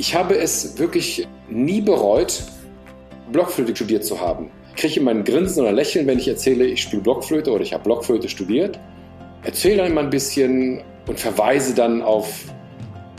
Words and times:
Ich 0.00 0.14
habe 0.14 0.38
es 0.38 0.78
wirklich 0.78 1.26
nie 1.50 1.80
bereut, 1.80 2.44
Blockflöte 3.32 3.74
studiert 3.74 4.04
zu 4.04 4.20
haben. 4.20 4.48
Ich 4.68 4.76
kriege 4.76 5.00
immer 5.00 5.10
ein 5.10 5.24
Grinsen 5.24 5.60
oder 5.60 5.72
Lächeln, 5.72 6.06
wenn 6.06 6.20
ich 6.20 6.28
erzähle, 6.28 6.66
ich 6.66 6.82
spiele 6.82 7.02
Blockflöte 7.02 7.50
oder 7.50 7.62
ich 7.62 7.72
habe 7.72 7.82
Blockflöte 7.82 8.28
studiert. 8.28 8.78
Erzähle 9.42 9.78
dann 9.78 9.90
immer 9.90 10.02
ein 10.02 10.10
bisschen 10.10 10.82
und 11.08 11.18
verweise 11.18 11.74
dann 11.74 12.00
auf 12.00 12.44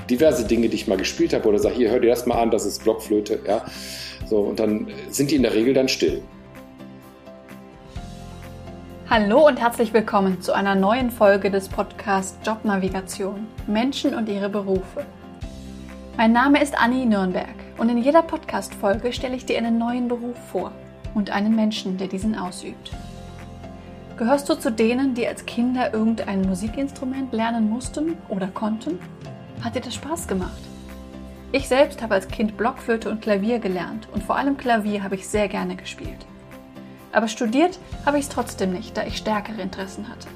diverse 0.09 0.47
Dinge, 0.47 0.69
die 0.69 0.75
ich 0.75 0.87
mal 0.87 0.97
gespielt 0.97 1.33
habe 1.33 1.49
oder 1.49 1.59
sage, 1.59 1.75
hier, 1.75 1.91
hör 1.91 1.99
dir 1.99 2.11
das 2.11 2.25
mal 2.25 2.41
an, 2.41 2.49
das 2.49 2.65
ist 2.65 2.81
Blockflöte. 2.81 3.39
Ja? 3.45 3.65
So, 4.25 4.37
und 4.37 4.61
dann 4.61 4.87
sind 5.09 5.31
die 5.31 5.35
in 5.35 5.43
der 5.43 5.53
Regel 5.53 5.73
dann 5.73 5.89
still. 5.89 6.21
Hallo 9.09 9.45
und 9.47 9.59
herzlich 9.59 9.91
willkommen 9.91 10.39
zu 10.39 10.53
einer 10.53 10.75
neuen 10.75 11.11
Folge 11.11 11.51
des 11.51 11.67
Podcasts 11.67 12.37
Jobnavigation 12.47 13.47
Menschen 13.67 14.15
und 14.15 14.29
ihre 14.29 14.47
Berufe. 14.47 15.05
Mein 16.19 16.33
Name 16.33 16.61
ist 16.61 16.77
Anni 16.77 17.05
Nürnberg 17.05 17.55
und 17.77 17.87
in 17.87 17.97
jeder 17.97 18.21
Podcast-Folge 18.21 19.13
stelle 19.13 19.37
ich 19.37 19.45
dir 19.45 19.57
einen 19.57 19.77
neuen 19.77 20.09
Beruf 20.09 20.35
vor 20.51 20.73
und 21.13 21.29
einen 21.29 21.55
Menschen, 21.55 21.97
der 21.97 22.09
diesen 22.09 22.37
ausübt. 22.37 22.91
Gehörst 24.17 24.49
du 24.49 24.55
zu 24.55 24.69
denen, 24.69 25.13
die 25.13 25.25
als 25.25 25.45
Kinder 25.45 25.93
irgendein 25.93 26.41
Musikinstrument 26.41 27.31
lernen 27.31 27.69
mussten 27.69 28.17
oder 28.27 28.47
konnten? 28.47 28.99
Hat 29.61 29.75
dir 29.75 29.79
das 29.79 29.95
Spaß 29.95 30.27
gemacht? 30.27 30.59
Ich 31.53 31.69
selbst 31.69 32.01
habe 32.01 32.15
als 32.15 32.27
Kind 32.27 32.57
Blockflöte 32.57 33.09
und 33.09 33.21
Klavier 33.21 33.59
gelernt 33.59 34.09
und 34.13 34.21
vor 34.21 34.35
allem 34.35 34.57
Klavier 34.57 35.01
habe 35.01 35.15
ich 35.15 35.25
sehr 35.25 35.47
gerne 35.47 35.77
gespielt. 35.77 36.25
Aber 37.13 37.29
studiert 37.29 37.79
habe 38.05 38.17
ich 38.17 38.25
es 38.25 38.29
trotzdem 38.29 38.73
nicht, 38.73 38.97
da 38.97 39.05
ich 39.05 39.15
stärkere 39.15 39.61
Interessen 39.61 40.09
hatte. 40.09 40.27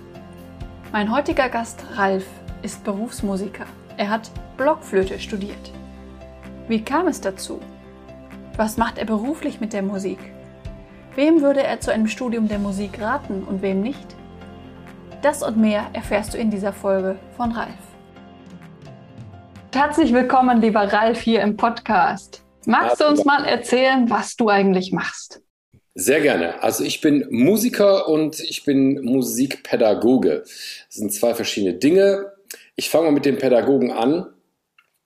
Mein 0.93 1.11
heutiger 1.11 1.49
Gast 1.49 1.83
Ralf 1.97 2.25
ist 2.61 2.85
Berufsmusiker 2.85 3.65
er 3.97 4.09
hat 4.09 4.31
Blockflöte 4.57 5.19
studiert. 5.19 5.71
Wie 6.67 6.81
kam 6.81 7.07
es 7.07 7.21
dazu? 7.21 7.59
Was 8.57 8.77
macht 8.77 8.97
er 8.97 9.05
beruflich 9.05 9.59
mit 9.59 9.73
der 9.73 9.81
Musik? 9.81 10.19
Wem 11.15 11.41
würde 11.41 11.63
er 11.63 11.79
zu 11.79 11.91
einem 11.91 12.07
Studium 12.07 12.47
der 12.47 12.59
Musik 12.59 12.99
raten 12.99 13.43
und 13.43 13.61
wem 13.61 13.81
nicht? 13.81 14.15
Das 15.21 15.43
und 15.43 15.57
mehr 15.57 15.87
erfährst 15.93 16.33
du 16.33 16.37
in 16.37 16.49
dieser 16.49 16.73
Folge 16.73 17.17
von 17.37 17.51
Ralf. 17.51 17.69
Herzlich 19.73 20.13
willkommen, 20.13 20.61
lieber 20.61 20.91
Ralf, 20.91 21.21
hier 21.21 21.41
im 21.41 21.57
Podcast. 21.57 22.43
Magst 22.65 23.01
du 23.01 23.07
uns 23.07 23.25
mal 23.25 23.45
erzählen, 23.45 24.09
was 24.09 24.35
du 24.35 24.49
eigentlich 24.49 24.91
machst? 24.91 25.41
Sehr 25.95 26.21
gerne. 26.21 26.61
Also 26.63 26.83
ich 26.83 27.01
bin 27.01 27.27
Musiker 27.29 28.07
und 28.07 28.39
ich 28.39 28.65
bin 28.65 29.03
Musikpädagoge. 29.03 30.39
Das 30.39 30.95
sind 30.95 31.13
zwei 31.13 31.35
verschiedene 31.35 31.75
Dinge. 31.75 32.31
Ich 32.75 32.89
fange 32.89 33.05
mal 33.05 33.11
mit 33.11 33.25
dem 33.25 33.37
Pädagogen 33.37 33.91
an. 33.91 34.27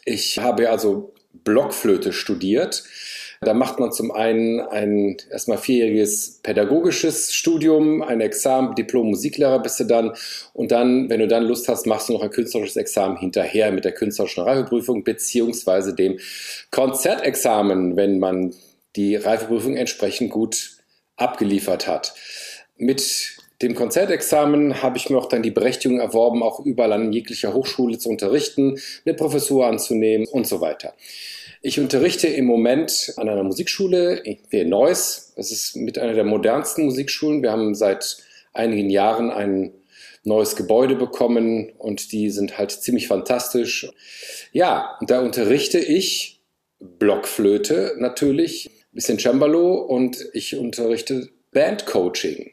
Ich 0.05 0.39
habe 0.39 0.69
also 0.69 1.13
Blockflöte 1.33 2.13
studiert. 2.13 2.83
Da 3.41 3.53
macht 3.53 3.79
man 3.79 3.91
zum 3.91 4.11
einen 4.11 4.61
ein 4.61 5.17
erstmal 5.29 5.59
vierjähriges 5.59 6.39
pädagogisches 6.41 7.33
Studium, 7.33 8.01
ein 8.01 8.19
Examen, 8.19 8.73
Diplom 8.73 9.09
Musiklehrer 9.09 9.59
bist 9.59 9.79
du 9.79 9.83
dann. 9.83 10.13
Und 10.53 10.71
dann, 10.71 11.09
wenn 11.09 11.19
du 11.19 11.27
dann 11.27 11.43
Lust 11.43 11.67
hast, 11.67 11.85
machst 11.85 12.09
du 12.09 12.13
noch 12.13 12.23
ein 12.23 12.31
künstlerisches 12.31 12.77
Examen 12.77 13.17
hinterher 13.17 13.71
mit 13.71 13.85
der 13.85 13.91
künstlerischen 13.91 14.43
Reifeprüfung 14.43 15.03
beziehungsweise 15.03 15.93
dem 15.93 16.19
Konzertexamen, 16.71 17.95
wenn 17.95 18.17
man 18.17 18.55
die 18.95 19.15
Reifeprüfung 19.15 19.75
entsprechend 19.75 20.31
gut 20.31 20.77
abgeliefert 21.15 21.87
hat. 21.87 22.15
Mit 22.77 23.37
dem 23.61 23.73
Konzertexamen 23.73 24.83
habe 24.83 24.97
ich 24.97 25.09
mir 25.09 25.17
auch 25.17 25.27
dann 25.27 25.41
die 25.41 25.51
Berechtigung 25.51 25.99
erworben, 25.99 26.43
auch 26.43 26.59
überall 26.59 26.93
an 26.93 27.11
jeglicher 27.11 27.53
Hochschule 27.53 27.97
zu 27.97 28.09
unterrichten, 28.09 28.79
eine 29.05 29.15
Professur 29.15 29.65
anzunehmen 29.65 30.27
und 30.27 30.45
so 30.45 30.61
weiter. 30.61 30.93
Ich 31.63 31.79
unterrichte 31.79 32.27
im 32.27 32.45
Moment 32.45 33.13
an 33.17 33.27
einer 33.29 33.43
Musikschule 33.43 34.21
in 34.51 34.69
Neuss. 34.69 35.33
Das 35.35 35.51
ist 35.51 35.75
mit 35.75 35.97
einer 35.97 36.13
der 36.13 36.23
modernsten 36.23 36.85
Musikschulen. 36.85 37.41
Wir 37.41 37.51
haben 37.51 37.73
seit 37.73 38.17
einigen 38.53 38.91
Jahren 38.91 39.31
ein 39.31 39.73
neues 40.23 40.55
Gebäude 40.55 40.95
bekommen 40.95 41.71
und 41.79 42.11
die 42.11 42.29
sind 42.29 42.59
halt 42.59 42.71
ziemlich 42.71 43.07
fantastisch. 43.07 43.89
Ja, 44.51 44.97
da 45.01 45.21
unterrichte 45.21 45.79
ich 45.79 46.41
Blockflöte 46.79 47.95
natürlich, 47.97 48.69
bisschen 48.91 49.17
Cembalo 49.17 49.77
und 49.77 50.23
ich 50.33 50.55
unterrichte 50.55 51.29
Bandcoaching 51.51 52.51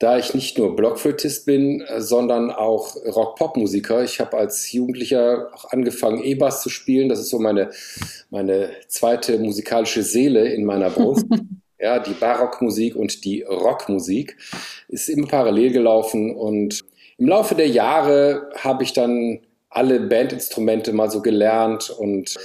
da 0.00 0.16
ich 0.16 0.32
nicht 0.34 0.58
nur 0.58 0.74
Blockflötist 0.74 1.46
bin, 1.46 1.82
äh, 1.82 2.00
sondern 2.00 2.50
auch 2.50 2.96
Rock-Pop-Musiker. 2.96 4.02
Ich 4.02 4.18
habe 4.18 4.36
als 4.38 4.72
Jugendlicher 4.72 5.50
auch 5.54 5.66
angefangen, 5.70 6.24
E-Bass 6.24 6.62
zu 6.62 6.70
spielen. 6.70 7.08
Das 7.08 7.20
ist 7.20 7.28
so 7.28 7.38
meine, 7.38 7.70
meine 8.30 8.70
zweite 8.88 9.38
musikalische 9.38 10.02
Seele 10.02 10.48
in 10.48 10.64
meiner 10.64 10.88
Brust. 10.90 11.26
ja, 11.78 11.98
die 11.98 12.14
Barockmusik 12.14 12.96
und 12.96 13.24
die 13.24 13.42
Rockmusik 13.42 14.38
ist 14.88 15.10
immer 15.10 15.28
parallel 15.28 15.70
gelaufen. 15.70 16.34
Und 16.34 16.80
im 17.18 17.28
Laufe 17.28 17.54
der 17.54 17.68
Jahre 17.68 18.48
habe 18.56 18.82
ich 18.84 18.94
dann 18.94 19.40
alle 19.68 20.00
Bandinstrumente 20.00 20.94
mal 20.94 21.10
so 21.10 21.20
gelernt 21.20 21.90
und 21.90 22.36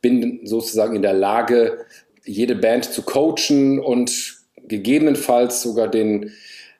bin 0.00 0.40
sozusagen 0.44 0.96
in 0.96 1.02
der 1.02 1.12
Lage, 1.12 1.84
jede 2.24 2.54
Band 2.54 2.86
zu 2.86 3.02
coachen 3.02 3.78
und 3.80 4.38
gegebenenfalls 4.66 5.60
sogar 5.60 5.88
den 5.88 6.32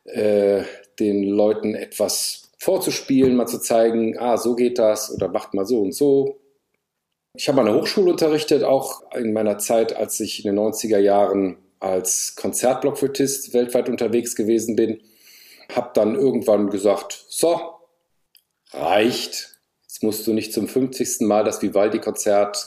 äh, 0.04 0.62
den 0.98 1.24
Leuten 1.24 1.74
etwas 1.74 2.50
vorzuspielen, 2.58 3.34
mal 3.34 3.46
zu 3.46 3.58
zeigen, 3.58 4.18
ah, 4.18 4.36
so 4.36 4.54
geht 4.54 4.78
das 4.78 5.12
oder 5.12 5.28
macht 5.28 5.54
mal 5.54 5.66
so 5.66 5.80
und 5.80 5.92
so. 5.92 6.38
Ich 7.34 7.48
habe 7.48 7.60
an 7.60 7.66
der 7.66 7.74
Hochschule 7.74 8.10
unterrichtet, 8.10 8.62
auch 8.62 9.02
in 9.14 9.32
meiner 9.32 9.58
Zeit, 9.58 9.96
als 9.96 10.20
ich 10.20 10.44
in 10.44 10.54
den 10.54 10.64
90er 10.64 10.98
Jahren 10.98 11.56
als 11.80 12.36
Konzertblockflötist 12.36 13.54
weltweit 13.54 13.88
unterwegs 13.88 14.36
gewesen 14.36 14.76
bin. 14.76 15.00
Habe 15.74 15.90
dann 15.94 16.14
irgendwann 16.14 16.70
gesagt, 16.70 17.24
so, 17.28 17.58
reicht. 18.72 19.58
Jetzt 19.82 20.02
musst 20.02 20.26
du 20.26 20.32
nicht 20.32 20.52
zum 20.52 20.68
50. 20.68 21.22
Mal 21.22 21.44
das 21.44 21.62
Vivaldi-Konzert 21.62 22.66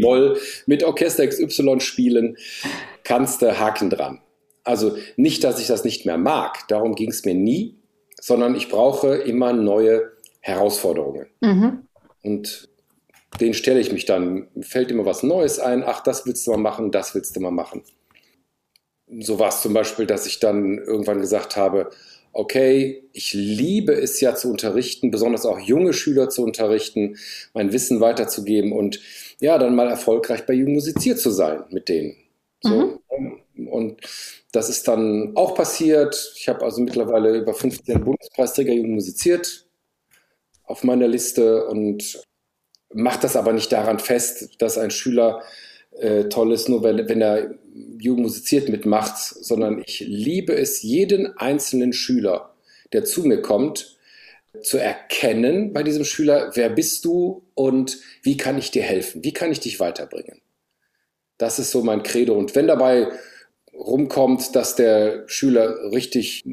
Moll 0.00 0.40
mit 0.66 0.82
Orchester 0.82 1.26
XY 1.26 1.80
spielen. 1.80 2.36
Kannst 3.04 3.42
du 3.42 3.58
Haken 3.58 3.90
dran. 3.90 4.20
Also 4.68 4.98
nicht, 5.16 5.44
dass 5.44 5.58
ich 5.58 5.66
das 5.66 5.82
nicht 5.84 6.04
mehr 6.04 6.18
mag, 6.18 6.68
darum 6.68 6.94
ging 6.94 7.08
es 7.08 7.24
mir 7.24 7.32
nie, 7.32 7.78
sondern 8.20 8.54
ich 8.54 8.68
brauche 8.68 9.14
immer 9.14 9.54
neue 9.54 10.12
Herausforderungen. 10.40 11.26
Mhm. 11.40 11.86
Und 12.22 12.68
den 13.40 13.54
stelle 13.54 13.80
ich 13.80 13.92
mich 13.92 14.04
dann, 14.04 14.48
fällt 14.60 14.90
immer 14.90 15.06
was 15.06 15.22
Neues 15.22 15.58
ein, 15.58 15.82
ach, 15.82 16.02
das 16.02 16.26
willst 16.26 16.46
du 16.46 16.50
mal 16.50 16.58
machen, 16.58 16.90
das 16.90 17.14
willst 17.14 17.34
du 17.34 17.40
mal 17.40 17.50
machen. 17.50 17.82
So 19.20 19.38
war 19.38 19.48
es 19.48 19.62
zum 19.62 19.72
Beispiel, 19.72 20.04
dass 20.04 20.26
ich 20.26 20.38
dann 20.38 20.76
irgendwann 20.76 21.22
gesagt 21.22 21.56
habe, 21.56 21.88
okay, 22.34 23.08
ich 23.14 23.32
liebe 23.32 23.94
es 23.94 24.20
ja 24.20 24.34
zu 24.34 24.50
unterrichten, 24.50 25.10
besonders 25.10 25.46
auch 25.46 25.58
junge 25.58 25.94
Schüler 25.94 26.28
zu 26.28 26.44
unterrichten, 26.44 27.16
mein 27.54 27.72
Wissen 27.72 28.02
weiterzugeben 28.02 28.72
und 28.72 29.00
ja, 29.40 29.56
dann 29.56 29.74
mal 29.74 29.88
erfolgreich 29.88 30.44
bei 30.44 30.52
Jugend 30.52 30.74
musiziert 30.74 31.18
zu 31.20 31.30
sein 31.30 31.64
mit 31.70 31.88
denen. 31.88 32.16
So. 32.62 33.00
Mhm. 33.18 33.38
Und 33.66 34.00
das 34.52 34.68
ist 34.68 34.88
dann 34.88 35.36
auch 35.36 35.54
passiert. 35.54 36.32
Ich 36.36 36.48
habe 36.48 36.64
also 36.64 36.80
mittlerweile 36.80 37.36
über 37.36 37.54
15 37.54 38.04
Bundespreisträger 38.04 38.72
Jugend 38.72 38.94
musiziert 38.94 39.66
auf 40.64 40.84
meiner 40.84 41.08
Liste 41.08 41.66
und 41.66 42.22
mache 42.92 43.20
das 43.20 43.36
aber 43.36 43.52
nicht 43.52 43.72
daran 43.72 43.98
fest, 43.98 44.60
dass 44.60 44.78
ein 44.78 44.90
Schüler 44.90 45.42
äh, 45.98 46.24
toll 46.24 46.52
ist, 46.52 46.68
nur 46.68 46.82
wenn, 46.82 47.08
wenn 47.08 47.20
er 47.20 47.54
Jugend 47.98 48.24
musiziert 48.24 48.68
mitmacht, 48.68 49.18
sondern 49.18 49.82
ich 49.84 50.00
liebe 50.00 50.54
es, 50.54 50.82
jeden 50.82 51.36
einzelnen 51.38 51.92
Schüler, 51.92 52.54
der 52.92 53.04
zu 53.04 53.24
mir 53.24 53.42
kommt, 53.42 53.98
zu 54.62 54.78
erkennen 54.78 55.72
bei 55.72 55.82
diesem 55.82 56.04
Schüler, 56.04 56.50
wer 56.54 56.70
bist 56.70 57.04
du 57.04 57.42
und 57.54 57.98
wie 58.22 58.36
kann 58.36 58.58
ich 58.58 58.70
dir 58.70 58.82
helfen, 58.82 59.22
wie 59.24 59.32
kann 59.32 59.52
ich 59.52 59.60
dich 59.60 59.80
weiterbringen. 59.80 60.40
Das 61.36 61.58
ist 61.58 61.70
so 61.70 61.82
mein 61.82 62.02
Credo. 62.02 62.34
Und 62.34 62.54
wenn 62.56 62.66
dabei 62.66 63.08
rumkommt, 63.78 64.54
dass 64.56 64.74
der 64.74 65.24
Schüler 65.28 65.92
richtig 65.92 66.44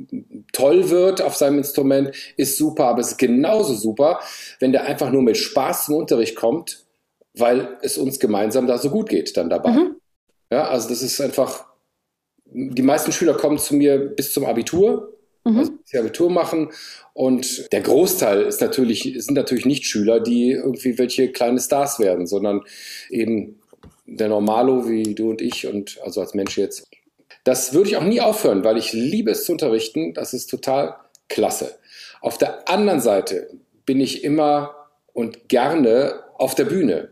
toll 0.54 0.90
wird 0.90 1.22
auf 1.22 1.36
seinem 1.36 1.58
Instrument, 1.58 2.12
ist 2.38 2.58
super, 2.58 2.86
aber 2.86 3.00
es 3.00 3.12
ist 3.12 3.18
genauso 3.18 3.74
super, 3.74 4.20
wenn 4.60 4.72
der 4.72 4.86
einfach 4.86 5.12
nur 5.12 5.24
mit 5.24 5.38
Spaß 5.38 5.86
zum 5.86 5.96
Unterricht 5.96 6.36
kommt, 6.36 6.86
weil 7.34 7.78
es 7.82 7.98
uns 7.98 8.20
gemeinsam 8.20 8.68
da 8.68 8.78
so 8.78 8.90
gut 8.90 9.10
geht 9.10 9.36
dann 9.38 9.50
dabei. 9.50 9.72
Mhm. 9.72 9.96
Ja, 10.52 10.68
also 10.68 10.88
das 10.90 11.02
ist 11.02 11.20
einfach, 11.20 11.66
die 12.46 12.84
meisten 12.84 13.12
Schüler 13.12 13.34
kommen 13.34 13.58
zu 13.58 13.76
mir 13.76 13.98
bis 13.98 14.32
zum 14.32 14.46
Abitur, 14.46 15.18
mhm. 15.44 15.58
also 15.58 15.72
bis 15.72 15.90
sie 15.90 15.98
Abitur 15.98 16.30
machen 16.30 16.70
und 17.14 17.72
der 17.72 17.82
Großteil 17.82 18.44
ist 18.44 18.62
natürlich, 18.62 19.16
sind 19.18 19.36
natürlich 19.36 19.66
nicht 19.66 19.86
Schüler, 19.86 20.20
die 20.20 20.52
irgendwie 20.52 20.98
welche 20.98 21.32
kleine 21.32 21.60
Stars 21.60 22.00
werden, 22.00 22.28
sondern 22.28 22.62
eben 23.10 23.60
der 24.06 24.30
Normalo 24.30 24.88
wie 24.88 25.16
du 25.16 25.32
und 25.32 25.42
ich 25.42 25.66
und 25.66 26.00
also 26.04 26.22
als 26.22 26.34
Mensch 26.34 26.58
jetzt. 26.58 26.88
Das 27.46 27.74
würde 27.74 27.90
ich 27.90 27.96
auch 27.96 28.04
nie 28.04 28.20
aufhören, 28.22 28.64
weil 28.64 28.78
ich 28.78 28.92
liebe 28.92 29.32
es 29.32 29.46
zu 29.46 29.54
unterrichten. 29.54 30.14
Das 30.14 30.34
ist 30.34 30.48
total 30.48 30.96
klasse. 31.30 31.78
Auf 32.20 32.38
der 32.38 32.68
anderen 32.68 33.00
Seite 33.00 33.50
bin 33.86 34.02
ich 34.02 34.24
immer 34.24 34.76
und 35.14 35.48
gerne 35.48 36.24
auf 36.34 36.56
der 36.56 36.66
Bühne. 36.66 37.12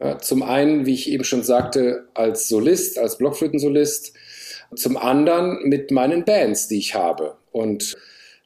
Ja, 0.00 0.18
zum 0.18 0.42
einen, 0.42 0.84
wie 0.84 0.94
ich 0.94 1.10
eben 1.10 1.24
schon 1.24 1.42
sagte, 1.42 2.08
als 2.14 2.48
Solist, 2.48 2.98
als 2.98 3.16
Blockflötensolist, 3.16 4.12
zum 4.76 4.96
anderen 4.96 5.68
mit 5.68 5.90
meinen 5.90 6.24
Bands, 6.24 6.68
die 6.68 6.78
ich 6.78 6.94
habe. 6.94 7.36
Und 7.52 7.96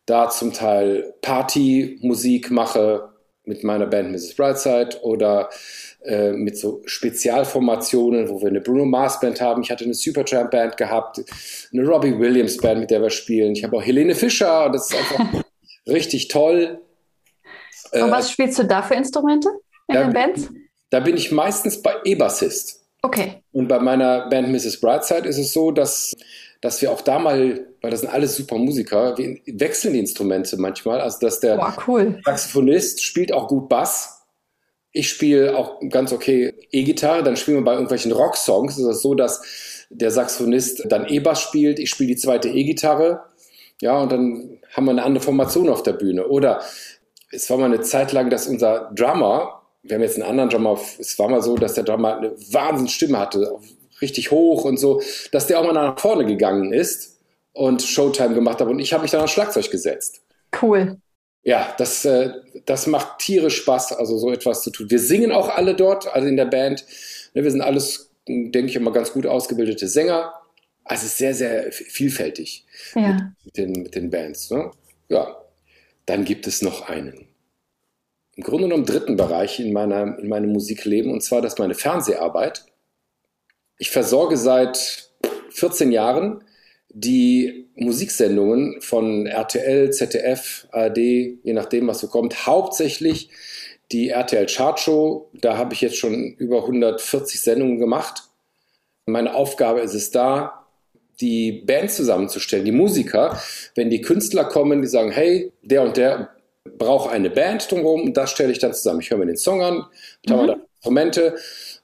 da 0.06 0.31
zum 0.31 0.53
Teil 0.53 1.15
Partymusik 1.21 2.51
mache 2.51 3.11
mit 3.45 3.65
meiner 3.65 3.87
Band 3.87 4.12
Mrs. 4.12 4.35
Brightside 4.35 5.03
oder 5.03 5.51
äh, 6.05 6.33
mit 6.33 6.59
so 6.59 6.83
Spezialformationen, 6.85 8.29
wo 8.29 8.41
wir 8.41 8.49
eine 8.49 8.61
Bruno 8.61 8.85
Mars 8.85 9.21
Band 9.21 9.41
haben. 9.41 9.62
Ich 9.62 9.71
hatte 9.71 9.85
eine 9.85 9.95
Supertramp 9.95 10.51
Band 10.51 10.77
gehabt, 10.77 11.23
eine 11.73 11.87
Robbie 11.87 12.19
Williams 12.19 12.59
Band, 12.59 12.81
mit 12.81 12.91
der 12.91 13.01
wir 13.01 13.11
spielen. 13.11 13.53
Ich 13.53 13.65
habe 13.65 13.77
auch 13.77 13.83
Helene 13.83 14.15
Fischer, 14.15 14.69
das 14.71 14.91
ist 14.91 14.97
einfach 14.97 15.43
richtig 15.89 16.29
toll. 16.29 16.81
Und 17.93 18.01
äh, 18.01 18.11
was 18.11 18.31
spielst 18.31 18.59
du 18.59 18.65
da 18.65 18.83
für 18.83 18.95
Instrumente 18.95 19.49
in 19.89 19.95
den 19.95 20.12
Bands? 20.12 20.51
Da 20.91 21.01
bin 21.01 21.17
ich 21.17 21.33
meistens 21.33 21.81
bei 21.81 21.95
E-Bassist. 22.05 22.85
Okay. 23.03 23.43
Und 23.53 23.69
bei 23.69 23.79
meiner 23.79 24.29
Band 24.29 24.49
Mrs. 24.49 24.81
Brightside 24.81 25.29
ist 25.29 25.39
es 25.39 25.53
so, 25.53 25.71
dass, 25.71 26.15
dass 26.61 26.81
wir 26.81 26.91
auch 26.91 27.01
da 27.01 27.19
mal, 27.19 27.67
weil 27.81 27.91
das 27.91 28.01
sind 28.01 28.11
alles 28.11 28.37
super 28.37 28.56
Musiker, 28.56 29.17
wir 29.19 29.39
wechseln 29.47 29.95
die 29.95 30.01
Instrumente 30.01 30.56
manchmal. 30.56 31.01
Also 31.01 31.19
dass 31.21 31.41
der 31.41 31.56
Boah, 31.56 31.77
cool. 31.87 32.21
Saxophonist 32.25 33.03
spielt 33.03 33.33
auch 33.33 33.49
gut 33.49 33.69
Bass. 33.69 34.13
Ich 34.94 35.11
spiele 35.11 35.58
auch 35.58 35.81
ganz 35.91 36.12
okay 36.12 36.55
E-Gitarre, 36.70 37.23
dann 37.23 37.37
spielen 37.37 37.58
wir 37.58 37.64
bei 37.64 37.73
irgendwelchen 37.73 38.12
Rocksongs. 38.12 38.79
Ist 38.79 39.02
so, 39.02 39.14
dass 39.14 39.43
der 39.91 40.11
Saxophonist 40.11 40.87
dann 40.88 41.06
E-Bass 41.06 41.43
spielt, 41.43 41.79
ich 41.79 41.91
spiele 41.91 42.08
die 42.08 42.17
zweite 42.17 42.49
E-Gitarre. 42.49 43.25
Ja, 43.82 44.00
und 44.00 44.11
dann 44.11 44.58
haben 44.73 44.87
wir 44.87 44.93
eine 44.93 45.02
andere 45.02 45.23
Formation 45.23 45.69
auf 45.69 45.82
der 45.82 45.93
Bühne. 45.93 46.26
Oder 46.29 46.62
es 47.31 47.50
war 47.50 47.58
mal 47.58 47.67
eine 47.67 47.82
Zeit 47.82 48.12
lang, 48.12 48.31
dass 48.31 48.46
unser 48.46 48.91
Drummer 48.94 49.61
wir 49.85 49.96
haben 49.96 50.02
jetzt 50.02 50.14
einen 50.14 50.29
anderen 50.29 50.50
Drummer, 50.50 50.79
es 50.99 51.19
war 51.19 51.29
mal 51.29 51.43
so, 51.43 51.56
dass 51.56 51.75
der 51.75 51.85
Drummer 51.85 52.17
eine 52.17 52.32
Wahnsinnsstimme 52.52 53.19
hatte, 53.19 53.58
richtig 54.00 54.31
hoch 54.31 54.64
und 54.64 54.79
so, 54.79 55.00
dass 55.31 55.46
der 55.46 55.61
auch 55.61 55.64
mal 55.64 55.73
nach 55.73 55.99
vorne 55.99 56.25
gegangen 56.25 56.73
ist 56.73 57.20
und 57.52 57.82
Showtime 57.82 58.35
gemacht 58.35 58.61
hat 58.61 58.69
und 58.69 58.79
ich 58.79 58.93
habe 58.93 59.02
mich 59.02 59.11
dann 59.11 59.20
ans 59.20 59.32
Schlagzeug 59.32 59.70
gesetzt. 59.70 60.23
Cool. 60.61 60.96
Ja, 61.44 61.75
das, 61.79 62.05
äh, 62.05 62.32
das 62.64 62.87
macht 62.87 63.19
tierisch 63.19 63.58
Spaß, 63.58 63.93
also 63.93 64.19
so 64.19 64.32
etwas 64.32 64.62
zu 64.62 64.70
tun. 64.70 64.91
Wir 64.91 64.99
singen 64.99 65.31
auch 65.31 65.49
alle 65.49 65.75
dort, 65.75 66.12
also 66.12 66.26
in 66.26 66.37
der 66.37 66.46
Band. 66.46 66.85
Wir 67.35 67.50
sind 67.50 67.61
alles, 67.61 68.11
denke 68.26 68.67
ich, 68.67 68.76
immer 68.76 68.93
ganz 68.93 69.12
gut 69.12 69.26
ausgebildete 69.26 69.87
Sänger. 69.87 70.32
Also 70.85 71.06
es 71.06 71.12
ist 71.12 71.19
sehr, 71.19 71.35
sehr 71.35 71.73
vielfältig 71.73 72.67
ja. 72.94 73.32
mit, 73.44 73.56
den, 73.56 73.73
mit 73.82 73.94
den 73.94 74.11
Bands. 74.11 74.50
Ne? 74.50 74.70
Ja, 75.08 75.37
dann 76.06 76.25
gibt 76.25 76.46
es 76.46 76.62
noch 76.62 76.88
einen 76.88 77.29
im 78.37 78.43
Grunde 78.43 78.64
genommen 78.64 78.87
dritten 78.87 79.17
Bereich 79.17 79.61
in, 79.61 79.73
meiner, 79.73 80.19
in 80.19 80.29
meinem 80.29 80.50
Musikleben, 80.50 81.12
und 81.12 81.23
zwar 81.23 81.41
das 81.41 81.55
ist 81.55 81.58
meine 81.58 81.75
Fernseharbeit. 81.75 82.64
Ich 83.79 83.91
versorge 83.91 84.37
seit 84.37 85.11
14 85.50 85.93
Jahren 85.93 86.43
die 86.94 87.69
Musiksendungen 87.75 88.81
von 88.81 89.26
RTL, 89.26 89.91
ZDF, 89.91 90.69
ARD, 90.70 90.96
je 90.96 91.52
nachdem, 91.52 91.88
was 91.88 92.00
so 92.00 92.06
kommt, 92.06 92.46
hauptsächlich 92.46 93.31
die 93.91 94.11
RTL 94.11 94.46
Chartshow. 94.46 95.29
Da 95.35 95.58
habe 95.58 95.75
ich 95.75 95.81
jetzt 95.81 95.96
schon 95.96 96.35
über 96.38 96.62
140 96.62 97.41
Sendungen 97.41 97.79
gemacht. 97.79 98.23
Meine 99.06 99.35
Aufgabe 99.35 99.81
ist 99.81 99.94
es 99.94 100.12
da, 100.12 100.67
die 101.20 101.52
Band 101.52 101.91
zusammenzustellen, 101.91 102.64
die 102.64 102.73
Musiker, 102.73 103.41
wenn 103.75 103.91
die 103.91 104.00
Künstler 104.00 104.44
kommen, 104.44 104.81
die 104.81 104.88
sagen, 104.88 105.11
hey, 105.11 105.52
der 105.62 105.82
und 105.82 105.96
der 105.96 106.31
brauche 106.79 107.11
eine 107.11 107.31
Band 107.31 107.70
drumherum 107.70 108.02
und 108.02 108.17
das 108.17 108.31
stelle 108.31 108.52
ich 108.52 108.58
dann 108.58 108.73
zusammen. 108.73 109.00
Ich 109.00 109.11
höre 109.11 109.19
mir 109.19 109.26
den 109.26 109.37
Song 109.37 109.62
an, 109.62 109.85
mhm. 110.26 110.32
habe 110.32 110.46
da 110.46 110.56
Instrumente 110.76 111.37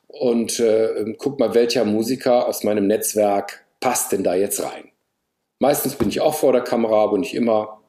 und 0.06 0.58
äh, 0.60 1.14
guck 1.18 1.38
mal, 1.38 1.54
welcher 1.54 1.84
Musiker 1.84 2.46
aus 2.46 2.64
meinem 2.64 2.86
Netzwerk 2.86 3.64
passt 3.80 4.12
denn 4.12 4.24
da 4.24 4.34
jetzt 4.34 4.62
rein. 4.62 4.90
Meistens 5.60 5.94
bin 5.94 6.08
ich 6.08 6.20
auch 6.20 6.34
vor 6.34 6.52
der 6.52 6.62
Kamera, 6.62 7.04
aber 7.04 7.18
nicht 7.18 7.34
immer. 7.34 7.80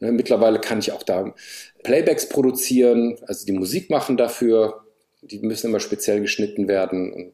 Ne, 0.00 0.12
mittlerweile 0.12 0.60
kann 0.60 0.78
ich 0.78 0.92
auch 0.92 1.02
da 1.02 1.34
Playbacks 1.82 2.28
produzieren, 2.28 3.18
also 3.26 3.44
die 3.44 3.52
Musik 3.52 3.90
machen 3.90 4.16
dafür. 4.16 4.84
Die 5.20 5.40
müssen 5.40 5.68
immer 5.68 5.80
speziell 5.80 6.20
geschnitten 6.20 6.68
werden. 6.68 7.32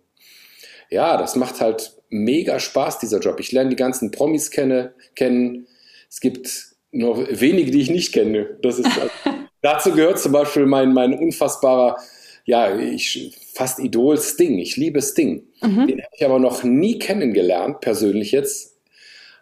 Ja, 0.89 1.17
das 1.17 1.37
macht 1.37 1.61
halt 1.61 1.93
mega 2.09 2.59
Spaß, 2.59 2.99
dieser 2.99 3.21
Job. 3.21 3.39
Ich 3.39 3.53
lerne 3.53 3.71
die 3.71 3.77
ganzen 3.77 4.11
Promis 4.11 4.51
kenne, 4.51 4.95
kennen. 5.15 5.67
Es 6.09 6.21
gibt 6.21 6.75
noch 6.91 7.19
wenige, 7.29 7.71
die 7.71 7.83
ich 7.83 7.91
nicht 7.91 8.13
kenne. 8.13 8.59
Das 8.63 8.79
ist, 8.79 8.89
dazu 9.63 9.93
gehört 9.93 10.19
zum 10.19 10.33
Beispiel 10.33 10.67
mein, 10.67 10.93
mein 10.93 11.13
unfassbarer, 11.13 11.97
ja, 12.45 12.77
ich, 12.77 13.37
fast 13.55 13.79
Idol 13.79 14.19
Sting. 14.19 14.59
Ich 14.59 14.77
liebe 14.77 15.03
Sting. 15.03 15.45
Mhm. 15.61 15.87
Den 15.87 16.03
habe 16.03 16.15
ich 16.17 16.25
aber 16.25 16.39
noch 16.39 16.65
nie 16.65 16.99
kennengelernt, 16.99 17.81
persönlich 17.81 18.33
jetzt. 18.33 18.80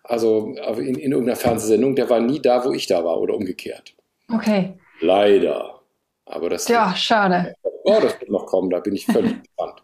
Also 0.09 0.55
in, 0.79 0.97
in 0.97 1.13
irgendeiner 1.13 1.37
Fernsehsendung. 1.37 1.95
Der 1.95 2.09
war 2.11 2.19
nie 2.19 2.41
da, 2.41 2.65
wo 2.65 2.73
ich 2.73 2.87
da 2.87 3.05
war 3.05 3.21
oder 3.21 3.35
umgekehrt. 3.35 3.95
Okay. 4.33 4.75
Leider. 5.01 5.81
Aber 6.25 6.51
das. 6.51 6.67
Ja, 6.69 6.89
wird, 6.89 6.99
schade. 6.99 7.55
Oh, 7.85 7.99
das 8.03 8.19
wird 8.21 8.31
noch 8.31 8.47
kommen, 8.47 8.71
da 8.71 8.81
bin 8.81 8.95
ich 8.95 9.07
völlig 9.07 9.37
gespannt. 9.43 9.83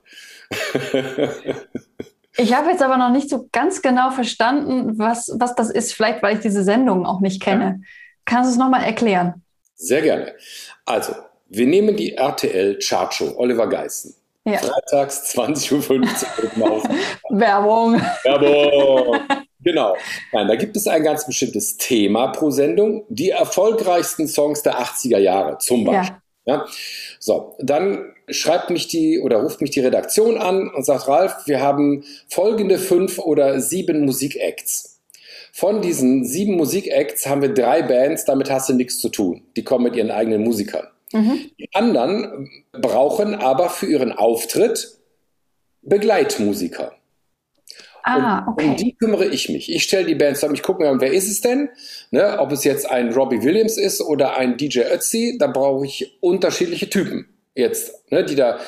Ich 2.37 2.55
habe 2.55 2.71
jetzt 2.71 2.83
aber 2.83 2.97
noch 2.97 3.11
nicht 3.11 3.31
so 3.31 3.49
ganz 3.53 3.81
genau 3.81 4.11
verstanden, 4.11 4.99
was, 4.99 5.31
was 5.39 5.55
das 5.55 5.71
ist, 5.71 5.93
vielleicht 5.93 6.23
weil 6.23 6.37
ich 6.37 6.43
diese 6.43 6.65
Sendung 6.65 7.07
auch 7.07 7.21
nicht 7.21 7.41
kenne. 7.41 7.65
Ja. 7.65 7.87
Kannst 8.25 8.51
du 8.51 8.53
es 8.55 8.59
nochmal 8.59 8.83
erklären? 8.83 9.43
Sehr 9.77 10.03
gerne. 10.03 10.35
Also, 10.85 11.15
wir 11.49 11.67
nehmen 11.67 11.97
die 11.97 12.15
RTL 12.15 12.79
Chartshow, 12.79 13.35
Oliver 13.37 13.69
Geissen. 13.69 14.15
Ja. 14.45 14.59
Freitags 14.59 15.35
20.15 15.35 16.61
Uhr. 16.61 16.83
Werbung. 17.39 18.01
Werbung. 18.25 19.21
Genau. 19.65 19.97
Nein, 20.33 20.47
da 20.47 20.57
gibt 20.57 20.77
es 20.77 20.87
ein 20.87 21.03
ganz 21.03 21.27
bestimmtes 21.27 21.77
Thema 21.77 22.29
pro 22.29 22.51
Sendung. 22.51 23.05
Die 23.09 23.31
erfolgreichsten 23.31 24.29
Songs 24.29 24.63
der 24.63 24.79
80er 24.79 25.19
Jahre 25.19 25.59
zum 25.59 25.85
Beispiel. 25.85 26.17
Ja. 26.45 26.57
ja. 26.57 26.67
So, 27.19 27.57
dann 27.59 28.13
schreibt 28.29 28.71
mich 28.71 28.89
die 28.89 29.21
oder 29.21 29.39
ruft 29.39 29.61
mich 29.61 29.71
die 29.71 29.81
Redaktion 29.81 30.39
an 30.39 30.71
und 30.71 30.85
sagt, 30.85 31.09
Ralf, 31.09 31.35
wir 31.47 31.61
haben 31.61 32.05
folgende 32.29 32.79
fünf 32.79 33.19
oder 33.19 33.61
sieben 33.61 34.05
Musikacts. 34.05 35.01
Von 35.53 35.83
diesen 35.83 36.25
sieben 36.25 36.57
Musikacts 36.57 37.27
haben 37.27 37.43
wir 37.43 37.55
drei 37.55 37.83
Bands, 37.83 38.25
damit 38.25 38.51
hast 38.51 38.69
du 38.69 38.75
nichts 38.75 38.99
zu 38.99 39.09
tun. 39.09 39.43
Die 39.57 39.63
kommen 39.63 39.85
mit 39.85 39.97
ihren 39.97 40.11
eigenen 40.11 40.43
Musikern. 40.43 40.89
Mhm. 41.13 41.51
Die 41.59 41.69
anderen 41.73 42.51
brauchen 42.73 43.37
aber 43.37 43.71
für 43.71 43.87
ihren 43.87 44.13
Auftritt 44.13 44.99
Begleitmusiker. 45.83 46.93
Ah, 48.07 48.47
okay. 48.47 48.67
Um 48.69 48.77
die 48.77 48.95
kümmere 48.95 49.25
ich 49.27 49.49
mich. 49.49 49.73
Ich 49.73 49.83
stelle 49.83 50.05
die 50.05 50.15
Bands 50.15 50.41
zusammen, 50.41 50.55
ich 50.55 50.63
gucke 50.63 50.83
mir 50.83 50.91
an, 50.91 51.01
wer 51.01 51.13
ist 51.13 51.29
es 51.29 51.41
denn? 51.41 51.71
Ne, 52.11 52.39
ob 52.39 52.53
es 52.53 52.63
jetzt 52.63 52.89
ein 52.91 53.13
Robbie 53.13 53.43
Williams 53.43 53.79
ist 53.79 54.03
oder 54.03 54.37
ein 54.37 54.59
DJ 54.59 54.81
Ötzi, 54.93 55.37
da 55.39 55.47
brauche 55.47 55.87
ich 55.87 56.19
unterschiedliche 56.21 56.91
Typen 56.91 57.27
jetzt, 57.55 58.11
ne, 58.13 58.23
die 58.25 58.35
da 58.35 58.59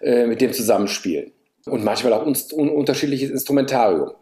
äh, 0.00 0.26
mit 0.26 0.40
dem 0.40 0.52
zusammenspielen. 0.52 1.32
Und 1.66 1.84
manchmal 1.84 2.12
auch 2.12 2.24
un 2.24 2.36
un 2.52 2.70
unterschiedliches 2.70 3.30
Instrumentarium. 3.30 4.12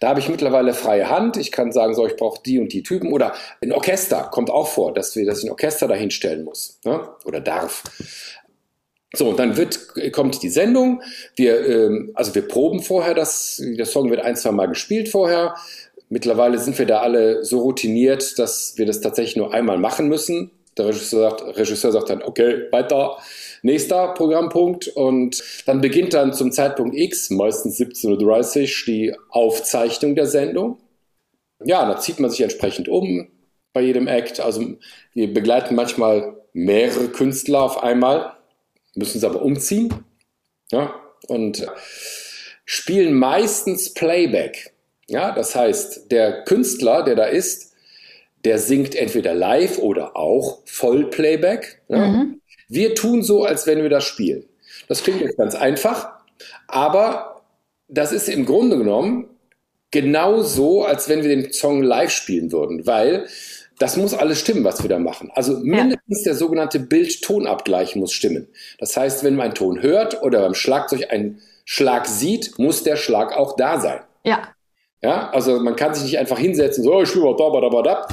Da 0.00 0.08
habe 0.08 0.20
ich 0.20 0.28
mittlerweile 0.28 0.74
freie 0.74 1.10
Hand. 1.10 1.36
Ich 1.36 1.50
kann 1.50 1.72
sagen, 1.72 1.94
so, 1.94 2.06
ich 2.06 2.16
brauche 2.16 2.40
die 2.42 2.58
und 2.58 2.72
die 2.72 2.82
Typen. 2.82 3.12
Oder 3.12 3.34
ein 3.62 3.72
Orchester 3.72 4.28
kommt 4.30 4.48
auch 4.50 4.68
vor, 4.68 4.94
dass 4.94 5.14
wir, 5.16 5.26
dass 5.26 5.38
ich 5.38 5.44
ein 5.44 5.50
Orchester 5.50 5.88
dahin 5.88 6.10
stellen 6.10 6.44
muss. 6.44 6.78
Ne? 6.84 7.08
Oder 7.24 7.40
darf. 7.40 7.82
So, 9.14 9.32
dann 9.32 9.56
wird, 9.56 10.12
kommt 10.12 10.42
die 10.42 10.48
Sendung. 10.48 11.02
Wir, 11.36 11.66
ähm, 11.66 12.10
also 12.14 12.34
wir 12.34 12.46
proben 12.46 12.82
vorher, 12.82 13.14
das, 13.14 13.62
der 13.62 13.86
Song 13.86 14.10
wird 14.10 14.20
ein, 14.20 14.36
zwei 14.36 14.52
Mal 14.52 14.66
gespielt 14.66 15.08
vorher. 15.08 15.54
Mittlerweile 16.08 16.58
sind 16.58 16.78
wir 16.78 16.86
da 16.86 17.00
alle 17.00 17.44
so 17.44 17.60
routiniert, 17.60 18.38
dass 18.38 18.74
wir 18.76 18.86
das 18.86 19.00
tatsächlich 19.00 19.36
nur 19.36 19.54
einmal 19.54 19.78
machen 19.78 20.08
müssen. 20.08 20.50
Der 20.76 20.86
Regisseur 20.86 21.30
sagt, 21.30 21.56
Regisseur 21.56 21.92
sagt 21.92 22.10
dann, 22.10 22.22
okay, 22.22 22.66
weiter. 22.70 23.16
Nächster 23.62 24.08
Programmpunkt 24.08 24.88
und 24.88 25.42
dann 25.64 25.80
beginnt 25.80 26.12
dann 26.12 26.34
zum 26.34 26.52
Zeitpunkt 26.52 26.94
X, 26.94 27.30
meistens 27.30 27.80
17.30 27.80 28.60
Uhr, 28.60 28.84
die 28.86 29.14
Aufzeichnung 29.30 30.14
der 30.14 30.26
Sendung. 30.26 30.78
Ja, 31.64 31.88
da 31.88 31.98
zieht 31.98 32.20
man 32.20 32.30
sich 32.30 32.42
entsprechend 32.42 32.88
um 32.88 33.26
bei 33.72 33.80
jedem 33.80 34.06
Act. 34.06 34.40
Also 34.40 34.74
wir 35.14 35.32
begleiten 35.32 35.74
manchmal 35.74 36.36
mehrere 36.52 37.08
Künstler 37.08 37.62
auf 37.62 37.82
einmal, 37.82 38.34
müssen 38.94 39.20
sie 39.20 39.26
aber 39.26 39.42
umziehen 39.42 39.92
ja, 40.70 40.94
und 41.28 41.66
spielen 42.64 43.14
meistens 43.14 43.94
Playback. 43.94 44.72
Ja, 45.06 45.32
das 45.32 45.54
heißt, 45.54 46.10
der 46.10 46.44
Künstler, 46.44 47.02
der 47.02 47.14
da 47.14 47.24
ist, 47.24 47.74
der 48.44 48.58
singt 48.58 48.94
entweder 48.94 49.34
live 49.34 49.78
oder 49.78 50.16
auch 50.16 50.60
Vollplayback. 50.64 51.82
Ja. 51.88 52.06
Mhm. 52.06 52.40
Wir 52.68 52.94
tun 52.94 53.22
so, 53.22 53.44
als 53.44 53.66
wenn 53.66 53.82
wir 53.82 53.90
das 53.90 54.04
spielen. 54.04 54.44
Das 54.88 55.02
klingt 55.02 55.20
jetzt 55.20 55.36
ganz 55.36 55.54
einfach, 55.54 56.10
aber 56.66 57.42
das 57.88 58.12
ist 58.12 58.28
im 58.28 58.46
Grunde 58.46 58.78
genommen 58.78 59.28
genau 59.90 60.42
so, 60.42 60.84
als 60.84 61.08
wenn 61.08 61.22
wir 61.22 61.28
den 61.28 61.52
Song 61.52 61.82
live 61.82 62.10
spielen 62.10 62.50
würden, 62.52 62.86
weil 62.86 63.26
das 63.78 63.96
muss 63.96 64.14
alles 64.14 64.40
stimmen, 64.40 64.64
was 64.64 64.82
wir 64.82 64.88
da 64.88 64.98
machen. 64.98 65.30
Also 65.34 65.58
mindestens 65.58 66.24
ja. 66.24 66.30
der 66.30 66.34
sogenannte 66.34 66.80
Bild-Ton-Abgleich 66.80 67.96
muss 67.96 68.12
stimmen. 68.12 68.48
Das 68.78 68.96
heißt, 68.96 69.24
wenn 69.24 69.36
man 69.36 69.46
einen 69.46 69.54
Ton 69.54 69.82
hört 69.82 70.22
oder 70.22 70.40
beim 70.40 70.54
Schlagzeug 70.54 71.10
einen 71.10 71.40
Schlag 71.64 72.06
sieht, 72.06 72.58
muss 72.58 72.82
der 72.82 72.96
Schlag 72.96 73.36
auch 73.36 73.56
da 73.56 73.80
sein. 73.80 74.00
Ja. 74.24 74.48
Ja, 75.02 75.28
also 75.30 75.60
man 75.60 75.76
kann 75.76 75.94
sich 75.94 76.04
nicht 76.04 76.18
einfach 76.18 76.38
hinsetzen, 76.38 76.82
so, 76.82 77.02
ich 77.02 77.10
spiele 77.10 77.34
da, 77.36 77.50
da, 77.50 77.68
da, 77.68 77.82
da. 77.82 78.08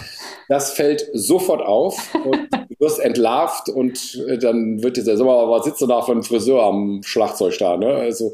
Das 0.50 0.74
fällt 0.74 1.08
sofort 1.14 1.62
auf 1.62 2.14
und 2.16 2.36
du 2.52 2.76
wirst 2.80 3.00
entlarvt 3.00 3.70
und 3.70 4.22
äh, 4.28 4.38
dann 4.38 4.84
wird 4.84 4.98
dieser, 4.98 5.16
mal, 5.24 5.50
was 5.50 5.64
sitzt 5.64 5.80
du 5.80 5.88
da 5.88 6.02
für 6.02 6.12
ein 6.12 6.24
Friseur 6.24 6.64
am 6.64 7.02
Schlagzeug 7.02 7.58
da, 7.60 7.78
ne? 7.78 7.94
Also, 7.94 8.34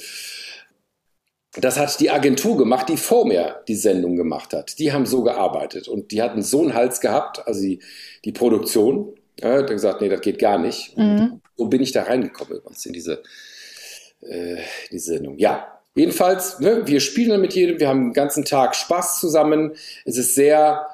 das 1.59 1.79
hat 1.79 1.99
die 1.99 2.09
Agentur 2.09 2.57
gemacht, 2.57 2.89
die 2.89 2.97
vor 2.97 3.25
mir 3.25 3.61
die 3.67 3.75
Sendung 3.75 4.15
gemacht 4.15 4.53
hat. 4.53 4.77
Die 4.79 4.91
haben 4.91 5.05
so 5.05 5.23
gearbeitet 5.23 5.87
und 5.87 6.11
die 6.11 6.21
hatten 6.21 6.41
so 6.41 6.61
einen 6.61 6.73
Hals 6.73 7.01
gehabt, 7.01 7.45
also 7.47 7.61
die, 7.61 7.79
die 8.25 8.31
Produktion. 8.31 9.13
Ja, 9.39 9.57
hat 9.57 9.67
gesagt, 9.67 10.01
nee, 10.01 10.09
das 10.09 10.21
geht 10.21 10.39
gar 10.39 10.57
nicht. 10.57 10.97
Mhm. 10.97 11.41
so 11.55 11.67
bin 11.67 11.81
ich 11.81 11.91
da 11.91 12.03
reingekommen 12.03 12.59
in 12.85 12.93
diese, 12.93 13.21
äh, 14.21 14.57
die 14.91 14.99
Sendung. 14.99 15.37
Ja, 15.37 15.79
jedenfalls, 15.95 16.59
ne, 16.59 16.87
wir 16.87 16.99
spielen 16.99 17.29
dann 17.29 17.41
mit 17.41 17.53
jedem, 17.53 17.79
wir 17.79 17.87
haben 17.87 18.05
den 18.05 18.13
ganzen 18.13 18.45
Tag 18.45 18.75
Spaß 18.75 19.19
zusammen. 19.19 19.73
Es 20.05 20.17
ist 20.17 20.33
sehr, 20.33 20.87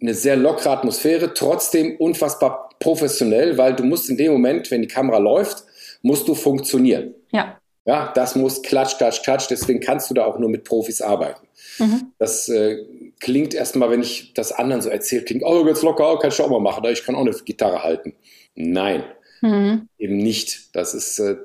eine 0.00 0.14
sehr 0.14 0.36
lockere 0.36 0.70
Atmosphäre, 0.70 1.34
trotzdem 1.34 1.96
unfassbar 1.96 2.70
professionell, 2.78 3.58
weil 3.58 3.74
du 3.74 3.82
musst 3.82 4.08
in 4.08 4.16
dem 4.16 4.32
Moment, 4.32 4.70
wenn 4.70 4.82
die 4.82 4.88
Kamera 4.88 5.18
läuft, 5.18 5.64
musst 6.02 6.28
du 6.28 6.34
funktionieren. 6.36 7.14
Ja. 7.32 7.58
Ja, 7.88 8.12
das 8.14 8.36
muss 8.36 8.60
klatsch, 8.60 8.98
klatsch, 8.98 9.22
klatsch. 9.22 9.46
Deswegen 9.48 9.80
kannst 9.80 10.10
du 10.10 10.14
da 10.14 10.26
auch 10.26 10.38
nur 10.38 10.50
mit 10.50 10.64
Profis 10.64 11.00
arbeiten. 11.00 11.48
Mhm. 11.78 12.12
Das 12.18 12.46
äh, 12.50 12.84
klingt 13.18 13.54
erstmal, 13.54 13.88
wenn 13.90 14.02
ich 14.02 14.34
das 14.34 14.52
anderen 14.52 14.82
so 14.82 14.90
erzähle, 14.90 15.24
klingt, 15.24 15.42
oh, 15.42 15.64
ganz 15.64 15.80
locker, 15.80 16.18
kann 16.18 16.30
ich 16.30 16.38
auch 16.38 16.50
mal 16.50 16.60
machen, 16.60 16.84
ich 16.84 17.02
kann 17.02 17.14
auch 17.14 17.22
eine 17.22 17.30
Gitarre 17.30 17.82
halten. 17.82 18.14
Nein, 18.54 19.04
mhm. 19.40 19.88
eben 19.96 20.18
nicht. 20.18 20.76
Das 20.76 20.92
ist, 20.92 21.18
äh, 21.18 21.36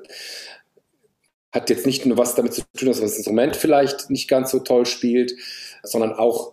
hat 1.50 1.70
jetzt 1.70 1.86
nicht 1.86 2.04
nur 2.04 2.18
was 2.18 2.34
damit 2.34 2.52
zu 2.52 2.60
tun, 2.76 2.88
dass 2.88 3.00
das 3.00 3.16
Instrument 3.16 3.56
vielleicht 3.56 4.10
nicht 4.10 4.28
ganz 4.28 4.50
so 4.50 4.58
toll 4.58 4.84
spielt, 4.84 5.32
sondern 5.82 6.12
auch 6.12 6.52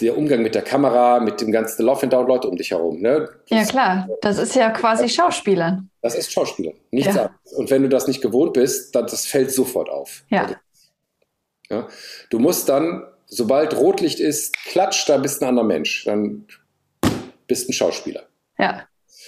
der 0.00 0.16
Umgang 0.16 0.42
mit 0.42 0.54
der 0.54 0.62
Kamera, 0.62 1.20
mit 1.20 1.40
dem 1.40 1.50
ganzen 1.50 1.84
Love 1.84 2.04
and 2.04 2.12
Down 2.12 2.26
Leute 2.26 2.48
um 2.48 2.56
dich 2.56 2.70
herum. 2.70 3.00
Ne? 3.00 3.28
Ja 3.46 3.64
klar, 3.64 4.08
das 4.20 4.38
ist 4.38 4.54
ja 4.54 4.70
quasi 4.70 5.08
Schauspielern. 5.08 5.90
Das 6.02 6.14
ist 6.14 6.32
Schauspieler, 6.32 6.72
nichts 6.90 7.14
ja. 7.14 7.22
anderes. 7.22 7.52
Und 7.54 7.70
wenn 7.70 7.82
du 7.82 7.88
das 7.88 8.06
nicht 8.06 8.20
gewohnt 8.20 8.52
bist, 8.52 8.94
dann 8.94 9.06
das 9.06 9.26
fällt 9.26 9.52
sofort 9.52 9.88
auf. 9.88 10.24
Ja. 10.28 10.48
ja. 11.68 11.88
Du 12.30 12.38
musst 12.38 12.68
dann, 12.68 13.02
sobald 13.26 13.76
Rotlicht 13.76 14.20
ist, 14.20 14.56
klatsch, 14.66 15.08
da 15.08 15.18
bist 15.18 15.42
ein 15.42 15.48
anderer 15.48 15.66
Mensch. 15.66 16.04
Dann 16.04 16.46
bist 17.46 17.68
ein 17.68 17.72
Schauspieler. 17.72 18.24
Ja. 18.58 18.86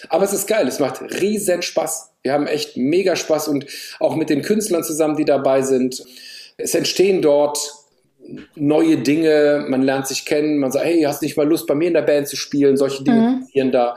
Aber 0.09 0.25
es 0.25 0.33
ist 0.33 0.47
geil, 0.47 0.67
es 0.69 0.79
macht 0.79 1.03
riesen 1.21 1.63
Spaß. 1.63 2.13
Wir 2.23 2.33
haben 2.33 2.47
echt 2.47 2.77
mega 2.77 3.17
Spaß 3.17 3.49
und 3.49 3.67
auch 3.99 4.15
mit 4.15 4.31
den 4.31 4.43
Künstlern 4.43 4.85
zusammen, 4.85 5.17
die 5.17 5.25
dabei 5.25 5.63
sind. 5.63 6.05
Es 6.57 6.75
entstehen 6.75 7.23
dort 7.23 7.59
neue 8.55 8.99
Dinge, 8.99 9.65
man 9.69 9.83
lernt 9.83 10.07
sich 10.07 10.25
kennen, 10.25 10.59
man 10.59 10.71
sagt, 10.71 10.85
hey, 10.85 11.03
hast 11.03 11.23
nicht 11.23 11.37
mal 11.37 11.49
Lust, 11.49 11.67
bei 11.67 11.75
mir 11.75 11.89
in 11.89 11.95
der 11.95 12.03
Band 12.03 12.29
zu 12.29 12.37
spielen? 12.37 12.77
Solche 12.77 13.03
Dinge 13.03 13.21
mhm. 13.21 13.41
passieren 13.41 13.73
da. 13.73 13.97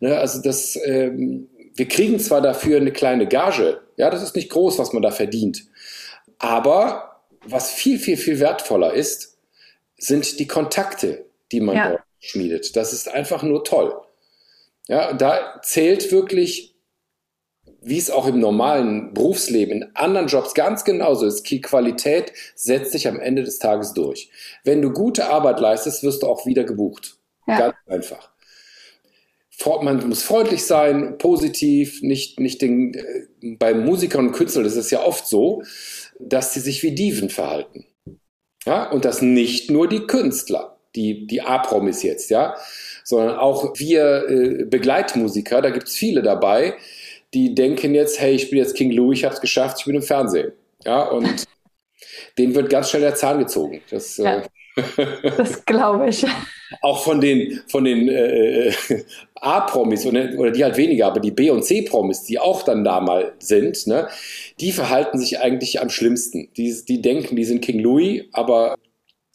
Ne, 0.00 0.16
also 0.16 0.40
das, 0.42 0.78
ähm, 0.84 1.48
wir 1.74 1.88
kriegen 1.88 2.18
zwar 2.18 2.40
dafür 2.40 2.78
eine 2.78 2.92
kleine 2.92 3.26
Gage, 3.26 3.80
ja, 3.96 4.10
das 4.10 4.22
ist 4.22 4.36
nicht 4.36 4.50
groß, 4.50 4.78
was 4.78 4.92
man 4.92 5.02
da 5.02 5.10
verdient. 5.10 5.64
Aber 6.38 7.22
was 7.44 7.70
viel, 7.70 7.98
viel, 7.98 8.16
viel 8.16 8.40
wertvoller 8.40 8.92
ist, 8.92 9.38
sind 9.96 10.38
die 10.38 10.46
Kontakte, 10.46 11.26
die 11.52 11.60
man 11.60 11.76
ja. 11.76 11.88
dort 11.90 12.02
schmiedet. 12.20 12.76
Das 12.76 12.92
ist 12.92 13.08
einfach 13.08 13.42
nur 13.42 13.64
toll. 13.64 13.94
Ja, 14.88 15.12
da 15.12 15.60
zählt 15.62 16.12
wirklich 16.12 16.75
wie 17.82 17.98
es 17.98 18.10
auch 18.10 18.26
im 18.26 18.40
normalen 18.40 19.14
Berufsleben, 19.14 19.82
in 19.82 19.88
anderen 19.94 20.26
Jobs 20.26 20.54
ganz 20.54 20.84
genauso 20.84 21.26
ist, 21.26 21.48
die 21.50 21.60
Qualität 21.60 22.32
setzt 22.54 22.92
sich 22.92 23.08
am 23.08 23.20
Ende 23.20 23.44
des 23.44 23.58
Tages 23.58 23.92
durch. 23.92 24.30
Wenn 24.64 24.82
du 24.82 24.90
gute 24.92 25.28
Arbeit 25.28 25.60
leistest, 25.60 26.02
wirst 26.02 26.22
du 26.22 26.26
auch 26.26 26.46
wieder 26.46 26.64
gebucht. 26.64 27.16
Ja. 27.46 27.58
Ganz 27.58 27.76
einfach. 27.86 28.30
Man 29.82 30.06
muss 30.08 30.22
freundlich 30.22 30.64
sein, 30.64 31.16
positiv, 31.16 32.02
nicht, 32.02 32.40
nicht 32.40 32.60
den, 32.60 32.92
äh, 32.94 33.56
bei 33.58 33.72
Musikern 33.72 34.28
und 34.28 34.32
Künstlern 34.32 34.66
ist 34.66 34.76
es 34.76 34.90
ja 34.90 35.02
oft 35.02 35.26
so, 35.26 35.62
dass 36.18 36.52
sie 36.52 36.60
sich 36.60 36.82
wie 36.82 36.94
Diven 36.94 37.30
verhalten. 37.30 37.86
Ja, 38.66 38.90
und 38.90 39.04
das 39.04 39.22
nicht 39.22 39.70
nur 39.70 39.88
die 39.88 40.06
Künstler, 40.06 40.76
die, 40.94 41.26
die 41.26 41.40
A-Promis 41.40 42.02
jetzt, 42.02 42.30
ja, 42.30 42.56
sondern 43.04 43.36
auch 43.36 43.78
wir 43.78 44.28
äh, 44.28 44.64
Begleitmusiker, 44.64 45.62
da 45.62 45.70
gibt 45.70 45.88
es 45.88 45.94
viele 45.94 46.22
dabei, 46.22 46.74
die 47.36 47.54
denken 47.54 47.94
jetzt, 47.94 48.18
hey, 48.18 48.34
ich 48.34 48.48
bin 48.48 48.58
jetzt 48.58 48.74
King 48.74 48.92
Louis, 48.92 49.18
ich 49.18 49.24
habe 49.26 49.34
es 49.34 49.42
geschafft, 49.42 49.76
ich 49.80 49.84
bin 49.84 49.94
im 49.94 50.02
Fernsehen. 50.02 50.52
Ja, 50.84 51.02
und 51.02 51.44
denen 52.38 52.54
wird 52.54 52.70
ganz 52.70 52.88
schnell 52.88 53.02
der 53.02 53.14
Zahn 53.14 53.38
gezogen. 53.40 53.82
Das, 53.90 54.16
ja, 54.16 54.38
äh, 54.38 55.30
das 55.36 55.62
glaube 55.66 56.08
ich. 56.08 56.24
Auch 56.80 57.04
von 57.04 57.20
den, 57.20 57.60
von 57.68 57.84
den 57.84 58.08
äh, 58.08 58.68
äh 58.68 59.04
A-Promis 59.34 60.06
oder, 60.06 60.30
oder 60.38 60.50
die 60.50 60.64
halt 60.64 60.78
weniger, 60.78 61.08
aber 61.08 61.20
die 61.20 61.30
B- 61.30 61.50
und 61.50 61.62
C-Promis, 61.62 62.24
die 62.24 62.38
auch 62.38 62.62
dann 62.62 62.82
da 62.82 63.00
mal 63.00 63.34
sind, 63.38 63.86
ne, 63.86 64.08
die 64.58 64.72
verhalten 64.72 65.18
sich 65.18 65.38
eigentlich 65.38 65.80
am 65.80 65.90
schlimmsten. 65.90 66.48
Die, 66.56 66.74
die 66.88 67.02
denken, 67.02 67.36
die 67.36 67.44
sind 67.44 67.60
King 67.60 67.80
Louis, 67.80 68.24
aber 68.32 68.76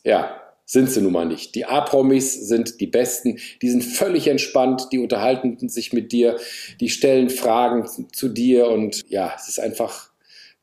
ja, 0.04 0.41
sind 0.72 0.90
sie 0.90 1.02
nun 1.02 1.12
mal 1.12 1.26
nicht. 1.26 1.54
Die 1.56 1.66
A-Promis 1.66 2.48
sind 2.48 2.80
die 2.80 2.88
Besten, 2.88 3.40
die 3.62 3.70
sind 3.70 3.84
völlig 3.84 4.28
entspannt, 4.30 4.88
die 4.94 5.00
unterhalten 5.00 5.68
sich 5.68 5.92
mit 5.92 6.14
dir, 6.14 6.38
die 6.80 6.88
stellen 6.88 7.30
Fragen 7.30 7.86
zu 8.14 8.30
dir 8.30 8.70
und 8.70 9.02
ja, 9.10 9.34
es 9.36 9.50
ist 9.50 9.60
einfach 9.60 10.12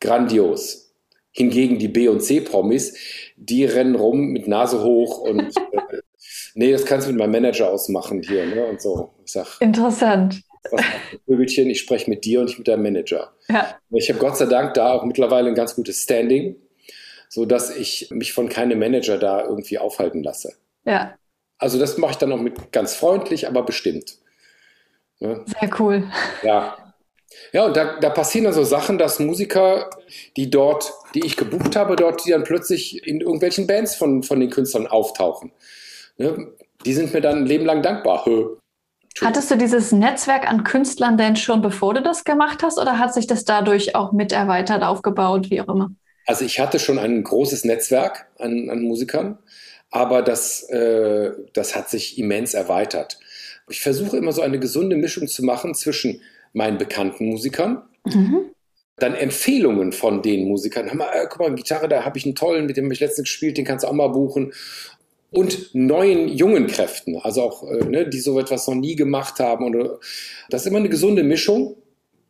grandios. 0.00 0.94
Hingegen 1.30 1.78
die 1.78 1.88
B- 1.88 2.08
und 2.08 2.22
C-Promis, 2.22 2.96
die 3.36 3.66
rennen 3.66 3.96
rum 3.96 4.28
mit 4.28 4.48
Nase 4.48 4.82
hoch 4.82 5.18
und 5.18 5.54
äh, 5.72 5.98
nee, 6.54 6.72
das 6.72 6.86
kannst 6.86 7.06
du 7.06 7.12
mit 7.12 7.18
meinem 7.18 7.32
Manager 7.32 7.70
ausmachen 7.70 8.22
hier 8.22 8.46
ne? 8.46 8.64
und 8.64 8.80
so. 8.80 9.10
Ich 9.26 9.32
sag, 9.32 9.60
Interessant. 9.60 10.40
Vögelchen, 11.26 11.68
ich 11.68 11.80
spreche 11.80 12.08
mit 12.08 12.24
dir 12.24 12.40
und 12.40 12.46
nicht 12.46 12.58
mit 12.58 12.66
deinem 12.66 12.82
Manager. 12.82 13.34
Ja. 13.50 13.78
Ich 13.90 14.08
habe 14.08 14.18
Gott 14.18 14.38
sei 14.38 14.46
Dank 14.46 14.72
da 14.72 14.90
auch 14.92 15.04
mittlerweile 15.04 15.48
ein 15.48 15.54
ganz 15.54 15.74
gutes 15.74 16.02
Standing 16.02 16.56
so 17.28 17.44
dass 17.44 17.74
ich 17.74 18.08
mich 18.10 18.32
von 18.32 18.48
keinem 18.48 18.78
Manager 18.78 19.18
da 19.18 19.44
irgendwie 19.44 19.78
aufhalten 19.78 20.22
lasse. 20.22 20.54
Ja. 20.84 21.14
Also 21.58 21.78
das 21.78 21.98
mache 21.98 22.12
ich 22.12 22.18
dann 22.18 22.32
auch 22.32 22.40
mit 22.40 22.72
ganz 22.72 22.94
freundlich, 22.94 23.48
aber 23.48 23.62
bestimmt. 23.62 24.18
Ja. 25.18 25.44
Sehr 25.46 25.70
cool. 25.78 26.10
Ja. 26.42 26.76
Ja, 27.52 27.66
und 27.66 27.76
da, 27.76 27.98
da 28.00 28.10
passieren 28.10 28.44
dann 28.44 28.54
so 28.54 28.64
Sachen, 28.64 28.98
dass 28.98 29.18
Musiker, 29.18 29.90
die 30.36 30.50
dort, 30.50 30.92
die 31.14 31.24
ich 31.26 31.36
gebucht 31.36 31.76
habe, 31.76 31.94
dort, 31.94 32.24
die 32.24 32.30
dann 32.30 32.44
plötzlich 32.44 33.06
in 33.06 33.20
irgendwelchen 33.20 33.66
Bands 33.66 33.94
von, 33.94 34.22
von 34.22 34.40
den 34.40 34.50
Künstlern 34.50 34.86
auftauchen. 34.86 35.52
Ne? 36.16 36.52
Die 36.84 36.94
sind 36.94 37.12
mir 37.12 37.20
dann 37.20 37.38
ein 37.38 37.46
Leben 37.46 37.66
lang 37.66 37.82
dankbar. 37.82 38.24
Hattest 39.20 39.50
du 39.50 39.56
dieses 39.56 39.92
Netzwerk 39.92 40.48
an 40.48 40.64
Künstlern 40.64 41.18
denn 41.18 41.36
schon, 41.36 41.60
bevor 41.60 41.94
du 41.94 42.02
das 42.02 42.24
gemacht 42.24 42.62
hast, 42.62 42.78
oder 42.78 42.98
hat 42.98 43.12
sich 43.12 43.26
das 43.26 43.44
dadurch 43.44 43.94
auch 43.94 44.12
mit 44.12 44.32
erweitert, 44.32 44.82
aufgebaut, 44.82 45.50
wie 45.50 45.60
auch 45.60 45.68
immer? 45.68 45.90
Also 46.28 46.44
ich 46.44 46.60
hatte 46.60 46.78
schon 46.78 46.98
ein 46.98 47.24
großes 47.24 47.64
Netzwerk 47.64 48.26
an, 48.38 48.68
an 48.68 48.82
Musikern, 48.82 49.38
aber 49.90 50.20
das, 50.20 50.62
äh, 50.64 51.30
das 51.54 51.74
hat 51.74 51.88
sich 51.88 52.18
immens 52.18 52.52
erweitert. 52.52 53.18
Ich 53.70 53.80
versuche 53.80 54.18
immer 54.18 54.32
so 54.32 54.42
eine 54.42 54.58
gesunde 54.58 54.96
Mischung 54.96 55.26
zu 55.26 55.42
machen 55.42 55.74
zwischen 55.74 56.20
meinen 56.52 56.76
bekannten 56.76 57.30
Musikern, 57.30 57.82
mhm. 58.04 58.50
dann 58.96 59.14
Empfehlungen 59.14 59.92
von 59.92 60.20
den 60.20 60.46
Musikern. 60.46 60.88
Hör 60.88 60.96
mal, 60.96 61.10
äh, 61.14 61.26
guck 61.30 61.40
mal, 61.40 61.54
Gitarre, 61.54 61.88
da 61.88 62.04
habe 62.04 62.18
ich 62.18 62.26
einen 62.26 62.34
tollen, 62.34 62.66
mit 62.66 62.76
dem 62.76 62.84
habe 62.84 62.94
ich 62.94 63.00
letztens 63.00 63.24
gespielt, 63.24 63.56
den 63.56 63.64
kannst 63.64 63.84
du 63.84 63.88
auch 63.88 63.94
mal 63.94 64.08
buchen. 64.08 64.52
Und 65.30 65.74
neuen 65.74 66.28
jungen 66.28 66.66
Kräften, 66.66 67.16
also 67.22 67.40
auch, 67.40 67.62
äh, 67.70 67.84
ne, 67.86 68.06
die 68.06 68.20
so 68.20 68.38
etwas 68.38 68.68
noch 68.68 68.74
nie 68.74 68.96
gemacht 68.96 69.40
haben. 69.40 69.64
Und, 69.64 69.98
das 70.50 70.60
ist 70.60 70.66
immer 70.66 70.78
eine 70.78 70.90
gesunde 70.90 71.22
Mischung 71.22 71.76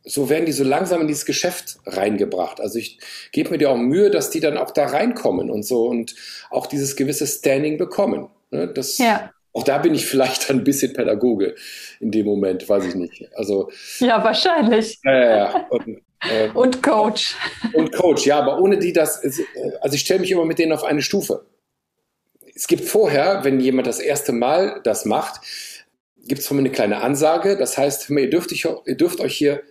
so 0.03 0.29
werden 0.29 0.45
die 0.45 0.51
so 0.51 0.63
langsam 0.63 1.01
in 1.01 1.07
dieses 1.07 1.25
Geschäft 1.25 1.77
reingebracht. 1.85 2.61
Also 2.61 2.79
ich 2.79 2.99
gebe 3.31 3.51
mir 3.51 3.57
dir 3.57 3.71
auch 3.71 3.77
Mühe, 3.77 4.09
dass 4.09 4.29
die 4.29 4.39
dann 4.39 4.57
auch 4.57 4.71
da 4.71 4.87
reinkommen 4.87 5.49
und 5.49 5.63
so 5.63 5.87
und 5.87 6.15
auch 6.49 6.67
dieses 6.67 6.95
gewisse 6.95 7.27
Standing 7.27 7.77
bekommen. 7.77 8.29
Ne? 8.51 8.67
Das, 8.67 8.97
ja. 8.97 9.31
Auch 9.51 9.63
da 9.63 9.79
bin 9.79 9.95
ich 9.95 10.05
vielleicht 10.05 10.49
ein 10.49 10.63
bisschen 10.63 10.93
Pädagoge 10.93 11.55
in 11.99 12.11
dem 12.11 12.25
Moment, 12.25 12.67
weiß 12.69 12.85
ich 12.85 12.95
nicht. 12.95 13.27
Also, 13.35 13.71
ja, 13.99 14.23
wahrscheinlich. 14.23 14.99
Ja, 15.03 15.37
ja, 15.37 15.67
und, 15.69 16.01
äh, 16.21 16.49
und 16.53 16.83
Coach. 16.83 17.35
Und 17.73 17.91
Coach, 17.93 18.25
ja, 18.25 18.39
aber 18.39 18.59
ohne 18.59 18.77
die 18.77 18.93
das, 18.93 19.21
also 19.81 19.95
ich 19.95 20.01
stelle 20.01 20.19
mich 20.19 20.31
immer 20.31 20.45
mit 20.45 20.59
denen 20.59 20.71
auf 20.71 20.83
eine 20.83 21.01
Stufe. 21.01 21.45
Es 22.53 22.67
gibt 22.67 22.85
vorher, 22.85 23.43
wenn 23.43 23.59
jemand 23.59 23.87
das 23.87 23.99
erste 23.99 24.33
Mal 24.33 24.81
das 24.83 25.05
macht, 25.05 25.41
gibt 26.27 26.41
es 26.41 26.47
von 26.47 26.57
mir 26.57 26.61
eine 26.61 26.71
kleine 26.71 27.01
Ansage. 27.01 27.57
Das 27.57 27.77
heißt, 27.77 28.09
ihr 28.09 28.29
dürft, 28.29 28.51
ihr 28.51 28.95
dürft 28.95 29.19
euch 29.19 29.35
hier 29.35 29.63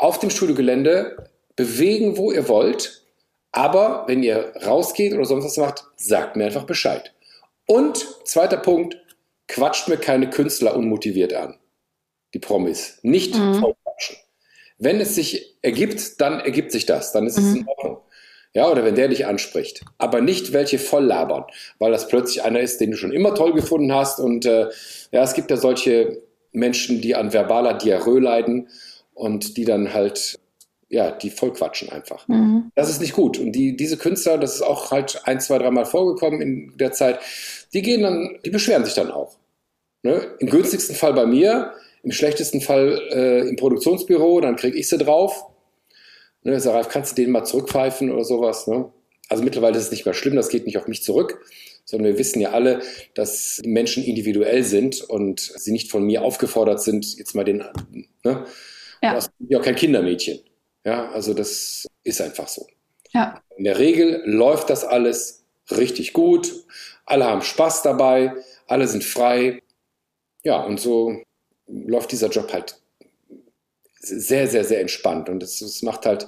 auf 0.00 0.18
dem 0.18 0.30
Studiogelände 0.30 1.30
bewegen, 1.56 2.16
wo 2.16 2.32
ihr 2.32 2.48
wollt. 2.48 3.04
Aber 3.52 4.04
wenn 4.06 4.22
ihr 4.22 4.54
rausgeht 4.64 5.12
oder 5.12 5.26
sonst 5.26 5.44
was 5.44 5.56
macht, 5.58 5.84
sagt 5.96 6.36
mir 6.36 6.46
einfach 6.46 6.64
Bescheid. 6.64 7.12
Und 7.66 8.06
zweiter 8.24 8.56
Punkt, 8.56 8.96
quatscht 9.46 9.88
mir 9.88 9.98
keine 9.98 10.30
Künstler 10.30 10.74
unmotiviert 10.74 11.34
an. 11.34 11.56
Die 12.32 12.38
Promis. 12.38 12.98
Nicht 13.02 13.34
mhm. 13.34 13.60
vollquatschen. 13.60 14.16
Wenn 14.78 15.00
es 15.00 15.14
sich 15.14 15.58
ergibt, 15.60 16.20
dann 16.20 16.40
ergibt 16.40 16.72
sich 16.72 16.86
das. 16.86 17.12
Dann 17.12 17.26
ist 17.26 17.38
mhm. 17.38 17.46
es 17.46 17.54
in 17.56 17.68
Ordnung. 17.68 17.98
Ja, 18.54 18.68
oder 18.68 18.84
wenn 18.84 18.94
der 18.94 19.08
dich 19.08 19.26
anspricht. 19.26 19.82
Aber 19.98 20.20
nicht 20.20 20.52
welche 20.52 20.78
voll 20.78 21.04
labern, 21.04 21.44
weil 21.78 21.92
das 21.92 22.08
plötzlich 22.08 22.42
einer 22.42 22.60
ist, 22.60 22.80
den 22.80 22.92
du 22.92 22.96
schon 22.96 23.12
immer 23.12 23.34
toll 23.34 23.52
gefunden 23.52 23.92
hast. 23.92 24.18
Und 24.18 24.46
äh, 24.46 24.68
ja, 25.12 25.22
es 25.22 25.34
gibt 25.34 25.50
ja 25.50 25.56
solche 25.56 26.22
Menschen, 26.52 27.00
die 27.00 27.14
an 27.14 27.32
verbaler 27.32 27.74
Diarrhoe 27.74 28.20
leiden 28.20 28.68
und 29.20 29.58
die 29.58 29.64
dann 29.64 29.92
halt, 29.92 30.38
ja, 30.88 31.10
die 31.10 31.30
voll 31.30 31.52
quatschen 31.52 31.90
einfach. 31.90 32.26
Mhm. 32.26 32.70
Das 32.74 32.88
ist 32.88 33.00
nicht 33.00 33.12
gut. 33.12 33.38
Und 33.38 33.52
die, 33.52 33.76
diese 33.76 33.98
Künstler, 33.98 34.38
das 34.38 34.54
ist 34.54 34.62
auch 34.62 34.90
halt 34.90 35.20
ein, 35.24 35.40
zwei, 35.40 35.58
dreimal 35.58 35.84
vorgekommen 35.84 36.40
in 36.40 36.72
der 36.78 36.92
Zeit, 36.92 37.20
die 37.74 37.82
gehen 37.82 38.02
dann, 38.02 38.38
die 38.44 38.50
beschweren 38.50 38.84
sich 38.84 38.94
dann 38.94 39.10
auch. 39.10 39.36
Ne? 40.02 40.34
Im 40.38 40.48
günstigsten 40.48 40.96
Fall 40.96 41.12
bei 41.12 41.26
mir, 41.26 41.74
im 42.02 42.12
schlechtesten 42.12 42.62
Fall 42.62 42.98
äh, 43.12 43.48
im 43.48 43.56
Produktionsbüro, 43.56 44.40
dann 44.40 44.56
kriege 44.56 44.78
ich 44.78 44.88
sie 44.88 44.96
drauf. 44.96 45.44
Ne, 46.42 46.58
sag, 46.58 46.72
Ralf, 46.72 46.88
kannst 46.88 47.12
du 47.12 47.22
den 47.22 47.30
mal 47.30 47.44
zurückpfeifen 47.44 48.10
oder 48.10 48.24
sowas? 48.24 48.66
Ne? 48.66 48.90
Also 49.28 49.44
mittlerweile 49.44 49.76
ist 49.76 49.84
es 49.84 49.90
nicht 49.90 50.06
mehr 50.06 50.14
schlimm, 50.14 50.34
das 50.34 50.48
geht 50.48 50.64
nicht 50.64 50.78
auf 50.78 50.88
mich 50.88 51.02
zurück, 51.02 51.44
sondern 51.84 52.12
wir 52.12 52.18
wissen 52.18 52.40
ja 52.40 52.52
alle, 52.52 52.80
dass 53.12 53.60
Menschen 53.62 54.02
individuell 54.02 54.64
sind 54.64 55.02
und 55.02 55.40
sie 55.40 55.72
nicht 55.72 55.90
von 55.90 56.04
mir 56.04 56.22
aufgefordert 56.22 56.82
sind, 56.82 57.18
jetzt 57.18 57.34
mal 57.34 57.44
den, 57.44 57.62
ne? 58.24 58.46
Ja. 59.02 59.14
Das 59.14 59.26
ist 59.26 59.32
ja 59.48 59.58
auch 59.58 59.64
kein 59.64 59.76
Kindermädchen. 59.76 60.40
Ja, 60.84 61.10
also 61.10 61.34
das 61.34 61.86
ist 62.04 62.20
einfach 62.20 62.48
so. 62.48 62.66
Ja. 63.12 63.42
In 63.56 63.64
der 63.64 63.78
Regel 63.78 64.22
läuft 64.24 64.70
das 64.70 64.84
alles 64.84 65.44
richtig 65.70 66.12
gut. 66.12 66.52
Alle 67.04 67.24
haben 67.24 67.42
Spaß 67.42 67.82
dabei. 67.82 68.32
Alle 68.66 68.86
sind 68.86 69.04
frei. 69.04 69.62
Ja, 70.42 70.62
und 70.62 70.80
so 70.80 71.22
läuft 71.66 72.12
dieser 72.12 72.28
Job 72.28 72.52
halt 72.52 72.80
sehr, 74.00 74.48
sehr, 74.48 74.64
sehr 74.64 74.80
entspannt. 74.80 75.28
Und 75.28 75.42
es 75.42 75.82
macht 75.82 76.06
halt 76.06 76.26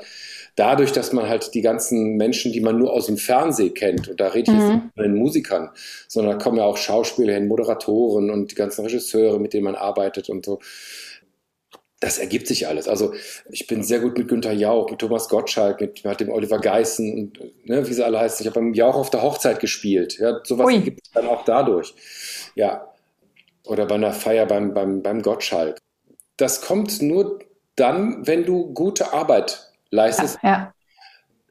dadurch, 0.56 0.92
dass 0.92 1.12
man 1.12 1.28
halt 1.28 1.54
die 1.54 1.62
ganzen 1.62 2.16
Menschen, 2.16 2.52
die 2.52 2.60
man 2.60 2.78
nur 2.78 2.92
aus 2.92 3.06
dem 3.06 3.16
Fernsehen 3.16 3.74
kennt, 3.74 4.08
und 4.08 4.20
da 4.20 4.28
rede 4.28 4.50
ich 4.50 4.56
mhm. 4.56 4.60
jetzt 4.60 4.74
nicht 4.74 4.94
von 4.94 5.02
den 5.04 5.14
Musikern, 5.14 5.70
sondern 6.08 6.38
da 6.38 6.44
kommen 6.44 6.58
ja 6.58 6.64
auch 6.64 6.76
Schauspieler 6.76 7.34
hin, 7.34 7.48
Moderatoren 7.48 8.30
und 8.30 8.50
die 8.50 8.54
ganzen 8.54 8.84
Regisseure, 8.84 9.40
mit 9.40 9.54
denen 9.54 9.64
man 9.64 9.74
arbeitet 9.74 10.28
und 10.28 10.44
so. 10.44 10.60
Das 12.02 12.18
ergibt 12.18 12.48
sich 12.48 12.66
alles. 12.66 12.88
Also 12.88 13.14
ich 13.48 13.68
bin 13.68 13.84
sehr 13.84 14.00
gut 14.00 14.18
mit 14.18 14.26
Günter 14.26 14.50
Jauch, 14.50 14.90
mit 14.90 14.98
Thomas 14.98 15.28
Gottschalk, 15.28 15.80
mit, 15.80 16.04
mit 16.04 16.18
dem 16.20 16.30
Oliver 16.30 16.58
Geissen 16.58 17.16
und 17.16 17.68
ne, 17.68 17.88
wie 17.88 17.92
sie 17.92 18.04
alle 18.04 18.18
heißen. 18.18 18.42
Ich 18.42 18.50
habe 18.50 18.58
beim 18.58 18.74
Jauch 18.74 18.96
auf 18.96 19.10
der 19.10 19.22
Hochzeit 19.22 19.60
gespielt. 19.60 20.18
Ja, 20.18 20.40
sowas 20.42 20.66
Ui. 20.66 20.80
gibt 20.80 21.00
es 21.00 21.12
dann 21.12 21.28
auch 21.28 21.44
dadurch. 21.44 21.94
Ja. 22.56 22.92
Oder 23.66 23.86
bei 23.86 23.94
einer 23.94 24.12
Feier 24.12 24.46
beim, 24.46 24.74
beim, 24.74 25.00
beim 25.00 25.22
Gottschalk. 25.22 25.78
Das 26.36 26.60
kommt 26.60 27.00
nur 27.02 27.38
dann, 27.76 28.26
wenn 28.26 28.44
du 28.44 28.74
gute 28.74 29.12
Arbeit 29.12 29.72
leistest, 29.92 30.40
ja, 30.42 30.50
ja. 30.50 30.74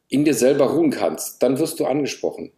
in 0.09 0.25
dir 0.25 0.33
selber 0.33 0.65
ruhen 0.65 0.91
kannst, 0.91 1.41
dann 1.41 1.59
wirst 1.59 1.79
du 1.79 1.85
angesprochen. 1.85 2.51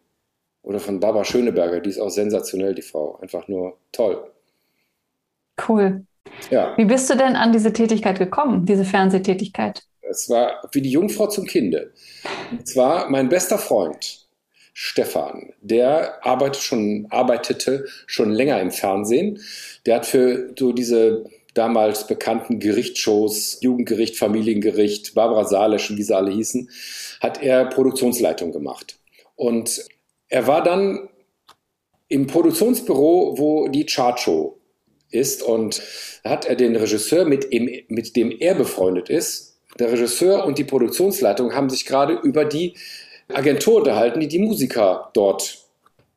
Oder 0.64 0.80
von 0.80 1.00
Barbara 1.00 1.26
Schöneberger, 1.26 1.80
die 1.80 1.92
ist 1.92 2.00
auch 2.00 2.10
sensationell, 2.10 2.74
die 2.74 2.82
Frau. 2.82 3.20
Einfach 3.22 3.48
nur 3.48 3.78
toll. 3.92 4.32
Cool. 5.68 6.08
Ja. 6.50 6.74
Wie 6.78 6.86
bist 6.86 7.10
du 7.10 7.16
denn 7.16 7.36
an 7.36 7.52
diese 7.52 7.74
Tätigkeit 7.74 8.20
gekommen, 8.20 8.66
diese 8.66 8.86
Fernsehtätigkeit? 8.86 9.84
Es 10.02 10.30
war 10.30 10.62
wie 10.72 10.82
die 10.82 10.92
Jungfrau 10.92 11.28
zum 11.28 11.46
Kinde. 11.46 11.92
Und 12.52 12.68
zwar 12.68 13.10
mein 13.10 13.30
bester 13.30 13.58
Freund, 13.58 14.28
Stefan, 14.74 15.54
der 15.62 16.26
arbeitet 16.26 16.62
schon, 16.62 17.08
arbeitete 17.10 17.86
schon 18.08 18.32
länger 18.32 18.60
im 18.60 18.72
Fernsehen. 18.72 19.40
Der 19.86 19.96
hat 19.98 20.06
für 20.06 20.54
so 20.58 20.72
diese 20.72 21.26
damals 21.54 22.08
bekannten 22.08 22.60
Gerichtsshows, 22.60 23.60
Jugendgericht, 23.62 24.18
Familiengericht, 24.18 25.14
Barbara 25.14 25.46
Salesch, 25.46 25.92
wie 25.96 26.04
sie 26.04 26.16
alle 26.16 26.32
hießen, 26.32 26.70
hat 27.22 27.42
er 27.42 27.66
Produktionsleitung 27.66 28.52
gemacht. 28.52 28.98
Und 29.36 29.84
er 30.30 30.48
war 30.48 30.64
dann 30.64 31.10
im 32.08 32.28
Produktionsbüro, 32.28 33.38
wo 33.38 33.68
die 33.68 33.86
Chartshow 33.86 34.60
ist 35.14 35.44
und 35.44 35.82
hat 36.24 36.46
er 36.46 36.56
den 36.56 36.76
Regisseur, 36.76 37.26
mit 37.26 37.52
dem, 37.54 37.70
mit 37.88 38.16
dem 38.16 38.32
er 38.32 38.56
befreundet 38.56 39.10
ist, 39.10 39.58
der 39.80 39.92
Regisseur 39.92 40.46
und 40.46 40.58
die 40.58 40.64
Produktionsleitung 40.64 41.54
haben 41.54 41.70
sich 41.70 41.86
gerade 41.86 42.14
über 42.14 42.46
die 42.46 42.76
Agentur 43.34 43.78
unterhalten, 43.78 44.20
die 44.20 44.28
die 44.28 44.40
Musiker 44.40 45.10
dort 45.14 45.60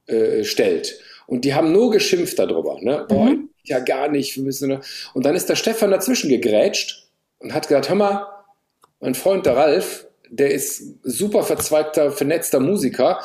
äh, 0.07 0.45
stellt. 0.45 1.01
Und 1.27 1.45
die 1.45 1.55
haben 1.55 1.73
nur 1.73 1.91
geschimpft 1.91 2.39
darüber. 2.39 2.79
Ne? 2.81 3.05
Boah, 3.09 3.25
mhm 3.27 3.49
ja 3.69 3.81
gar 3.81 4.09
nicht. 4.09 4.37
Wir 4.37 4.43
müssen 4.43 4.81
und 5.15 5.27
dann 5.27 5.37
ist 5.37 5.49
der 5.49 5.57
Stefan 5.57 5.91
dazwischen 5.91 6.31
gegrätscht 6.31 7.09
und 7.39 7.53
hat 7.53 7.69
gesagt, 7.69 7.89
hör 7.89 7.97
mal, 7.97 8.27
mein 9.01 9.15
Freund 9.15 9.47
der 9.47 9.57
Ralf, 9.57 10.07
der 10.29 10.51
ist 10.51 10.83
super 11.03 11.43
verzweigter, 11.43 12.11
vernetzter 12.11 12.61
Musiker. 12.61 13.21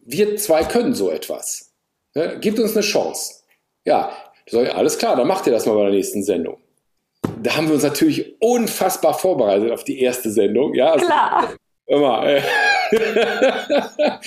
Wir 0.00 0.36
zwei 0.36 0.64
können 0.64 0.94
so 0.94 1.10
etwas. 1.10 1.72
Ja, 2.14 2.34
gibt 2.34 2.58
uns 2.58 2.72
eine 2.72 2.82
Chance. 2.82 3.42
Ja, 3.84 4.12
alles 4.52 4.98
klar, 4.98 5.16
dann 5.16 5.26
macht 5.26 5.46
ihr 5.46 5.52
das 5.52 5.66
mal 5.66 5.74
bei 5.74 5.84
der 5.84 5.92
nächsten 5.92 6.22
Sendung. 6.22 6.58
Da 7.42 7.56
haben 7.56 7.68
wir 7.68 7.74
uns 7.74 7.82
natürlich 7.82 8.36
unfassbar 8.40 9.14
vorbereitet 9.14 9.70
auf 9.70 9.84
die 9.84 10.00
erste 10.00 10.30
Sendung. 10.30 10.74
Ja, 10.74 10.92
also, 10.92 11.06
klar. 11.06 11.54
Immer. 11.86 12.26
Äh, 12.26 12.42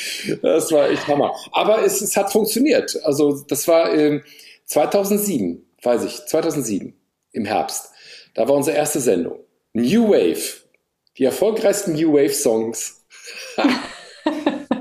das 0.41 0.71
war 0.71 0.89
echt 0.89 1.07
Hammer. 1.07 1.33
Aber 1.51 1.83
es, 1.83 2.01
es 2.01 2.17
hat 2.17 2.31
funktioniert. 2.31 2.99
Also 3.03 3.43
das 3.47 3.67
war, 3.67 3.93
ähm, 3.93 4.23
2007, 4.65 5.65
weiß 5.81 6.03
ich, 6.03 6.25
2007 6.25 6.93
im 7.31 7.45
Herbst. 7.45 7.91
Da 8.33 8.47
war 8.47 8.55
unsere 8.55 8.75
erste 8.75 8.99
Sendung. 8.99 9.39
New 9.73 10.09
Wave. 10.09 10.63
Die 11.17 11.23
erfolgreichsten 11.23 11.93
New 11.93 12.13
Wave 12.13 12.33
Songs. 12.33 13.05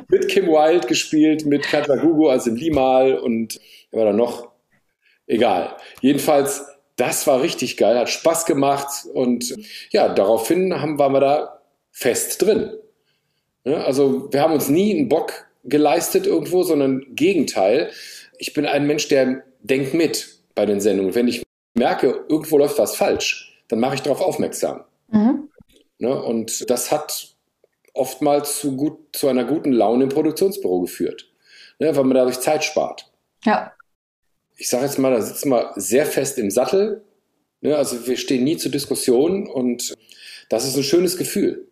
mit 0.09 0.29
Kim 0.29 0.47
Wilde 0.47 0.87
gespielt, 0.87 1.47
mit 1.47 1.63
Katja 1.63 1.97
Gugu, 1.97 2.29
also 2.29 2.51
im 2.51 2.57
Limal 2.57 3.15
und 3.19 3.61
wer 3.91 4.01
war 4.01 4.13
da 4.13 4.17
noch? 4.17 4.52
Egal. 5.33 5.77
Jedenfalls, 6.03 6.67
das 6.97 7.27
war 7.27 7.41
richtig 7.41 7.79
geil, 7.79 7.99
hat 7.99 8.11
Spaß 8.11 8.45
gemacht 8.45 9.07
und 9.15 9.57
ja, 9.91 10.11
daraufhin 10.11 10.79
haben, 10.79 10.99
waren 10.99 11.15
wir 11.15 11.21
da 11.21 11.63
fest 11.91 12.43
drin. 12.43 12.71
Ja, 13.65 13.85
also 13.85 14.31
wir 14.31 14.43
haben 14.43 14.53
uns 14.53 14.69
nie 14.69 14.95
einen 14.95 15.09
Bock 15.09 15.47
geleistet 15.65 16.27
irgendwo, 16.27 16.65
sondern 16.65 17.07
Gegenteil. 17.15 17.91
Ich 18.37 18.53
bin 18.53 18.67
ein 18.67 18.87
Mensch, 18.87 19.09
der 19.09 19.43
denkt 19.63 19.95
mit 19.95 20.37
bei 20.55 20.67
den 20.67 20.83
Sendungen. 20.83 21.15
Wenn 21.15 21.29
ich 21.29 21.43
merke, 21.73 22.27
irgendwo 22.29 22.59
läuft 22.59 22.79
was 22.79 22.95
falsch, 22.95 23.65
dann 23.69 23.81
mache 23.81 23.95
ich 23.95 24.03
darauf 24.03 24.21
aufmerksam. 24.21 24.85
Mhm. 25.11 25.49
Ne, 25.99 26.23
und 26.23 26.69
das 26.69 26.93
hat 26.93 27.29
oftmals 27.95 28.61
zu, 28.61 28.77
gut, 28.77 28.99
zu 29.15 29.29
einer 29.29 29.45
guten 29.45 29.73
Laune 29.73 30.05
im 30.05 30.11
Produktionsbüro 30.11 30.83
geführt, 30.83 31.33
ne, 31.79 31.97
weil 31.97 32.05
man 32.05 32.17
dadurch 32.17 32.41
Zeit 32.41 32.65
spart. 32.65 33.11
Ja. 33.47 33.73
Ich 34.57 34.69
sage 34.69 34.85
jetzt 34.85 34.99
mal, 34.99 35.13
da 35.13 35.21
sitzen 35.21 35.51
wir 35.51 35.73
sehr 35.77 36.07
fest 36.07 36.39
im 36.39 36.51
Sattel. 36.51 37.05
Ne, 37.61 37.77
also 37.77 38.07
wir 38.07 38.17
stehen 38.17 38.45
nie 38.45 38.57
zur 38.57 38.71
Diskussion 38.71 39.49
und 39.49 39.95
das 40.49 40.67
ist 40.67 40.77
ein 40.77 40.83
schönes 40.83 41.17
Gefühl. 41.17 41.69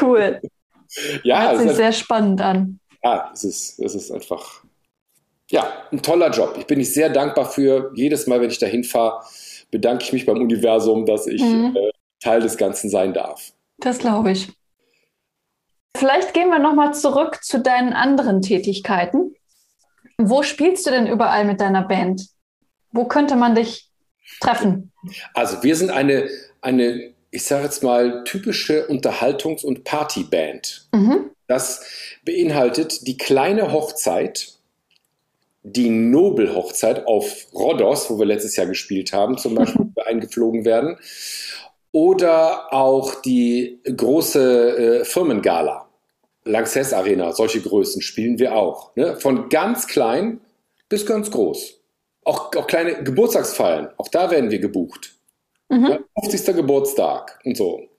Cool. 0.00 0.40
ja, 1.22 1.52
Hört 1.52 1.62
sich 1.62 1.72
sehr 1.72 1.92
spannend 1.92 2.40
an. 2.40 2.80
Ja, 3.02 3.30
es 3.32 3.44
ist, 3.44 3.78
es 3.78 3.94
ist 3.94 4.10
einfach 4.10 4.62
ja, 5.50 5.86
ein 5.90 6.02
toller 6.02 6.30
Job. 6.30 6.56
Ich 6.58 6.66
bin 6.66 6.80
ich 6.80 6.94
sehr 6.94 7.10
dankbar 7.10 7.50
für. 7.50 7.92
Jedes 7.94 8.26
Mal, 8.26 8.40
wenn 8.40 8.50
ich 8.50 8.58
dahin 8.58 8.84
fahre, 8.84 9.24
bedanke 9.70 10.04
ich 10.04 10.12
mich 10.12 10.26
beim 10.26 10.38
Universum, 10.38 11.06
dass 11.06 11.26
ich 11.26 11.42
mhm. 11.42 11.76
äh, 11.76 11.90
Teil 12.20 12.40
des 12.40 12.56
Ganzen 12.56 12.88
sein 12.88 13.12
darf. 13.12 13.52
Das 13.78 13.98
glaube 13.98 14.32
ich. 14.32 14.48
Vielleicht 15.96 16.34
gehen 16.34 16.48
wir 16.48 16.60
nochmal 16.60 16.94
zurück 16.94 17.42
zu 17.42 17.60
deinen 17.60 17.92
anderen 17.92 18.42
Tätigkeiten. 18.42 19.34
Wo 20.28 20.42
spielst 20.42 20.86
du 20.86 20.90
denn 20.90 21.06
überall 21.06 21.44
mit 21.44 21.60
deiner 21.60 21.82
Band? 21.82 22.26
Wo 22.92 23.06
könnte 23.06 23.36
man 23.36 23.54
dich 23.54 23.90
treffen? 24.40 24.92
Also 25.34 25.62
wir 25.62 25.76
sind 25.76 25.90
eine, 25.90 26.28
eine 26.60 27.12
ich 27.30 27.44
sage 27.44 27.64
jetzt 27.64 27.82
mal, 27.82 28.24
typische 28.24 28.88
Unterhaltungs- 28.88 29.64
und 29.64 29.84
Partyband. 29.84 30.88
Mhm. 30.92 31.30
Das 31.46 31.84
beinhaltet 32.24 33.06
die 33.06 33.16
kleine 33.16 33.72
Hochzeit 33.72 34.60
die 35.62 35.90
Nobelhochzeit 35.90 37.06
auf 37.06 37.46
Rhodos, 37.52 38.08
wo 38.10 38.18
wir 38.18 38.26
letztes 38.26 38.56
Jahr 38.56 38.66
gespielt 38.66 39.12
haben, 39.12 39.36
zum 39.36 39.54
Beispiel 39.54 39.92
eingeflogen 40.06 40.64
werden. 40.64 40.96
Oder 41.92 42.72
auch 42.72 43.16
die 43.16 43.80
große 43.84 45.00
äh, 45.00 45.04
Firmengala, 45.04 45.89
Lanxess 46.44 46.92
Arena, 46.92 47.32
solche 47.32 47.60
Größen 47.60 48.02
spielen 48.02 48.38
wir 48.38 48.54
auch. 48.54 48.94
Ne? 48.96 49.16
Von 49.16 49.48
ganz 49.48 49.86
klein 49.86 50.40
bis 50.88 51.06
ganz 51.06 51.30
groß. 51.30 51.80
Auch, 52.24 52.54
auch 52.54 52.66
kleine 52.66 53.02
Geburtstagsfeiern, 53.02 53.90
auch 53.96 54.08
da 54.08 54.30
werden 54.30 54.50
wir 54.50 54.58
gebucht. 54.58 55.14
Mhm. 55.68 56.00
50. 56.20 56.56
Geburtstag 56.56 57.38
und 57.44 57.56
so 57.56 57.90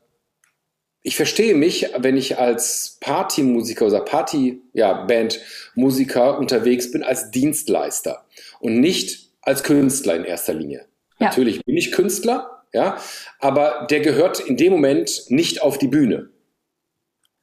ich 1.04 1.15
verstehe 1.15 1.56
mich, 1.56 1.88
wenn 1.97 2.15
ich 2.15 2.38
als 2.38 2.97
Partymusiker 2.99 3.88
oder 3.88 4.01
Partybandmusiker 4.01 6.25
ja, 6.25 6.32
unterwegs 6.32 6.91
bin, 6.91 7.01
als 7.04 7.32
Dienstleister 7.32 8.23
und 8.60 8.80
nicht 8.80 9.32
als 9.41 9.63
Künstler 9.63 10.15
in 10.15 10.25
erster 10.25 10.54
Linie. 10.54 10.86
Ja. 11.19 11.25
Natürlich 11.27 11.65
bin 11.65 11.75
ich 11.75 11.91
Künstler, 11.91 12.63
ja, 12.73 12.97
aber 13.39 13.88
der 13.89 14.01
gehört 14.01 14.39
in 14.39 14.58
dem 14.58 14.71
Moment 14.71 15.23
nicht 15.30 15.63
auf 15.63 15.80
die 15.80 15.88
Bühne. 15.88 16.30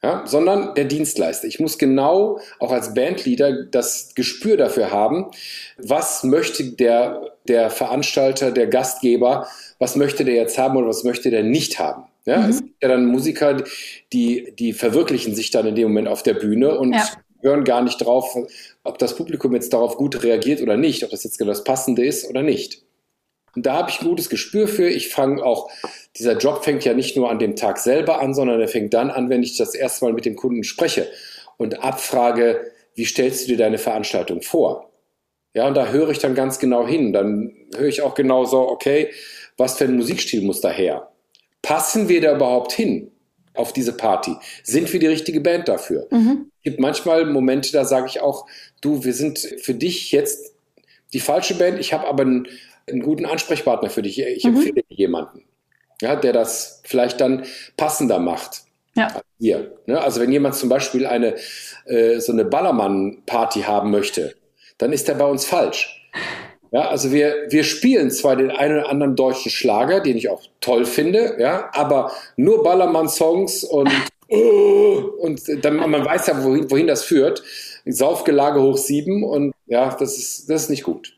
Ja, 0.01 0.23
sondern 0.27 0.77
der 0.77 0.85
Dienstleister. 0.85 1.49
Ich 1.49 1.59
muss 1.59 1.77
genau 1.77 2.39
auch 2.61 2.71
als 2.71 2.95
Bandleader 2.95 3.65
das 3.65 4.15
Gespür 4.15 4.57
dafür 4.57 4.93
haben, 4.93 5.27
was 5.77 6.23
möchte 6.23 6.63
der, 6.65 7.33
der 7.49 7.69
Veranstalter, 7.69 8.53
der 8.53 8.69
Gastgeber, 8.69 9.49
was 9.81 9.97
möchte 9.97 10.25
der 10.25 10.35
jetzt 10.35 10.57
haben 10.57 10.77
oder 10.77 10.87
was 10.87 11.03
möchte 11.03 11.31
der 11.31 11.43
nicht 11.43 11.81
haben. 11.81 12.05
Ja, 12.27 12.39
mhm. 12.39 12.51
Es 12.51 12.59
gibt 12.61 12.81
ja 12.81 12.89
dann 12.91 13.07
Musiker, 13.07 13.65
die, 14.13 14.55
die 14.57 14.73
verwirklichen 14.73 15.35
sich 15.35 15.51
dann 15.51 15.67
in 15.67 15.75
dem 15.75 15.89
Moment 15.89 16.07
auf 16.07 16.23
der 16.23 16.35
Bühne 16.35 16.79
und 16.79 16.93
ja. 16.93 17.05
hören 17.43 17.65
gar 17.65 17.83
nicht 17.83 17.99
drauf, 17.99 18.37
ob 18.85 18.99
das 18.99 19.17
Publikum 19.17 19.53
jetzt 19.55 19.73
darauf 19.73 19.97
gut 19.97 20.23
reagiert 20.23 20.63
oder 20.63 20.77
nicht, 20.77 21.03
ob 21.03 21.11
das 21.11 21.25
jetzt 21.25 21.39
genau 21.39 21.51
das 21.51 21.65
Passende 21.65 22.05
ist 22.05 22.29
oder 22.29 22.43
nicht. 22.43 22.83
Und 23.57 23.67
da 23.67 23.75
habe 23.75 23.91
ich 23.91 24.01
ein 24.01 24.07
gutes 24.07 24.29
Gespür 24.29 24.69
für. 24.69 24.89
Ich 24.89 25.09
fange 25.09 25.43
auch, 25.43 25.69
dieser 26.17 26.37
Job 26.37 26.65
fängt 26.65 26.85
ja 26.85 26.95
nicht 26.95 27.17
nur 27.17 27.31
an 27.31 27.39
dem 27.39 27.57
Tag 27.57 27.79
selber 27.79 28.21
an, 28.21 28.35
sondern 28.35 28.61
er 28.61 28.69
fängt 28.69 28.95
dann 28.95 29.11
an, 29.11 29.31
wenn 29.31 29.43
ich 29.43 29.57
das 29.57 29.75
erste 29.75 30.05
Mal 30.05 30.15
mit 30.15 30.25
dem 30.25 30.37
Kunden 30.37 30.65
spreche 30.65 31.09
und 31.57 31.83
abfrage, 31.83 32.73
wie 32.95 33.05
stellst 33.05 33.45
du 33.45 33.53
dir 33.53 33.59
deine 33.59 33.79
Veranstaltung 33.79 34.43
vor? 34.43 34.91
Ja, 35.55 35.67
und 35.67 35.77
da 35.77 35.89
höre 35.89 36.11
ich 36.11 36.19
dann 36.19 36.35
ganz 36.35 36.59
genau 36.59 36.87
hin. 36.87 37.13
Dann 37.13 37.53
höre 37.77 37.89
ich 37.89 38.03
auch 38.03 38.15
genau 38.15 38.45
so, 38.45 38.69
okay, 38.69 39.11
was 39.57 39.77
für 39.77 39.85
ein 39.85 39.97
Musikstil 39.97 40.43
muss 40.43 40.61
da 40.61 40.71
her? 40.71 41.11
Passen 41.63 42.09
wir 42.09 42.21
da 42.21 42.35
überhaupt 42.35 42.73
hin 42.73 43.11
auf 43.55 43.73
diese 43.73 43.93
Party? 43.93 44.37
Sind 44.63 44.93
wir 44.93 45.01
die 45.01 45.07
richtige 45.07 45.41
Band 45.41 45.69
dafür? 45.69 46.07
Mhm. 46.11 46.51
Es 46.59 46.63
gibt 46.63 46.81
manchmal 46.81 47.25
Momente, 47.27 47.73
da 47.73 47.85
sage 47.85 48.07
ich 48.07 48.21
auch, 48.21 48.47
du, 48.81 49.05
wir 49.05 49.13
sind 49.13 49.39
für 49.39 49.75
dich 49.75 50.13
jetzt 50.13 50.55
die 51.13 51.21
falsche 51.21 51.55
Band. 51.55 51.81
Ich 51.81 51.93
habe 51.93 52.07
aber 52.07 52.23
einen, 52.23 52.49
einen, 52.89 53.03
guten 53.03 53.27
Ansprechpartner 53.27 53.91
für 53.91 54.03
dich. 54.03 54.21
Ich 54.21 54.45
mhm. 54.45 54.57
empfehle 54.57 54.83
dir 54.83 54.97
jemanden, 54.97 55.43
ja, 56.01 56.17
der 56.17 56.33
das 56.33 56.83
vielleicht 56.85 57.21
dann 57.21 57.45
passender 57.77 58.19
macht. 58.19 58.63
Ja. 58.95 59.09
Hier. 59.39 59.79
Ne? 59.87 60.01
Also 60.01 60.21
wenn 60.21 60.33
jemand 60.33 60.57
zum 60.57 60.69
Beispiel 60.69 61.07
eine 61.07 61.37
äh, 61.87 62.19
so 62.19 62.33
eine 62.33 62.45
Ballermann-Party 62.45 63.63
haben 63.63 63.91
möchte, 63.91 64.35
dann 64.79 64.93
ist 64.93 65.09
der 65.09 65.15
bei 65.15 65.27
uns 65.27 65.45
falsch. 65.45 66.11
Ja, 66.71 66.89
also 66.89 67.13
wir, 67.13 67.47
wir 67.49 67.65
spielen 67.65 68.11
zwar 68.11 68.37
den 68.37 68.51
einen 68.51 68.81
oder 68.81 68.91
anderen 68.91 69.17
deutschen 69.17 69.51
Schlager, 69.51 70.01
den 70.01 70.17
ich 70.17 70.29
auch 70.29 70.43
toll 70.61 70.85
finde, 70.85 71.37
ja, 71.39 71.71
aber 71.73 72.13
nur 72.37 72.63
Ballermann-Songs 72.63 73.65
und, 73.65 73.91
und 74.29 75.65
dann, 75.65 75.77
man 75.77 76.05
weiß 76.05 76.27
ja, 76.27 76.45
wohin, 76.45 76.71
wohin 76.71 76.87
das 76.87 77.05
führt. 77.05 77.43
Saufgelage 77.87 78.61
hoch 78.61 78.77
sieben 78.77 79.25
und 79.25 79.55
ja, 79.67 79.97
das 79.99 80.19
ist, 80.19 80.51
das 80.51 80.65
ist 80.65 80.71
nicht 80.71 80.83
gut. 80.83 81.17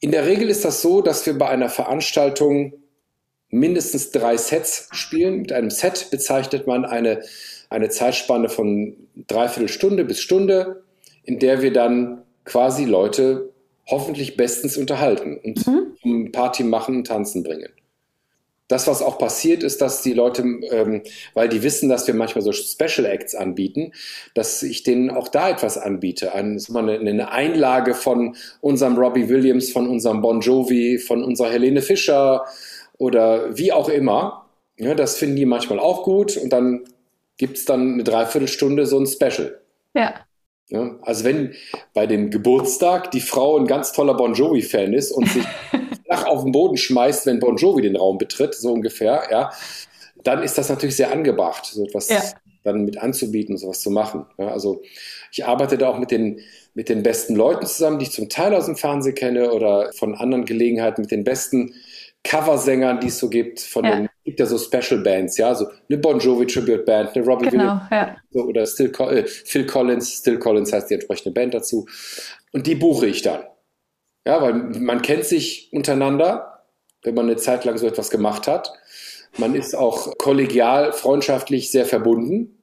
In 0.00 0.10
der 0.10 0.26
Regel 0.26 0.48
ist 0.48 0.64
das 0.64 0.82
so, 0.82 1.02
dass 1.02 1.24
wir 1.26 1.38
bei 1.38 1.48
einer 1.48 1.68
Veranstaltung 1.68 2.72
mindestens 3.50 4.10
drei 4.10 4.36
Sets 4.36 4.88
spielen. 4.92 5.42
Mit 5.42 5.52
einem 5.52 5.70
Set 5.70 6.08
bezeichnet 6.10 6.66
man 6.66 6.84
eine, 6.84 7.22
eine 7.68 7.88
Zeitspanne 7.88 8.48
von 8.48 8.96
dreiviertel 9.26 9.68
Stunde 9.68 10.04
bis 10.04 10.20
Stunde, 10.20 10.82
in 11.24 11.38
der 11.38 11.62
wir 11.62 11.72
dann 11.72 12.22
quasi 12.44 12.84
Leute 12.84 13.50
hoffentlich 13.86 14.36
bestens 14.36 14.76
unterhalten 14.76 15.38
und 15.42 15.66
mhm. 16.04 16.32
Party 16.32 16.64
machen 16.64 16.96
und 16.96 17.06
tanzen 17.06 17.42
bringen. 17.42 17.70
Das, 18.70 18.86
was 18.86 19.02
auch 19.02 19.18
passiert, 19.18 19.64
ist, 19.64 19.80
dass 19.80 20.00
die 20.02 20.12
Leute, 20.12 20.42
ähm, 20.42 21.02
weil 21.34 21.48
die 21.48 21.64
wissen, 21.64 21.88
dass 21.88 22.06
wir 22.06 22.14
manchmal 22.14 22.42
so 22.42 22.52
Special 22.52 23.04
Acts 23.04 23.34
anbieten, 23.34 23.92
dass 24.34 24.62
ich 24.62 24.84
denen 24.84 25.10
auch 25.10 25.26
da 25.26 25.50
etwas 25.50 25.76
anbiete. 25.76 26.34
Ein, 26.34 26.62
eine, 26.72 27.00
eine 27.00 27.32
Einlage 27.32 27.94
von 27.94 28.36
unserem 28.60 28.96
Robbie 28.96 29.28
Williams, 29.28 29.72
von 29.72 29.88
unserem 29.88 30.20
Bon 30.20 30.40
Jovi, 30.40 30.98
von 30.98 31.24
unserer 31.24 31.50
Helene 31.50 31.82
Fischer 31.82 32.44
oder 33.00 33.56
wie 33.56 33.72
auch 33.72 33.88
immer. 33.88 34.46
Ja, 34.78 34.94
das 34.94 35.16
finden 35.16 35.36
die 35.36 35.46
manchmal 35.46 35.80
auch 35.80 36.04
gut 36.04 36.36
und 36.36 36.50
dann 36.50 36.84
gibt 37.38 37.56
es 37.56 37.64
dann 37.64 37.94
eine 37.94 38.04
Dreiviertelstunde 38.04 38.86
so 38.86 38.98
ein 38.98 39.06
Special. 39.06 39.58
Ja. 39.94 40.14
Ja, 40.68 40.96
also 41.02 41.24
wenn 41.24 41.54
bei 41.94 42.06
dem 42.06 42.30
Geburtstag 42.30 43.10
die 43.10 43.20
Frau 43.20 43.58
ein 43.58 43.66
ganz 43.66 43.92
toller 43.92 44.14
Bon 44.14 44.34
Jovi-Fan 44.34 44.92
ist 44.92 45.10
und 45.10 45.28
sich 45.28 45.44
flach 46.04 46.26
auf 46.26 46.44
den 46.44 46.52
Boden 46.52 46.76
schmeißt, 46.76 47.26
wenn 47.26 47.40
Bon 47.40 47.56
Jovi 47.56 47.82
den 47.82 47.96
Raum 47.96 48.18
betritt, 48.18 48.54
so 48.54 48.72
ungefähr, 48.72 49.24
ja, 49.32 49.50
dann 50.22 50.42
ist 50.42 50.58
das 50.58 50.68
natürlich 50.68 50.94
sehr 50.94 51.10
angebracht, 51.10 51.66
so 51.66 51.84
etwas 51.84 52.08
ja. 52.08 52.22
dann 52.62 52.84
mit 52.84 52.98
anzubieten, 52.98 53.56
sowas 53.56 53.80
zu 53.80 53.90
machen. 53.90 54.26
Ja, 54.38 54.48
also 54.48 54.82
ich 55.32 55.44
arbeite 55.44 55.76
da 55.76 55.88
auch 55.88 55.98
mit 55.98 56.12
den, 56.12 56.40
mit 56.74 56.88
den 56.88 57.02
besten 57.02 57.34
Leuten 57.34 57.66
zusammen, 57.66 57.98
die 57.98 58.04
ich 58.04 58.12
zum 58.12 58.28
Teil 58.28 58.54
aus 58.54 58.66
dem 58.66 58.76
Fernsehen 58.76 59.14
kenne 59.14 59.52
oder 59.52 59.90
von 59.94 60.14
anderen 60.14 60.44
Gelegenheiten 60.44 61.00
mit 61.00 61.10
den 61.10 61.24
besten 61.24 61.74
Coversängern, 62.22 63.00
die 63.00 63.08
es 63.08 63.18
so 63.18 63.28
gibt, 63.28 63.60
von 63.60 63.84
ja. 63.84 63.96
den 63.96 64.08
gibt 64.24 64.40
ja 64.40 64.46
so 64.46 64.58
Special 64.58 65.00
Bands, 65.00 65.36
ja, 65.38 65.54
so 65.54 65.68
eine 65.88 65.98
Bon 65.98 66.18
Jovi 66.18 66.46
Tribute 66.46 66.84
Band, 66.84 67.16
eine 67.16 67.24
Robbie 67.24 67.48
genau, 67.48 67.62
Williams 67.62 67.82
ja. 67.90 68.16
so, 68.30 68.42
oder 68.42 68.66
Still, 68.66 68.92
äh, 69.10 69.24
Phil 69.26 69.66
Collins, 69.66 70.18
Still 70.18 70.38
Collins 70.38 70.72
heißt 70.72 70.90
die 70.90 70.94
entsprechende 70.94 71.32
Band 71.32 71.54
dazu. 71.54 71.86
Und 72.52 72.66
die 72.66 72.74
buche 72.74 73.06
ich 73.06 73.22
dann. 73.22 73.44
Ja, 74.26 74.42
weil 74.42 74.54
man 74.54 75.02
kennt 75.02 75.24
sich 75.24 75.70
untereinander, 75.72 76.64
wenn 77.02 77.14
man 77.14 77.26
eine 77.26 77.36
Zeit 77.36 77.64
lang 77.64 77.78
so 77.78 77.86
etwas 77.86 78.10
gemacht 78.10 78.46
hat. 78.46 78.72
Man 79.38 79.54
ist 79.54 79.74
auch 79.74 80.16
kollegial, 80.18 80.92
freundschaftlich 80.92 81.70
sehr 81.70 81.86
verbunden. 81.86 82.62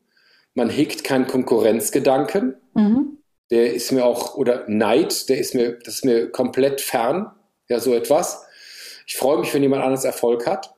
Man 0.53 0.69
hegt 0.69 1.03
keinen 1.03 1.27
Konkurrenzgedanken. 1.27 2.55
Mhm. 2.73 3.17
Der 3.49 3.73
ist 3.73 3.91
mir 3.91 4.05
auch, 4.05 4.35
oder 4.35 4.65
Neid, 4.67 5.29
der 5.29 5.39
ist 5.39 5.55
mir, 5.55 5.73
das 5.83 5.95
ist 5.95 6.05
mir 6.05 6.31
komplett 6.31 6.81
fern, 6.81 7.31
ja, 7.69 7.79
so 7.79 7.93
etwas. 7.93 8.46
Ich 9.07 9.15
freue 9.15 9.39
mich, 9.39 9.53
wenn 9.53 9.63
jemand 9.63 9.83
anderes 9.83 10.03
Erfolg 10.03 10.45
hat. 10.45 10.75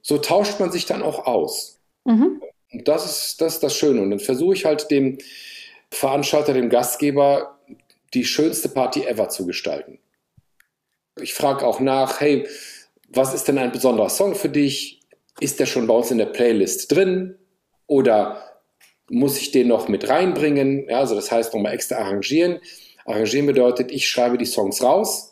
So 0.00 0.16
tauscht 0.16 0.60
man 0.60 0.72
sich 0.72 0.86
dann 0.86 1.02
auch 1.02 1.26
aus. 1.26 1.80
Mhm. 2.04 2.40
Und 2.72 2.88
das 2.88 3.04
ist, 3.04 3.40
das 3.40 3.54
ist 3.54 3.62
das 3.62 3.76
Schöne. 3.76 4.00
Und 4.00 4.10
dann 4.10 4.20
versuche 4.20 4.54
ich 4.54 4.64
halt 4.64 4.90
dem 4.90 5.18
Veranstalter, 5.90 6.54
dem 6.54 6.70
Gastgeber, 6.70 7.58
die 8.14 8.24
schönste 8.24 8.68
Party 8.68 9.04
ever 9.04 9.28
zu 9.28 9.44
gestalten. 9.44 9.98
Ich 11.20 11.34
frage 11.34 11.66
auch 11.66 11.80
nach, 11.80 12.20
hey, 12.20 12.46
was 13.08 13.34
ist 13.34 13.48
denn 13.48 13.58
ein 13.58 13.72
besonderer 13.72 14.08
Song 14.08 14.34
für 14.34 14.48
dich? 14.48 15.00
Ist 15.40 15.60
der 15.60 15.66
schon 15.66 15.86
bei 15.86 15.94
uns 15.94 16.10
in 16.10 16.18
der 16.18 16.26
Playlist 16.26 16.92
drin? 16.92 17.36
Oder 17.86 18.42
muss 19.10 19.38
ich 19.38 19.50
den 19.50 19.68
noch 19.68 19.88
mit 19.88 20.08
reinbringen? 20.08 20.88
Ja, 20.88 21.00
also 21.00 21.14
das 21.14 21.30
heißt 21.30 21.52
nochmal 21.52 21.74
extra 21.74 21.96
arrangieren. 21.96 22.60
Arrangieren 23.04 23.46
bedeutet, 23.46 23.90
ich 23.90 24.08
schreibe 24.08 24.38
die 24.38 24.46
Songs 24.46 24.82
raus, 24.82 25.31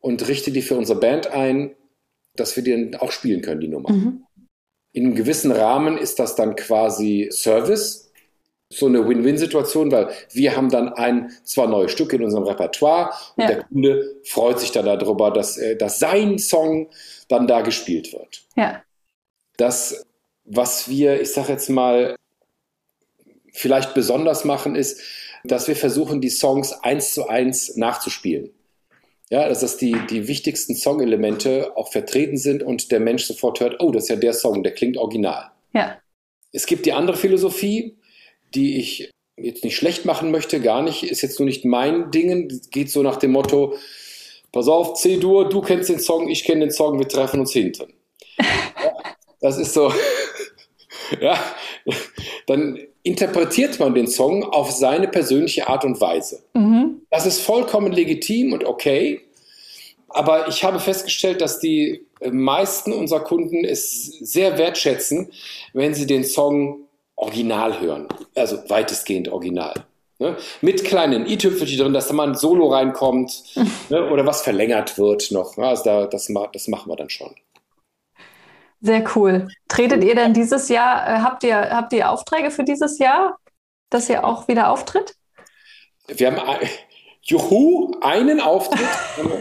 und 0.00 0.26
richte 0.28 0.50
die 0.50 0.62
für 0.62 0.76
unsere 0.76 0.98
Band 0.98 1.28
ein, 1.28 1.74
dass 2.34 2.56
wir 2.56 2.62
die 2.62 2.96
auch 2.98 3.12
spielen 3.12 3.42
können, 3.42 3.60
die 3.60 3.68
Nummer. 3.68 3.92
Mhm. 3.92 4.24
In 4.92 5.06
einem 5.06 5.14
gewissen 5.14 5.52
Rahmen 5.52 5.98
ist 5.98 6.18
das 6.18 6.34
dann 6.34 6.56
quasi 6.56 7.28
Service, 7.30 8.10
so 8.72 8.86
eine 8.86 9.06
Win-Win-Situation, 9.06 9.90
weil 9.90 10.10
wir 10.32 10.56
haben 10.56 10.70
dann 10.70 10.90
ein, 10.90 11.32
zwar 11.42 11.66
neues 11.66 11.90
Stück 11.90 12.12
in 12.12 12.22
unserem 12.22 12.44
Repertoire 12.44 13.12
und 13.36 13.42
ja. 13.42 13.48
der 13.48 13.64
Kunde 13.64 14.16
freut 14.24 14.60
sich 14.60 14.70
dann 14.70 14.86
darüber, 14.86 15.32
dass, 15.32 15.58
äh, 15.58 15.76
dass 15.76 15.98
sein 15.98 16.38
Song 16.38 16.88
dann 17.28 17.48
da 17.48 17.62
gespielt 17.62 18.12
wird. 18.12 18.42
Ja. 18.56 18.82
Das, 19.56 20.06
was 20.44 20.88
wir, 20.88 21.20
ich 21.20 21.32
sage 21.32 21.52
jetzt 21.52 21.68
mal, 21.68 22.14
vielleicht 23.52 23.94
besonders 23.94 24.44
machen, 24.44 24.76
ist, 24.76 25.00
dass 25.42 25.66
wir 25.66 25.74
versuchen, 25.74 26.20
die 26.20 26.30
Songs 26.30 26.72
eins 26.72 27.12
zu 27.12 27.28
eins 27.28 27.76
nachzuspielen. 27.76 28.50
Ja, 29.30 29.48
dass 29.48 29.60
das 29.60 29.76
die, 29.76 29.96
die 30.10 30.26
wichtigsten 30.26 30.74
Songelemente 30.74 31.76
auch 31.76 31.92
vertreten 31.92 32.36
sind 32.36 32.64
und 32.64 32.90
der 32.90 32.98
Mensch 32.98 33.24
sofort 33.24 33.60
hört, 33.60 33.80
oh, 33.80 33.92
das 33.92 34.04
ist 34.04 34.08
ja 34.08 34.16
der 34.16 34.32
Song, 34.32 34.64
der 34.64 34.74
klingt 34.74 34.96
original. 34.96 35.52
Ja. 35.72 35.98
Es 36.52 36.66
gibt 36.66 36.84
die 36.84 36.92
andere 36.92 37.16
Philosophie, 37.16 37.96
die 38.54 38.78
ich 38.78 39.10
jetzt 39.36 39.62
nicht 39.62 39.76
schlecht 39.76 40.04
machen 40.04 40.32
möchte, 40.32 40.60
gar 40.60 40.82
nicht, 40.82 41.04
ist 41.04 41.22
jetzt 41.22 41.38
nur 41.38 41.46
nicht 41.46 41.64
mein 41.64 42.10
Ding, 42.10 42.60
geht 42.70 42.90
so 42.90 43.02
nach 43.02 43.16
dem 43.16 43.30
Motto, 43.30 43.76
pass 44.50 44.66
auf, 44.66 44.94
C-Dur, 44.94 45.48
du 45.48 45.60
kennst 45.60 45.88
den 45.88 46.00
Song, 46.00 46.28
ich 46.28 46.44
kenne 46.44 46.60
den 46.60 46.72
Song, 46.72 46.98
wir 46.98 47.08
treffen 47.08 47.40
uns 47.40 47.52
hinten. 47.52 47.92
Ja, 48.82 48.92
das 49.40 49.58
ist 49.58 49.74
so, 49.74 49.92
ja, 51.20 51.38
dann 52.46 52.78
interpretiert 53.02 53.78
man 53.78 53.94
den 53.94 54.06
Song 54.06 54.44
auf 54.44 54.70
seine 54.70 55.08
persönliche 55.08 55.68
Art 55.68 55.84
und 55.84 56.00
Weise. 56.00 56.42
Mhm. 56.54 56.89
Das 57.10 57.26
ist 57.26 57.40
vollkommen 57.40 57.92
legitim 57.92 58.52
und 58.52 58.64
okay. 58.64 59.20
Aber 60.08 60.48
ich 60.48 60.64
habe 60.64 60.80
festgestellt, 60.80 61.40
dass 61.40 61.60
die 61.60 62.06
meisten 62.30 62.92
unserer 62.92 63.20
Kunden 63.20 63.64
es 63.64 64.06
sehr 64.20 64.58
wertschätzen, 64.58 65.30
wenn 65.72 65.94
sie 65.94 66.06
den 66.06 66.24
Song 66.24 66.88
original 67.16 67.80
hören. 67.80 68.08
Also 68.34 68.58
weitestgehend 68.68 69.28
original. 69.28 69.74
Ne? 70.18 70.36
Mit 70.60 70.84
kleinen 70.84 71.26
i-Tüpfelchen 71.26 71.78
drin, 71.78 71.92
dass 71.92 72.08
da 72.08 72.14
mal 72.14 72.28
ein 72.28 72.34
Solo 72.34 72.68
reinkommt 72.68 73.42
ne? 73.88 74.10
oder 74.10 74.26
was 74.26 74.42
verlängert 74.42 74.98
wird 74.98 75.30
noch. 75.30 75.56
Also 75.56 75.84
da, 75.84 76.06
das, 76.06 76.30
das 76.52 76.68
machen 76.68 76.90
wir 76.90 76.96
dann 76.96 77.10
schon. 77.10 77.34
Sehr 78.82 79.04
cool. 79.14 79.48
Tretet 79.68 80.04
ihr 80.04 80.14
denn 80.14 80.32
dieses 80.32 80.68
Jahr, 80.68 81.06
äh, 81.06 81.20
habt, 81.20 81.44
ihr, 81.44 81.56
habt 81.56 81.92
ihr 81.92 82.10
Aufträge 82.10 82.50
für 82.50 82.64
dieses 82.64 82.98
Jahr, 82.98 83.38
dass 83.90 84.08
ihr 84.08 84.24
auch 84.24 84.48
wieder 84.48 84.70
auftritt? 84.70 85.14
Wir 86.08 86.32
haben, 86.32 86.58
juhu, 87.22 87.92
einen 88.00 88.40
Auftritt. 88.40 88.86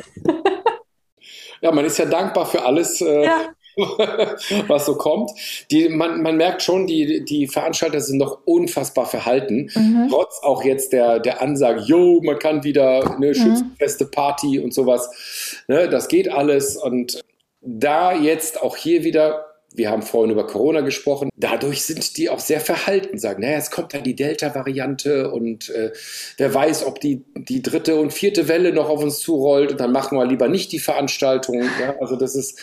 ja, 1.62 1.72
man 1.72 1.86
ist 1.86 1.98
ja 1.98 2.06
dankbar 2.06 2.46
für 2.46 2.66
alles. 2.66 3.02
Äh, 3.02 3.26
ja. 3.26 3.54
was 4.68 4.86
so 4.86 4.96
kommt. 4.96 5.32
Die, 5.72 5.90
man, 5.90 6.22
man 6.22 6.38
merkt 6.38 6.62
schon, 6.62 6.88
die, 6.88 7.24
die 7.24 7.48
Veranstalter 7.48 8.02
sind 8.02 8.18
noch 8.18 8.40
unfassbar 8.46 9.06
verhalten. 9.06 9.70
Mhm. 9.74 10.08
Trotz 10.10 10.40
auch 10.42 10.64
jetzt 10.64 10.94
der, 10.94 11.20
der 11.20 11.42
Ansage, 11.42 11.82
jo, 11.82 12.22
man 12.22 12.40
kann 12.40 12.64
wieder 12.64 13.16
eine 13.16 13.30
mhm. 13.30 13.34
schützenfeste 13.34 14.06
Party 14.06 14.60
und 14.60 14.74
sowas. 14.74 15.64
Ne, 15.68 15.90
das 15.90 16.08
geht 16.08 16.30
alles. 16.30 16.78
Und 16.78 17.24
da 17.62 18.14
jetzt 18.14 18.62
auch 18.62 18.76
hier 18.76 19.04
wieder 19.04 19.49
wir 19.80 19.90
haben 19.90 20.04
vorhin 20.04 20.32
über 20.32 20.46
Corona 20.46 20.82
gesprochen. 20.82 21.30
Dadurch 21.36 21.84
sind 21.84 22.18
die 22.18 22.30
auch 22.30 22.40
sehr 22.40 22.60
verhalten, 22.60 23.18
sagen, 23.18 23.42
naja, 23.42 23.58
es 23.58 23.72
kommt 23.72 23.96
dann 23.96 24.04
die 24.04 24.16
Delta-Variante 24.16 25.32
und 25.32 25.70
äh, 25.70 25.92
wer 26.38 26.54
weiß, 26.54 26.86
ob 26.86 27.00
die, 27.00 27.24
die 27.36 27.64
dritte 27.64 27.96
und 27.96 28.14
vierte 28.14 28.48
Welle 28.48 28.72
noch 28.72 28.90
auf 28.90 29.02
uns 29.02 29.20
zurollt 29.20 29.72
und 29.72 29.80
dann 29.80 29.92
machen 29.92 30.18
wir 30.18 30.26
lieber 30.26 30.48
nicht 30.48 30.72
die 30.72 30.80
Veranstaltung. 30.80 31.64
Ja? 31.82 31.96
Also 32.00 32.16
das 32.16 32.36
ist, 32.36 32.60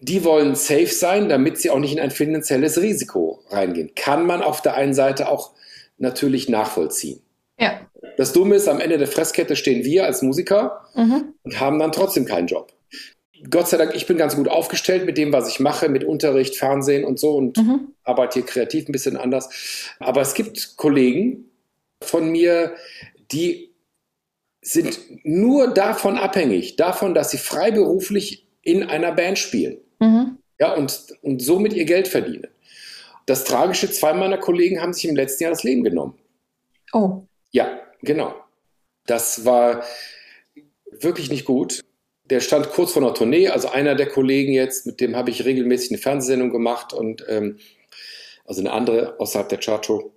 die 0.00 0.24
wollen 0.24 0.54
safe 0.54 0.86
sein, 0.86 1.28
damit 1.28 1.58
sie 1.58 1.68
auch 1.68 1.78
nicht 1.78 1.92
in 1.92 2.00
ein 2.00 2.10
finanzielles 2.10 2.80
Risiko 2.80 3.42
reingehen. 3.50 3.90
Kann 3.94 4.24
man 4.24 4.40
auf 4.40 4.62
der 4.62 4.74
einen 4.74 4.94
Seite 4.94 5.28
auch 5.28 5.50
natürlich 5.98 6.48
nachvollziehen. 6.48 7.20
Ja. 7.58 7.80
Das 8.16 8.32
Dumme 8.32 8.56
ist, 8.56 8.68
am 8.68 8.80
Ende 8.80 8.98
der 8.98 9.08
Fresskette 9.08 9.56
stehen 9.56 9.84
wir 9.84 10.04
als 10.04 10.22
Musiker 10.22 10.86
mhm. 10.94 11.34
und 11.42 11.60
haben 11.60 11.78
dann 11.78 11.92
trotzdem 11.92 12.24
keinen 12.24 12.46
Job. 12.46 12.72
Gott 13.50 13.68
sei 13.68 13.76
Dank, 13.76 13.94
ich 13.94 14.06
bin 14.06 14.16
ganz 14.16 14.36
gut 14.36 14.48
aufgestellt 14.48 15.04
mit 15.04 15.18
dem, 15.18 15.32
was 15.32 15.48
ich 15.48 15.58
mache, 15.58 15.88
mit 15.88 16.04
Unterricht, 16.04 16.56
Fernsehen 16.56 17.04
und 17.04 17.18
so 17.18 17.34
und 17.36 17.56
mhm. 17.56 17.92
arbeite 18.04 18.34
hier 18.34 18.46
kreativ 18.46 18.88
ein 18.88 18.92
bisschen 18.92 19.16
anders. 19.16 19.48
Aber 19.98 20.20
es 20.20 20.34
gibt 20.34 20.76
Kollegen 20.76 21.50
von 22.02 22.30
mir, 22.30 22.74
die 23.32 23.74
sind 24.60 25.00
nur 25.24 25.74
davon 25.74 26.18
abhängig, 26.18 26.76
davon, 26.76 27.14
dass 27.14 27.30
sie 27.30 27.38
freiberuflich 27.38 28.46
in 28.62 28.84
einer 28.84 29.12
Band 29.12 29.38
spielen. 29.38 29.78
Mhm. 29.98 30.38
Ja, 30.60 30.74
und, 30.74 31.14
und 31.22 31.42
somit 31.42 31.72
ihr 31.72 31.84
Geld 31.84 32.06
verdienen. 32.06 32.46
Das 33.26 33.44
Tragische, 33.44 33.90
zwei 33.90 34.12
meiner 34.12 34.38
Kollegen 34.38 34.80
haben 34.80 34.92
sich 34.92 35.06
im 35.06 35.16
letzten 35.16 35.44
Jahr 35.44 35.52
das 35.52 35.64
Leben 35.64 35.82
genommen. 35.82 36.14
Oh. 36.92 37.22
Ja, 37.50 37.80
genau. 38.02 38.34
Das 39.06 39.44
war 39.44 39.82
wirklich 40.90 41.30
nicht 41.30 41.44
gut 41.44 41.82
der 42.24 42.40
stand 42.40 42.70
kurz 42.70 42.92
vor 42.92 43.02
einer 43.02 43.14
Tournee, 43.14 43.48
also 43.48 43.68
einer 43.68 43.94
der 43.94 44.08
Kollegen 44.08 44.52
jetzt, 44.52 44.86
mit 44.86 45.00
dem 45.00 45.16
habe 45.16 45.30
ich 45.30 45.44
regelmäßig 45.44 45.90
eine 45.90 45.98
Fernsehsendung 45.98 46.50
gemacht 46.50 46.92
und 46.92 47.24
ähm, 47.28 47.58
also 48.44 48.60
eine 48.60 48.72
andere 48.72 49.18
außerhalb 49.18 49.48
der 49.48 49.58
Chartshow, 49.58 50.12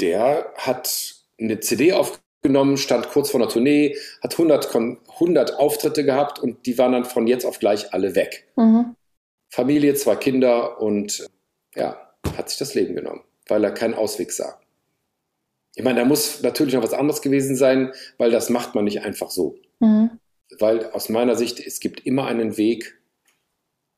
der 0.00 0.52
hat 0.56 1.14
eine 1.40 1.60
CD 1.60 1.92
aufgenommen, 1.92 2.76
stand 2.76 3.08
kurz 3.08 3.30
vor 3.30 3.40
einer 3.40 3.48
Tournee, 3.48 3.96
hat 4.22 4.32
100, 4.32 4.74
100 4.74 5.58
Auftritte 5.58 6.04
gehabt 6.04 6.38
und 6.38 6.66
die 6.66 6.76
waren 6.78 6.92
dann 6.92 7.04
von 7.04 7.26
jetzt 7.26 7.44
auf 7.44 7.58
gleich 7.58 7.92
alle 7.94 8.14
weg. 8.14 8.48
Mhm. 8.56 8.96
Familie, 9.48 9.94
zwei 9.94 10.16
Kinder 10.16 10.80
und 10.80 11.28
ja, 11.74 12.10
hat 12.36 12.50
sich 12.50 12.58
das 12.58 12.74
Leben 12.74 12.94
genommen, 12.94 13.22
weil 13.46 13.62
er 13.62 13.70
keinen 13.70 13.94
Ausweg 13.94 14.32
sah. 14.32 14.60
Ich 15.76 15.84
meine, 15.84 16.00
da 16.00 16.04
muss 16.04 16.42
natürlich 16.42 16.74
noch 16.74 16.82
was 16.82 16.94
anderes 16.94 17.22
gewesen 17.22 17.54
sein, 17.54 17.92
weil 18.18 18.30
das 18.30 18.50
macht 18.50 18.74
man 18.74 18.84
nicht 18.84 19.02
einfach 19.02 19.30
so. 19.30 19.56
Mhm 19.78 20.18
weil 20.58 20.90
aus 20.90 21.08
meiner 21.08 21.36
Sicht, 21.36 21.60
es 21.60 21.80
gibt 21.80 22.06
immer 22.06 22.26
einen 22.26 22.56
Weg 22.56 22.98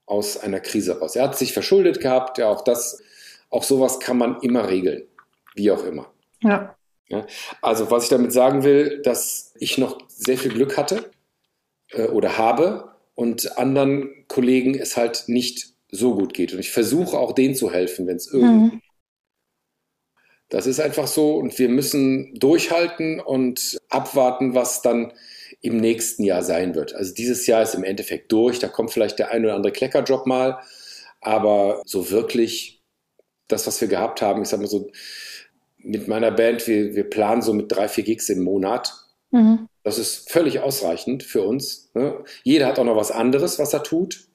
aus 0.07 0.39
einer 0.39 0.61
Krise 0.61 0.99
raus. 0.99 1.17
Er 1.17 1.25
hat 1.25 1.39
sich 1.39 1.53
verschuldet 1.53 2.01
gehabt, 2.01 2.39
ja, 2.39 2.49
auch 2.49 2.63
das, 2.63 3.03
auch 3.51 3.63
sowas 3.63 4.01
kann 4.01 4.17
man 4.17 4.41
immer 4.41 4.69
regeln, 4.69 5.05
wie 5.55 5.71
auch 5.71 5.85
immer. 5.85 6.11
Ja. 6.43 6.77
ja 7.09 7.27
also, 7.61 7.91
was 7.91 8.05
ich 8.05 8.09
damit 8.09 8.33
sagen 8.33 8.65
will, 8.65 9.03
dass 9.03 9.55
ich 9.59 9.79
noch 9.79 9.99
sehr 10.09 10.39
viel 10.39 10.53
Glück 10.53 10.77
hatte 10.77 11.11
äh, 11.91 12.07
oder 12.07 12.39
habe 12.39 12.95
und 13.15 13.59
anderen 13.59 14.27
Kollegen 14.29 14.75
es 14.75 14.97
halt 14.97 15.25
nicht 15.27 15.75
so 15.91 16.15
gut 16.15 16.35
geht. 16.35 16.53
Und 16.53 16.61
ich 16.61 16.71
versuche 16.71 17.19
auch 17.19 17.33
denen 17.33 17.55
zu 17.55 17.71
helfen, 17.71 18.07
wenn 18.07 18.17
es 18.17 18.33
irgendwie. 18.33 18.77
Mhm. 18.77 18.83
Das 20.51 20.67
ist 20.67 20.81
einfach 20.81 21.07
so 21.07 21.37
und 21.37 21.59
wir 21.59 21.69
müssen 21.69 22.35
durchhalten 22.35 23.21
und 23.21 23.79
abwarten, 23.91 24.55
was 24.55 24.81
dann 24.81 25.13
im 25.61 25.77
nächsten 25.79 26.23
Jahr 26.23 26.43
sein 26.43 26.75
wird. 26.75 26.95
Also 26.95 27.15
dieses 27.15 27.47
Jahr 27.47 27.63
ist 27.63 27.75
im 27.75 27.85
Endeffekt 27.85 28.31
durch, 28.33 28.59
da 28.59 28.69
kommt 28.69 28.93
vielleicht 28.93 29.19
der 29.19 29.31
ein 29.31 29.45
oder 29.45 29.55
andere 29.55 29.73
Kleckerjob 29.73 30.27
mal, 30.27 30.61
aber 31.21 31.83
so 31.85 32.11
wirklich 32.11 32.83
das, 33.49 33.67
was 33.67 33.81
wir 33.81 33.89
gehabt 33.89 34.23
haben, 34.23 34.43
ich 34.43 34.49
sag 34.49 34.61
mal 34.61 34.69
so, 34.69 34.91
mit 35.79 36.07
meiner 36.09 36.31
Band, 36.31 36.67
wir, 36.67 36.95
wir 36.95 37.09
planen 37.09 37.43
so 37.43 37.53
mit 37.53 37.73
drei, 37.73 37.89
vier 37.89 38.05
Gigs 38.05 38.29
im 38.29 38.43
Monat. 38.43 38.93
Mhm. 39.31 39.69
Das 39.83 39.99
ist 39.99 40.31
völlig 40.31 40.61
ausreichend 40.61 41.23
für 41.23 41.43
uns. 41.43 41.91
Ne? 41.95 42.25
Jeder 42.43 42.67
hat 42.67 42.79
auch 42.79 42.85
noch 42.85 42.97
was 42.97 43.11
anderes, 43.11 43.59
was 43.59 43.73
er 43.73 43.83
tut. 43.83 44.27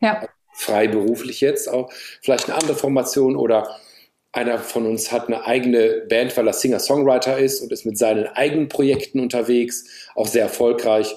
Ja. 0.00 0.28
Freiberuflich 0.54 1.40
jetzt 1.40 1.68
auch. 1.68 1.90
Vielleicht 2.20 2.48
eine 2.48 2.58
andere 2.58 2.76
Formation 2.76 3.36
oder 3.36 3.80
einer 4.32 4.58
von 4.58 4.86
uns 4.86 5.12
hat 5.12 5.26
eine 5.26 5.46
eigene 5.46 6.06
Band, 6.08 6.36
weil 6.36 6.46
er 6.46 6.54
Singer-Songwriter 6.54 7.38
ist 7.38 7.60
und 7.60 7.70
ist 7.70 7.84
mit 7.84 7.98
seinen 7.98 8.26
eigenen 8.28 8.68
Projekten 8.68 9.20
unterwegs, 9.20 9.84
auch 10.14 10.26
sehr 10.26 10.42
erfolgreich. 10.42 11.14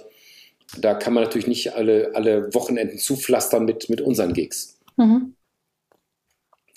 Da 0.77 0.93
kann 0.93 1.13
man 1.13 1.23
natürlich 1.23 1.47
nicht 1.47 1.75
alle, 1.75 2.11
alle 2.13 2.53
Wochenenden 2.53 2.97
zupflastern 2.97 3.63
mit, 3.63 3.89
mit 3.89 4.01
unseren 4.01 4.33
Gigs. 4.33 4.77
Mhm. 4.97 5.33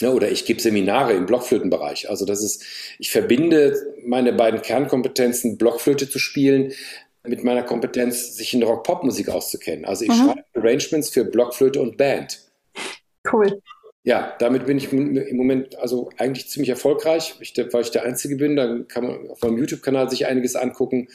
Ja, 0.01 0.11
oder 0.11 0.31
ich 0.31 0.45
gebe 0.45 0.61
Seminare 0.61 1.15
im 1.15 1.27
Blockflötenbereich. 1.27 2.09
Also 2.09 2.25
das 2.25 2.45
ist, 2.45 2.65
ich 3.01 3.11
verbinde 3.11 3.75
meine 4.05 4.33
beiden 4.33 4.63
Kernkompetenzen, 4.63 5.59
Blockflöte 5.59 6.09
zu 6.09 6.21
spielen, 6.21 6.73
mit 7.27 7.43
meiner 7.43 7.65
Kompetenz, 7.65 8.37
sich 8.37 8.55
in 8.55 8.63
Rock-Pop-Musik 8.63 9.29
auszukennen. 9.29 9.85
Also 9.85 10.05
ich 10.05 10.11
mhm. 10.11 10.25
schreibe 10.25 10.45
Arrangements 10.55 11.11
für 11.11 11.25
Blockflöte 11.25 11.81
und 11.81 11.97
Band. 11.97 12.43
Cool 13.31 13.61
ja, 14.05 14.35
damit 14.39 14.67
bin 14.67 14.79
ich 14.79 14.93
im 14.93 15.37
Moment 15.37 15.77
also 15.79 16.11
eigentlich 16.17 16.49
ziemlich 16.49 16.71
erfolgreich, 16.71 17.35
ich, 17.41 17.55
weil 17.73 17.83
ich 17.83 17.91
der 17.91 18.05
Einzige 18.05 18.37
bin. 18.37 18.57
Da 18.57 18.79
kann 18.89 19.07
man 19.07 19.31
auf 19.31 19.43
meinem 19.43 19.59
YouTube-Kanal 19.59 20.09
sich 20.09 20.27
einiges 20.27 20.57
angucken. 20.57 21.09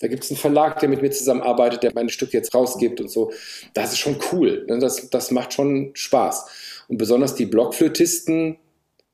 Da 0.00 0.08
gibt 0.08 0.24
es 0.24 0.30
einen 0.30 0.38
Verlag, 0.38 0.78
der 0.80 0.88
mit 0.88 1.02
mir 1.02 1.10
zusammenarbeitet, 1.10 1.82
der 1.82 1.92
meine 1.94 2.08
Stücke 2.08 2.32
jetzt 2.32 2.54
rausgibt 2.54 3.00
und 3.00 3.10
so. 3.10 3.32
Das 3.74 3.92
ist 3.92 3.98
schon 3.98 4.16
cool. 4.32 4.64
Ne? 4.68 4.78
Das, 4.78 5.10
das 5.10 5.30
macht 5.30 5.52
schon 5.52 5.90
Spaß. 5.94 6.84
Und 6.88 6.98
besonders 6.98 7.34
die 7.34 7.46
Blockflötisten 7.46 8.56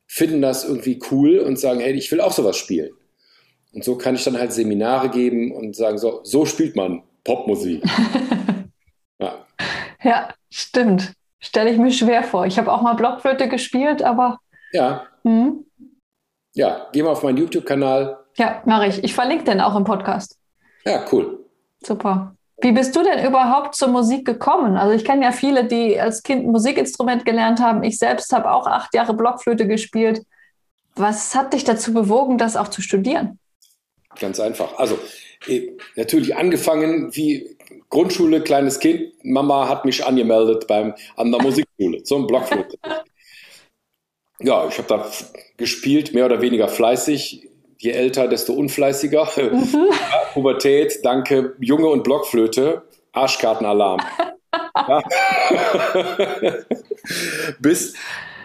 finden 0.06 0.42
das 0.42 0.64
irgendwie 0.64 1.00
cool 1.10 1.38
und 1.40 1.58
sagen, 1.58 1.80
hey, 1.80 1.92
ich 1.94 2.10
will 2.12 2.20
auch 2.20 2.32
sowas 2.32 2.56
spielen. 2.56 2.92
Und 3.72 3.84
so 3.84 3.96
kann 3.96 4.14
ich 4.14 4.24
dann 4.24 4.38
halt 4.38 4.52
Seminare 4.52 5.10
geben 5.10 5.52
und 5.52 5.74
sagen, 5.74 5.98
so, 5.98 6.20
so 6.24 6.46
spielt 6.46 6.76
man 6.76 7.02
Popmusik. 7.24 7.82
ja. 9.20 9.46
ja, 10.02 10.34
stimmt. 10.50 11.12
Stelle 11.40 11.70
ich 11.70 11.78
mir 11.78 11.92
schwer 11.92 12.22
vor. 12.22 12.46
Ich 12.46 12.58
habe 12.58 12.72
auch 12.72 12.82
mal 12.82 12.94
Blockflöte 12.94 13.48
gespielt, 13.48 14.02
aber. 14.02 14.38
Ja. 14.72 15.06
Hm? 15.22 15.64
Ja, 16.54 16.88
geh 16.92 17.02
mal 17.02 17.10
auf 17.10 17.22
meinen 17.22 17.36
YouTube-Kanal. 17.38 18.18
Ja, 18.36 18.62
mache 18.64 18.86
ich. 18.86 19.04
Ich 19.04 19.14
verlinke 19.14 19.44
den 19.44 19.60
auch 19.60 19.76
im 19.76 19.84
Podcast. 19.84 20.38
Ja, 20.84 21.04
cool. 21.12 21.44
Super. 21.84 22.34
Wie 22.60 22.72
bist 22.72 22.96
du 22.96 23.04
denn 23.04 23.24
überhaupt 23.24 23.76
zur 23.76 23.88
Musik 23.88 24.26
gekommen? 24.26 24.76
Also 24.76 24.92
ich 24.92 25.04
kenne 25.04 25.24
ja 25.24 25.32
viele, 25.32 25.64
die 25.64 26.00
als 26.00 26.24
Kind 26.24 26.44
ein 26.44 26.50
Musikinstrument 26.50 27.24
gelernt 27.24 27.60
haben. 27.60 27.84
Ich 27.84 27.98
selbst 27.98 28.32
habe 28.32 28.50
auch 28.50 28.66
acht 28.66 28.94
Jahre 28.94 29.14
Blockflöte 29.14 29.68
gespielt. 29.68 30.22
Was 30.96 31.36
hat 31.36 31.52
dich 31.52 31.62
dazu 31.62 31.94
bewogen, 31.94 32.36
das 32.38 32.56
auch 32.56 32.68
zu 32.68 32.82
studieren? 32.82 33.38
Ganz 34.18 34.40
einfach. 34.40 34.76
Also 34.78 34.98
äh, 35.46 35.70
natürlich 35.94 36.36
angefangen 36.36 37.14
wie 37.14 37.56
Grundschule, 37.90 38.40
kleines 38.42 38.80
Kind, 38.80 39.12
Mama 39.24 39.68
hat 39.68 39.84
mich 39.84 40.04
angemeldet 40.04 40.66
beim, 40.66 40.94
an 41.16 41.30
der 41.30 41.42
Musikschule 41.42 42.02
zum 42.02 42.26
Blockflöte. 42.26 42.78
ja, 44.40 44.66
ich 44.68 44.78
habe 44.78 44.88
da 44.88 45.10
gespielt, 45.56 46.14
mehr 46.14 46.26
oder 46.26 46.40
weniger 46.40 46.68
fleißig. 46.68 47.48
Je 47.80 47.90
älter, 47.92 48.26
desto 48.28 48.54
unfleißiger. 48.54 49.28
Mhm. 49.36 49.68
Ja, 49.90 50.24
Pubertät, 50.32 51.00
danke, 51.04 51.54
Junge 51.58 51.88
und 51.88 52.04
Blockflöte, 52.04 52.82
Arschkartenalarm. 53.12 54.00
ja. 54.88 55.02
bis, 57.58 57.94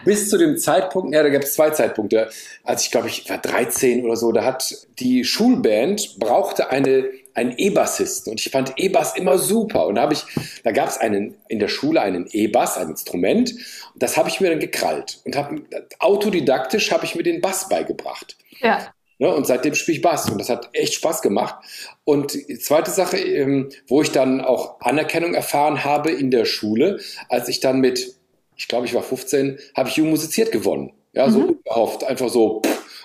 bis 0.04 0.28
zu 0.28 0.38
dem 0.38 0.56
Zeitpunkt, 0.58 1.14
ja, 1.14 1.22
da 1.22 1.28
gab 1.28 1.42
es 1.42 1.54
zwei 1.54 1.70
Zeitpunkte, 1.70 2.30
als 2.64 2.84
ich 2.84 2.90
glaube 2.90 3.08
ich 3.08 3.28
war 3.28 3.38
13 3.38 4.04
oder 4.04 4.16
so, 4.16 4.32
da 4.32 4.44
hat 4.44 4.86
die 4.98 5.24
Schulband 5.24 6.18
brauchte 6.18 6.70
eine 6.70 7.10
einen 7.34 7.54
E-Bassisten 7.56 8.30
und 8.30 8.40
ich 8.40 8.50
fand 8.50 8.74
E-Bass 8.76 9.16
immer 9.16 9.38
super 9.38 9.86
und 9.86 9.96
da 9.96 10.02
habe 10.02 10.14
ich, 10.14 10.24
da 10.62 10.72
gab 10.72 10.88
es 10.88 10.98
einen 10.98 11.36
in 11.48 11.58
der 11.58 11.68
Schule 11.68 12.00
einen 12.00 12.26
E-Bass, 12.30 12.78
ein 12.78 12.90
Instrument 12.90 13.52
und 13.52 14.02
das 14.02 14.16
habe 14.16 14.28
ich 14.28 14.40
mir 14.40 14.50
dann 14.50 14.60
gekrallt 14.60 15.20
und 15.24 15.36
habe 15.36 15.62
autodidaktisch 15.98 16.90
habe 16.92 17.04
ich 17.04 17.14
mir 17.14 17.22
den 17.22 17.40
Bass 17.40 17.68
beigebracht. 17.68 18.36
Ja. 18.60 18.92
Ja, 19.18 19.28
und 19.28 19.46
seitdem 19.46 19.76
spiele 19.76 19.98
ich 19.98 20.02
Bass 20.02 20.28
und 20.28 20.38
das 20.38 20.48
hat 20.48 20.70
echt 20.72 20.94
Spaß 20.94 21.22
gemacht. 21.22 21.64
Und 22.02 22.34
die 22.34 22.58
zweite 22.58 22.90
Sache, 22.90 23.16
ähm, 23.16 23.70
wo 23.86 24.02
ich 24.02 24.10
dann 24.10 24.40
auch 24.40 24.80
Anerkennung 24.80 25.34
erfahren 25.34 25.84
habe 25.84 26.10
in 26.10 26.32
der 26.32 26.44
Schule, 26.44 26.98
als 27.28 27.48
ich 27.48 27.60
dann 27.60 27.78
mit 27.78 28.16
ich 28.56 28.68
glaube, 28.68 28.86
ich 28.86 28.94
war 28.94 29.02
15, 29.02 29.58
habe 29.74 29.88
ich 29.88 29.96
Jung 29.96 30.10
musiziert 30.10 30.52
gewonnen. 30.52 30.92
Ja, 31.12 31.30
so 31.30 31.40
mhm. 31.40 31.48
unverhofft, 31.50 32.04
einfach 32.04 32.28
so. 32.28 32.62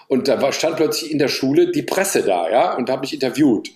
Und 0.07 0.27
da 0.27 0.41
war, 0.41 0.51
stand 0.51 0.77
plötzlich 0.77 1.11
in 1.11 1.19
der 1.19 1.27
Schule 1.27 1.71
die 1.71 1.83
Presse 1.83 2.23
da, 2.23 2.49
ja, 2.49 2.75
und 2.75 2.89
da 2.89 2.93
habe 2.93 3.05
ich 3.05 3.13
interviewt. 3.13 3.69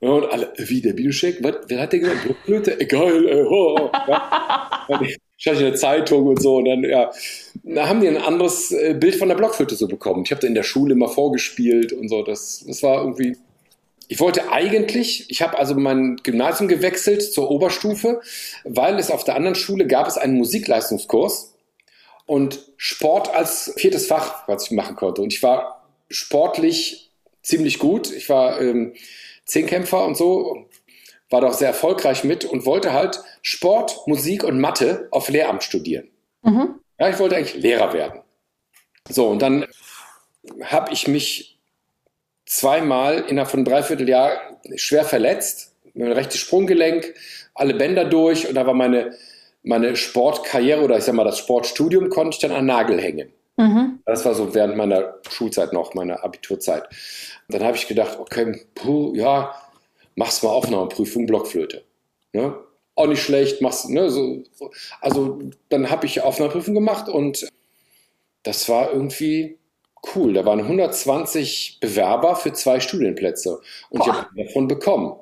Ja, 0.00 0.10
und 0.10 0.30
alle, 0.30 0.52
wie, 0.58 0.80
der 0.80 0.92
Biduschek, 0.92 1.42
was, 1.42 1.56
wer 1.68 1.80
hat 1.80 1.92
der 1.92 2.00
gesagt? 2.00 2.24
Blockflöte? 2.24 2.76
Geil, 2.86 3.46
oh, 3.48 3.90
ja. 4.08 4.88
Stand 5.38 5.58
in 5.58 5.64
der 5.64 5.74
Zeitung 5.74 6.26
und 6.26 6.40
so. 6.40 6.56
Und 6.56 6.66
dann, 6.66 6.84
ja, 6.84 7.10
da 7.62 7.88
haben 7.88 8.00
die 8.00 8.08
ein 8.08 8.16
anderes 8.16 8.72
äh, 8.72 8.94
Bild 8.94 9.16
von 9.16 9.28
der 9.28 9.36
Blockflöte 9.36 9.74
so 9.74 9.86
bekommen. 9.88 10.22
Ich 10.24 10.30
habe 10.30 10.40
da 10.40 10.46
in 10.46 10.54
der 10.54 10.62
Schule 10.62 10.92
immer 10.92 11.08
vorgespielt 11.08 11.92
und 11.92 12.08
so. 12.08 12.22
Das, 12.22 12.64
das 12.66 12.82
war 12.82 13.02
irgendwie. 13.02 13.36
Ich 14.08 14.20
wollte 14.20 14.52
eigentlich, 14.52 15.28
ich 15.30 15.42
habe 15.42 15.58
also 15.58 15.74
mein 15.74 16.16
Gymnasium 16.22 16.68
gewechselt 16.68 17.22
zur 17.22 17.50
Oberstufe, 17.50 18.20
weil 18.62 18.98
es 19.00 19.10
auf 19.10 19.24
der 19.24 19.34
anderen 19.34 19.56
Schule 19.56 19.86
gab 19.88 20.06
es 20.06 20.16
einen 20.16 20.36
Musikleistungskurs 20.36 21.54
und 22.24 22.60
Sport 22.76 23.34
als 23.34 23.72
viertes 23.76 24.06
Fach, 24.06 24.46
was 24.46 24.66
ich 24.66 24.70
machen 24.70 24.94
konnte. 24.94 25.22
Und 25.22 25.32
ich 25.32 25.42
war 25.42 25.88
sportlich 26.08 27.10
ziemlich 27.42 27.80
gut. 27.80 28.12
Ich 28.12 28.28
war 28.28 28.60
ähm, 28.60 28.94
Zehnkämpfer 29.46 30.04
und 30.04 30.16
so, 30.16 30.68
war 31.30 31.40
doch 31.40 31.54
sehr 31.54 31.68
erfolgreich 31.68 32.24
mit 32.24 32.44
und 32.44 32.66
wollte 32.66 32.92
halt 32.92 33.20
Sport, 33.42 34.06
Musik 34.06 34.44
und 34.44 34.60
Mathe 34.60 35.08
auf 35.10 35.28
Lehramt 35.28 35.64
studieren. 35.64 36.08
Mhm. 36.42 36.80
Ja, 36.98 37.08
ich 37.08 37.18
wollte 37.18 37.36
eigentlich 37.36 37.54
Lehrer 37.54 37.92
werden. 37.92 38.20
So, 39.08 39.28
und 39.28 39.42
dann 39.42 39.66
habe 40.62 40.92
ich 40.92 41.08
mich 41.08 41.58
zweimal 42.44 43.24
innerhalb 43.28 43.50
von 43.50 43.58
einem 43.58 43.66
Dreivierteljahr 43.66 44.60
schwer 44.76 45.04
verletzt. 45.04 45.74
Mein 45.94 46.12
rechtes 46.12 46.38
Sprunggelenk, 46.40 47.14
alle 47.54 47.74
Bänder 47.74 48.04
durch 48.04 48.48
und 48.48 48.54
da 48.54 48.66
war 48.66 48.74
meine, 48.74 49.16
meine 49.62 49.96
Sportkarriere 49.96 50.82
oder 50.82 50.98
ich 50.98 51.04
sag 51.04 51.14
mal 51.14 51.24
das 51.24 51.38
Sportstudium 51.38 52.10
konnte 52.10 52.36
ich 52.36 52.40
dann 52.40 52.52
an 52.52 52.66
Nagel 52.66 53.00
hängen. 53.00 53.32
Mhm. 53.56 54.00
Das 54.04 54.24
war 54.24 54.34
so 54.34 54.54
während 54.54 54.76
meiner 54.76 55.14
Schulzeit 55.28 55.72
noch, 55.72 55.94
meiner 55.94 56.22
Abiturzeit. 56.22 56.84
Dann 57.48 57.62
habe 57.62 57.76
ich 57.76 57.86
gedacht, 57.86 58.18
okay, 58.18 58.66
puh, 58.74 59.14
ja, 59.14 59.54
machst 60.14 60.42
mal 60.42 60.50
Aufnahmeprüfung, 60.50 61.26
Blockflöte. 61.26 61.84
Ne? 62.32 62.58
Auch 62.94 63.06
nicht 63.06 63.22
schlecht, 63.22 63.60
machst, 63.60 63.88
ne, 63.90 64.10
so, 64.10 64.42
so. 64.54 64.70
Also 65.00 65.40
dann 65.68 65.90
habe 65.90 66.06
ich 66.06 66.22
Aufnahmeprüfung 66.22 66.74
gemacht 66.74 67.08
und 67.08 67.46
das 68.42 68.68
war 68.68 68.92
irgendwie 68.92 69.58
cool. 70.14 70.32
Da 70.32 70.44
waren 70.44 70.60
120 70.60 71.78
Bewerber 71.80 72.36
für 72.36 72.52
zwei 72.52 72.80
Studienplätze 72.80 73.60
und 73.90 73.98
Boah. 73.98 74.06
ich 74.06 74.12
habe 74.12 74.44
davon 74.44 74.68
bekommen. 74.68 75.16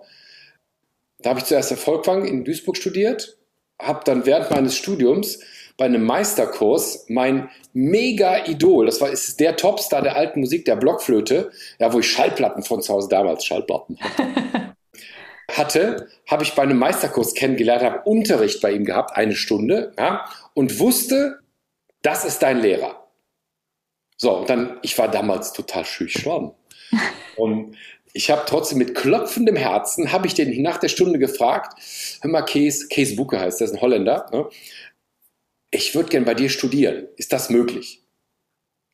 Da 1.19 1.31
habe 1.31 1.41
ich 1.41 1.47
zuerst 1.47 1.71
in 1.71 1.79
Volkwang 1.79 2.25
in 2.27 2.45
Duisburg 2.45 2.77
studiert, 2.77 3.39
habe 3.81 4.03
dann 4.05 4.27
während 4.27 4.51
meines 4.51 4.77
Studiums 4.77 5.41
bei 5.77 5.87
einem 5.87 6.05
Meisterkurs 6.05 7.07
mein 7.09 7.51
Mega-Idol, 7.73 8.87
das 8.87 9.01
war 9.01 9.11
ist 9.11 9.41
der 9.41 9.57
Topstar 9.57 10.03
der 10.03 10.17
alten 10.17 10.41
Musik, 10.41 10.65
der 10.65 10.77
Blockflöte, 10.77 11.51
ja, 11.79 11.93
wo 11.93 11.99
ich 11.99 12.11
Schallplatten 12.11 12.63
von 12.63 12.81
zu 12.81 12.93
Hause 12.93 13.09
damals 13.09 13.45
Schallplatten 13.45 13.99
hatte, 15.51 16.09
habe 16.29 16.45
ich 16.45 16.55
bei 16.55 16.63
einem 16.63 16.79
Meisterkurs 16.79 17.35
kennengelernt, 17.35 17.83
habe 17.83 18.03
Unterricht 18.09 18.61
bei 18.61 18.73
ihm 18.73 18.85
gehabt, 18.85 19.17
eine 19.17 19.35
Stunde, 19.35 19.93
ja, 19.99 20.27
und 20.55 20.79
wusste, 20.79 21.41
das 22.03 22.25
ist 22.25 22.43
dein 22.43 22.61
Lehrer. 22.61 23.09
So, 24.17 24.39
und 24.39 24.49
dann, 24.49 24.79
ich 24.83 24.97
war 24.97 25.11
damals 25.11 25.53
total 25.53 25.85
schüchtern. 25.85 26.53
Und 27.37 27.77
ich 28.13 28.31
habe 28.31 28.45
trotzdem 28.47 28.79
mit 28.79 28.95
klopfendem 28.95 29.57
Herzen, 29.57 30.13
habe 30.13 30.29
ich 30.29 30.35
den 30.35 30.63
nach 30.63 30.79
der 30.79 30.89
Stunde 30.89 31.19
gefragt, 31.19 31.77
hör 32.21 32.31
mal, 32.31 32.43
Kees, 32.43 32.89
Kees 32.89 33.17
Bucke 33.17 33.41
heißt, 33.41 33.61
der 33.61 33.67
ist 33.67 33.75
ein 33.75 33.81
Holländer, 33.81 34.27
ne? 34.31 34.47
Ich 35.75 35.95
würde 35.95 36.09
gern 36.09 36.25
bei 36.25 36.35
dir 36.35 36.49
studieren. 36.49 37.09
Ist 37.17 37.33
das 37.33 37.51
möglich? 37.51 38.05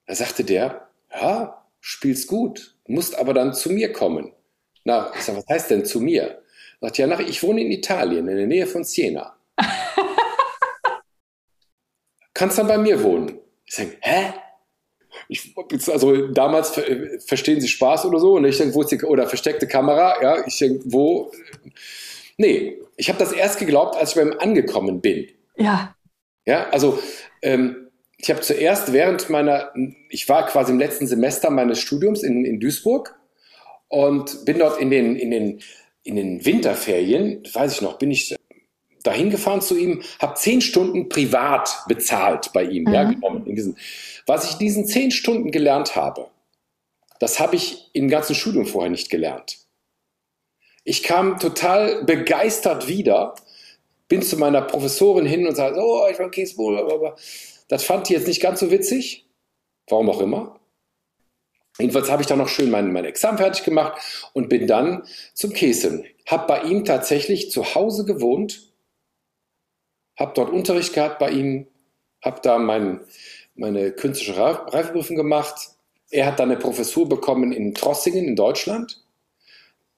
Da 0.07 0.15
sagte 0.15 0.45
der, 0.45 0.89
ja, 1.13 1.67
spielst 1.81 2.27
gut, 2.27 2.75
musst 2.87 3.17
aber 3.19 3.35
dann 3.35 3.55
zu 3.55 3.71
mir 3.71 3.93
kommen. 3.93 4.33
Na, 4.85 5.13
ich 5.15 5.23
sag, 5.23 5.37
was 5.37 5.47
heißt 5.49 5.71
denn 5.71 5.85
zu 5.85 6.01
mir? 6.01 6.23
Er 6.23 6.41
sagt, 6.81 6.99
ja, 6.99 7.07
nach, 7.07 7.21
ich 7.21 7.43
wohne 7.43 7.61
in 7.61 7.71
Italien, 7.71 8.27
in 8.29 8.37
der 8.37 8.47
Nähe 8.47 8.67
von 8.67 8.85
Siena. 8.85 9.37
Kannst 12.35 12.57
dann 12.59 12.69
bei 12.69 12.79
mir 12.79 13.03
wohnen. 13.03 13.39
Ich 13.67 13.75
sage, 13.75 13.99
hä? 14.01 14.33
Ich, 15.29 15.55
also 15.89 16.29
damals 16.29 16.81
verstehen 17.27 17.61
Sie 17.61 17.69
Spaß 17.69 18.07
oder 18.07 18.19
so, 18.19 18.37
und 18.37 18.47
ich 18.47 18.57
denke, 18.57 18.75
wo 18.75 18.81
ist 18.83 18.91
die, 18.91 19.03
oder 19.03 19.27
versteckte 19.27 19.69
Kamera, 19.69 20.21
ja, 20.23 20.47
ich 20.47 20.59
denke, 20.59 20.83
wo? 20.87 21.31
Nee, 22.39 22.79
ich 22.97 23.09
habe 23.11 23.19
das 23.19 23.33
erst 23.33 23.59
geglaubt, 23.59 23.97
als 23.97 24.11
ich 24.11 24.17
bei 24.17 24.23
ihm 24.23 24.35
angekommen 24.39 25.01
bin. 25.03 25.29
Ja. 25.57 25.95
Ja, 26.51 26.69
also 26.71 27.01
ähm, 27.43 27.91
ich 28.17 28.29
habe 28.29 28.41
zuerst 28.41 28.93
während 28.93 29.31
meiner, 29.31 29.73
ich 30.09 30.29
war 30.29 30.47
quasi 30.47 30.73
im 30.73 30.81
letzten 30.81 31.07
Semester 31.07 31.49
meines 31.49 31.79
Studiums 31.79 32.25
in, 32.25 32.45
in 32.45 32.59
Duisburg 32.59 33.17
und 33.87 34.45
bin 34.47 34.59
dort 34.59 34.81
in 34.81 34.91
den, 34.91 35.15
in 35.15 35.31
den, 35.31 35.63
in 36.03 36.17
den 36.17 36.45
Winterferien, 36.45 37.45
weiß 37.53 37.75
ich 37.75 37.83
noch, 37.83 37.99
bin 37.99 38.11
ich 38.11 38.35
dahin 39.05 39.31
gefahren 39.31 39.61
zu 39.61 39.79
ihm, 39.79 40.03
habe 40.19 40.35
zehn 40.35 40.61
Stunden 40.61 41.09
privat 41.09 41.85
bezahlt 41.87 42.53
bei 42.53 42.65
ihm, 42.65 42.83
mhm. 42.83 42.95
ja, 42.95 43.05
genommen. 43.05 43.45
Diesen, 43.45 43.77
was 44.27 44.45
ich 44.45 44.55
in 44.55 44.59
diesen 44.59 44.87
zehn 44.87 45.13
Stunden 45.13 45.53
gelernt 45.53 45.95
habe, 45.95 46.31
das 47.21 47.39
habe 47.39 47.55
ich 47.55 47.91
im 47.93 48.09
ganzen 48.09 48.35
Studium 48.35 48.67
vorher 48.67 48.91
nicht 48.91 49.09
gelernt. 49.09 49.59
Ich 50.83 51.05
kam 51.05 51.39
total 51.39 52.03
begeistert 52.03 52.89
wieder 52.89 53.37
bin 54.11 54.23
zu 54.23 54.37
meiner 54.37 54.61
Professorin 54.61 55.25
hin 55.25 55.47
und 55.47 55.55
sage, 55.55 55.81
oh, 55.81 56.07
ich 56.11 56.19
war 56.19 56.31
Kiesbuhl, 56.31 56.79
aber 56.79 57.17
das 57.69 57.85
fand 57.85 58.09
die 58.09 58.13
jetzt 58.13 58.27
nicht 58.27 58.43
ganz 58.43 58.61
so 58.61 58.71
witzig. 58.71 59.27
Warum 59.89 60.11
auch 60.11 60.21
immer. 60.21 60.61
Jedenfalls 61.79 62.11
habe 62.11 62.21
ich 62.21 62.27
dann 62.27 62.39
noch 62.39 62.49
schön 62.49 62.71
mein, 62.71 62.93
mein 62.93 63.05
Examen 63.05 63.39
fertig 63.39 63.65
gemacht 63.65 64.03
und 64.33 64.49
bin 64.49 64.67
dann 64.67 65.05
zum 65.33 65.53
Käsen. 65.53 66.05
Habe 66.27 66.47
bei 66.49 66.63
ihm 66.63 66.85
tatsächlich 66.85 67.51
zu 67.53 67.75
Hause 67.75 68.05
gewohnt, 68.05 68.73
habe 70.19 70.33
dort 70.35 70.51
Unterricht 70.51 70.93
gehabt 70.93 71.21
bei 71.21 71.31
ihm, 71.31 71.69
habe 72.21 72.41
da 72.43 72.59
mein, 72.59 73.01
meine 73.55 73.93
künstliche 73.93 74.37
Reifeprüfung 74.37 75.17
gemacht. 75.17 75.71
Er 76.11 76.27
hat 76.27 76.41
dann 76.41 76.51
eine 76.51 76.59
Professur 76.59 77.09
bekommen 77.09 77.53
in 77.53 77.75
Trossingen 77.75 78.27
in 78.27 78.37
Deutschland. 78.37 79.05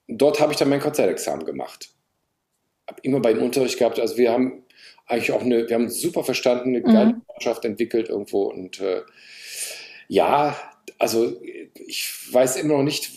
Dort 0.07 0.39
habe 0.39 0.53
ich 0.53 0.59
dann 0.59 0.69
mein 0.69 0.81
Konzertexamen 0.81 1.47
gemacht 1.47 1.92
habe 2.93 3.01
immer 3.03 3.21
bei 3.21 3.33
ihm 3.33 3.43
Unterricht 3.43 3.79
gehabt. 3.79 3.99
Also 3.99 4.17
wir 4.17 4.31
haben 4.31 4.63
eigentlich 5.07 5.33
auch 5.33 5.43
eine, 5.43 5.69
wir 5.69 5.75
haben 5.75 5.91
super 5.91 6.25
verstanden, 6.25 6.71
eine 6.71 6.83
geile 6.83 7.15
mhm. 7.15 7.23
Mannschaft 7.29 7.65
entwickelt 7.65 8.09
irgendwo. 8.09 8.45
Und 8.45 8.81
äh, 8.81 9.03
ja, 10.09 10.57
also 10.99 11.41
ich 11.75 12.09
weiß 12.33 12.57
immer 12.57 12.75
noch 12.77 12.83
nicht, 12.83 13.11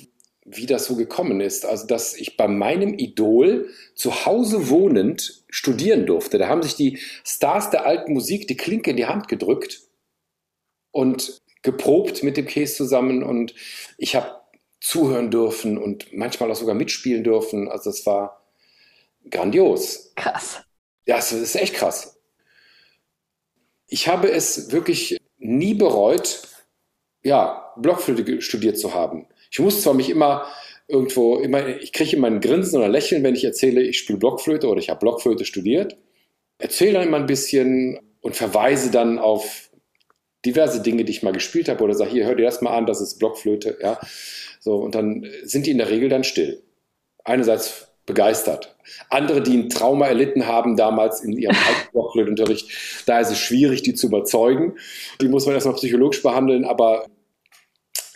wie 0.46 0.68
das 0.68 0.86
so 0.86 0.96
gekommen 0.96 1.42
ist. 1.42 1.66
Also, 1.66 1.88
dass 1.88 2.16
ich 2.16 2.38
bei 2.38 2.48
meinem 2.48 2.94
Idol 2.94 3.70
zu 3.96 4.26
Hause 4.26 4.70
wohnend 4.70 5.44
studieren 5.50 6.06
durfte. 6.06 6.38
Da 6.38 6.48
haben 6.48 6.62
sich 6.62 6.76
die 6.76 7.00
Stars 7.24 7.72
der 7.72 7.86
alten 7.86 8.14
Musik 8.14 8.48
die 8.48 8.58
Klinke 8.58 8.92
in 8.92 8.98
die 8.98 9.08
Hand 9.08 9.28
gedrückt 9.28 9.82
und 10.92 11.42
geprobt 11.64 12.22
mit 12.22 12.38
dem 12.38 12.46
Käse 12.46 12.76
zusammen. 12.76 13.24
Und 13.24 13.56
ich 13.98 14.16
habe 14.16 14.40
zuhören 14.80 15.32
dürfen 15.32 15.80
und 15.80 16.14
manchmal 16.14 16.52
auch 16.52 16.56
sogar 16.56 16.76
mitspielen 16.76 17.24
dürfen. 17.24 17.68
Also, 17.68 17.90
es 17.90 18.06
war 18.06 18.45
grandios. 19.30 20.14
Krass. 20.16 20.64
Ja, 21.06 21.18
es 21.18 21.32
ist 21.32 21.56
echt 21.56 21.76
krass. 21.76 22.20
Ich 23.88 24.08
habe 24.08 24.32
es 24.32 24.72
wirklich 24.72 25.18
nie 25.38 25.74
bereut, 25.74 26.42
ja, 27.24 27.74
Blockflöte 27.78 28.42
studiert 28.42 28.80
zu 28.80 28.94
haben. 28.94 29.28
Ich 29.52 29.60
muss 29.60 29.82
zwar 29.82 29.94
mich 29.94 30.10
immer 30.10 30.48
irgendwo, 30.88 31.38
immer, 31.38 31.68
ich 31.68 31.94
kriege 31.94 32.16
immer 32.16 32.28
ein 32.28 32.42
Grinsen 32.42 32.78
oder 32.78 32.90
Lächeln, 32.90 33.24
wenn 33.24 33.36
ich 33.36 33.44
erzähle, 33.44 33.82
ich 33.82 34.00
spiele 34.00 34.20
Blockflöte 34.20 34.68
oder 34.68 34.80
ich 34.80 34.90
habe 34.90 35.00
Blockflöte 35.00 35.46
studiert. 35.46 35.98
Erzähle 36.58 36.94
dann 36.94 37.08
immer 37.08 37.18
ein 37.18 37.26
bisschen 37.26 38.00
und 38.22 38.36
verweise 38.36 38.92
dann 38.92 39.20
auf 39.20 39.70
diverse 40.46 40.82
Dinge, 40.82 41.04
die 41.04 41.12
ich 41.12 41.24
mal 41.24 41.34
gespielt 41.34 41.70
habe 41.70 41.84
oder 41.84 41.96
sage, 41.96 42.12
hier, 42.12 42.26
hör 42.26 42.36
dir 42.36 42.46
das 42.46 42.62
mal 42.62 42.76
an, 42.76 42.86
das 42.86 43.02
ist 43.02 43.18
Blockflöte, 43.18 43.78
ja. 43.82 44.00
So, 44.60 44.78
und 44.78 44.96
dann 44.96 45.28
sind 45.44 45.66
die 45.66 45.72
in 45.72 45.78
der 45.78 45.90
Regel 45.90 46.10
dann 46.10 46.24
still. 46.24 46.64
Einerseits 47.24 47.88
begeistert. 48.06 48.76
Andere, 49.10 49.42
die 49.42 49.58
ein 49.58 49.70
Trauma 49.70 50.06
erlitten 50.08 50.48
haben 50.48 50.78
damals 50.78 51.22
in 51.22 51.34
ihrem 51.34 51.56
Blockflötenunterricht, 51.92 52.70
da 53.06 53.20
ist 53.20 53.32
es 53.32 53.40
schwierig, 53.40 53.82
die 53.82 53.96
zu 53.96 54.08
überzeugen. 54.08 54.78
Die 55.22 55.28
muss 55.28 55.46
man 55.46 55.56
erstmal 55.56 55.76
psychologisch 55.76 56.22
behandeln, 56.22 56.66
aber 56.66 57.06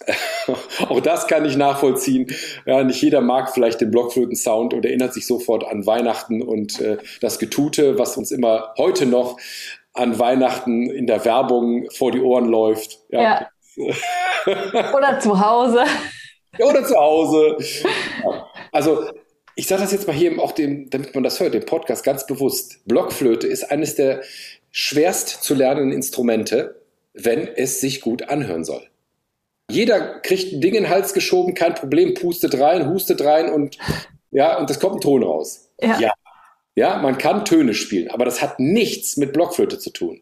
auch 0.90 1.00
das 1.00 1.28
kann 1.28 1.46
ich 1.46 1.58
nachvollziehen. 1.58 2.28
Ja, 2.66 2.84
nicht 2.84 3.02
jeder 3.02 3.22
mag 3.22 3.54
vielleicht 3.54 3.82
den 3.82 3.92
Blockflöten-Sound 3.92 4.74
und 4.74 4.86
erinnert 4.86 5.14
sich 5.14 5.26
sofort 5.26 5.66
an 5.66 5.86
Weihnachten 5.86 6.42
und 6.42 6.80
äh, 6.80 6.98
das 7.22 7.40
Getute, 7.40 7.98
was 7.98 8.18
uns 8.18 8.32
immer 8.32 8.74
heute 8.78 9.06
noch 9.06 9.38
an 9.94 10.20
Weihnachten 10.20 10.90
in 10.90 11.08
der 11.08 11.26
Werbung 11.26 11.90
vor 11.92 12.12
die 12.12 12.22
Ohren 12.22 12.46
läuft. 12.46 13.00
Ja. 13.10 13.22
ja. 13.76 13.94
Oder 14.96 15.20
zu 15.20 15.40
Hause. 15.40 15.84
Oder 16.58 16.84
zu 16.84 16.96
Hause. 16.96 17.58
Also 18.72 19.06
ich 19.60 19.68
sage 19.68 19.82
das 19.82 19.92
jetzt 19.92 20.08
mal 20.08 20.16
hier 20.16 20.40
auch 20.40 20.54
dem, 20.54 20.90
damit 20.90 21.14
man 21.14 21.22
das 21.26 21.42
hört, 21.42 21.54
dem 21.54 21.66
Podcast 21.66 22.06
ganz 22.06 22.26
bewusst. 22.26 22.80
Blockflöte 22.86 23.46
ist 23.46 23.70
eines 23.70 23.94
der 23.94 24.22
schwerst 24.72 25.44
zu 25.44 25.54
lernenden 25.54 25.92
Instrumente, 25.92 26.80
wenn 27.14 27.46
es 27.46 27.82
sich 27.82 28.00
gut 28.00 28.30
anhören 28.30 28.64
soll. 28.64 28.88
Jeder 29.70 30.22
kriegt 30.22 30.54
ein 30.54 30.62
Ding 30.62 30.76
in 30.76 30.84
den 30.84 30.90
Hals 30.90 31.14
geschoben, 31.14 31.56
kein 31.56 31.76
Problem, 31.76 32.14
pustet 32.14 32.58
rein, 32.58 32.88
hustet 32.90 33.22
rein 33.22 33.52
und 33.52 33.78
ja, 34.32 34.58
und 34.58 34.70
das 34.70 34.80
kommt 34.80 34.96
ein 34.96 35.02
Ton 35.02 35.24
raus. 35.24 35.70
Ja. 35.82 36.00
ja. 36.00 36.14
Ja, 36.76 36.98
man 37.00 37.18
kann 37.18 37.44
Töne 37.44 37.74
spielen, 37.74 38.10
aber 38.10 38.24
das 38.24 38.42
hat 38.42 38.62
nichts 38.62 39.18
mit 39.18 39.34
Blockflöte 39.34 39.78
zu 39.78 39.90
tun. 39.90 40.22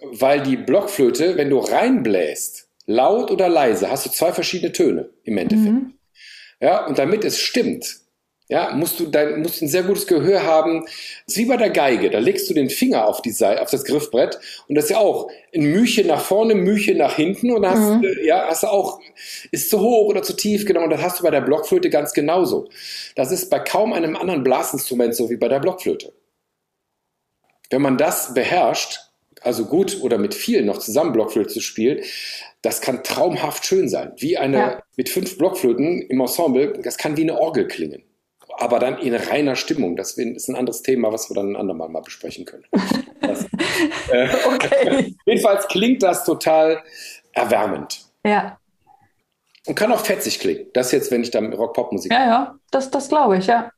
Weil 0.00 0.40
die 0.40 0.56
Blockflöte, 0.56 1.36
wenn 1.36 1.50
du 1.50 1.58
reinbläst, 1.58 2.68
laut 2.86 3.32
oder 3.32 3.48
leise, 3.48 3.90
hast 3.90 4.06
du 4.06 4.10
zwei 4.10 4.32
verschiedene 4.32 4.70
Töne 4.70 5.10
im 5.24 5.36
Endeffekt. 5.36 5.72
Mhm. 5.72 5.94
Ja, 6.60 6.86
und 6.86 6.98
damit 6.98 7.24
es 7.24 7.40
stimmt, 7.40 8.01
ja, 8.52 8.74
musst 8.74 9.00
du 9.00 9.06
dein, 9.06 9.40
musst 9.40 9.62
ein 9.62 9.68
sehr 9.68 9.82
gutes 9.82 10.06
Gehör 10.06 10.42
haben. 10.42 10.82
Das 10.82 11.36
ist 11.36 11.38
wie 11.38 11.46
bei 11.46 11.56
der 11.56 11.70
Geige. 11.70 12.10
Da 12.10 12.18
legst 12.18 12.50
du 12.50 12.54
den 12.54 12.68
Finger 12.68 13.08
auf 13.08 13.22
die 13.22 13.30
Seite, 13.30 13.62
auf 13.62 13.70
das 13.70 13.82
Griffbrett. 13.82 14.38
Und 14.68 14.74
das 14.74 14.84
ist 14.84 14.90
ja 14.90 14.98
auch 14.98 15.30
ein 15.54 15.62
Mühchen 15.62 16.06
nach 16.06 16.20
vorne, 16.20 16.54
Mühchen 16.54 16.98
nach 16.98 17.16
hinten. 17.16 17.50
Und 17.50 17.66
hast, 17.66 17.78
mhm. 17.78 18.04
ja, 18.24 18.44
hast 18.46 18.62
du 18.62 18.66
auch, 18.66 19.00
ist 19.52 19.70
zu 19.70 19.80
hoch 19.80 20.06
oder 20.06 20.22
zu 20.22 20.36
tief, 20.36 20.66
genau. 20.66 20.82
Und 20.82 20.90
das 20.90 21.00
hast 21.00 21.20
du 21.20 21.22
bei 21.22 21.30
der 21.30 21.40
Blockflöte 21.40 21.88
ganz 21.88 22.12
genauso. 22.12 22.68
Das 23.16 23.32
ist 23.32 23.48
bei 23.48 23.58
kaum 23.58 23.94
einem 23.94 24.16
anderen 24.16 24.44
Blasinstrument 24.44 25.14
so 25.14 25.30
wie 25.30 25.36
bei 25.36 25.48
der 25.48 25.60
Blockflöte. 25.60 26.12
Wenn 27.70 27.80
man 27.80 27.96
das 27.96 28.34
beherrscht, 28.34 29.00
also 29.40 29.64
gut 29.64 30.02
oder 30.02 30.18
mit 30.18 30.34
vielen 30.34 30.66
noch 30.66 30.76
zusammen 30.76 31.12
Blockflöte 31.12 31.48
zu 31.48 31.60
spielen, 31.62 32.04
das 32.60 32.82
kann 32.82 33.02
traumhaft 33.02 33.64
schön 33.64 33.88
sein. 33.88 34.12
Wie 34.18 34.36
eine 34.36 34.58
ja. 34.58 34.82
mit 34.98 35.08
fünf 35.08 35.38
Blockflöten 35.38 36.02
im 36.02 36.20
Ensemble, 36.20 36.74
das 36.84 36.98
kann 36.98 37.16
wie 37.16 37.22
eine 37.22 37.40
Orgel 37.40 37.66
klingen 37.66 38.02
aber 38.58 38.78
dann 38.78 38.98
in 38.98 39.14
reiner 39.14 39.56
Stimmung. 39.56 39.96
Das 39.96 40.12
ist 40.12 40.48
ein 40.48 40.56
anderes 40.56 40.82
Thema, 40.82 41.12
was 41.12 41.30
wir 41.30 41.34
dann 41.34 41.52
ein 41.52 41.56
andermal 41.56 41.88
mal 41.88 42.02
besprechen 42.02 42.44
können. 42.44 42.64
Das, 43.20 43.44
äh, 44.10 44.28
okay. 44.46 45.14
jedenfalls 45.26 45.66
klingt 45.68 46.02
das 46.02 46.24
total 46.24 46.82
erwärmend. 47.32 48.00
Ja. 48.24 48.58
Und 49.66 49.74
kann 49.74 49.92
auch 49.92 50.04
fetzig 50.04 50.40
klingen. 50.40 50.66
Das 50.74 50.92
jetzt, 50.92 51.10
wenn 51.10 51.22
ich 51.22 51.30
dann 51.30 51.52
Rock-Pop-Musik 51.52 52.12
Ja, 52.12 52.26
ja, 52.26 52.54
das, 52.70 52.90
das 52.90 53.08
glaube 53.08 53.38
ich, 53.38 53.46
ja. 53.46 53.70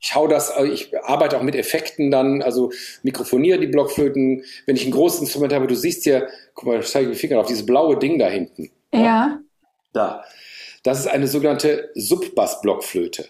Ich 0.00 0.14
hau 0.16 0.26
das, 0.26 0.52
ich 0.64 0.92
arbeite 1.04 1.38
auch 1.38 1.42
mit 1.42 1.54
Effekten 1.54 2.10
dann, 2.10 2.42
also 2.42 2.72
mikrofoniere 3.02 3.60
die 3.60 3.68
Blockflöten. 3.68 4.44
Wenn 4.66 4.76
ich 4.76 4.84
ein 4.84 4.90
großes 4.90 5.20
Instrument 5.20 5.52
habe, 5.52 5.68
du 5.68 5.76
siehst 5.76 6.02
hier, 6.02 6.28
guck 6.54 6.66
mal, 6.66 6.80
ich 6.80 6.88
zeige 6.88 7.10
die 7.10 7.16
Finger 7.16 7.38
auf, 7.38 7.46
dieses 7.46 7.64
blaue 7.64 7.96
Ding 7.96 8.18
da 8.18 8.26
hinten. 8.26 8.70
Ja. 8.92 9.00
ja. 9.00 9.38
Da. 9.92 10.24
Das 10.82 10.98
ist 10.98 11.06
eine 11.06 11.28
sogenannte 11.28 11.90
Subbass-Blockflöte. 11.94 13.28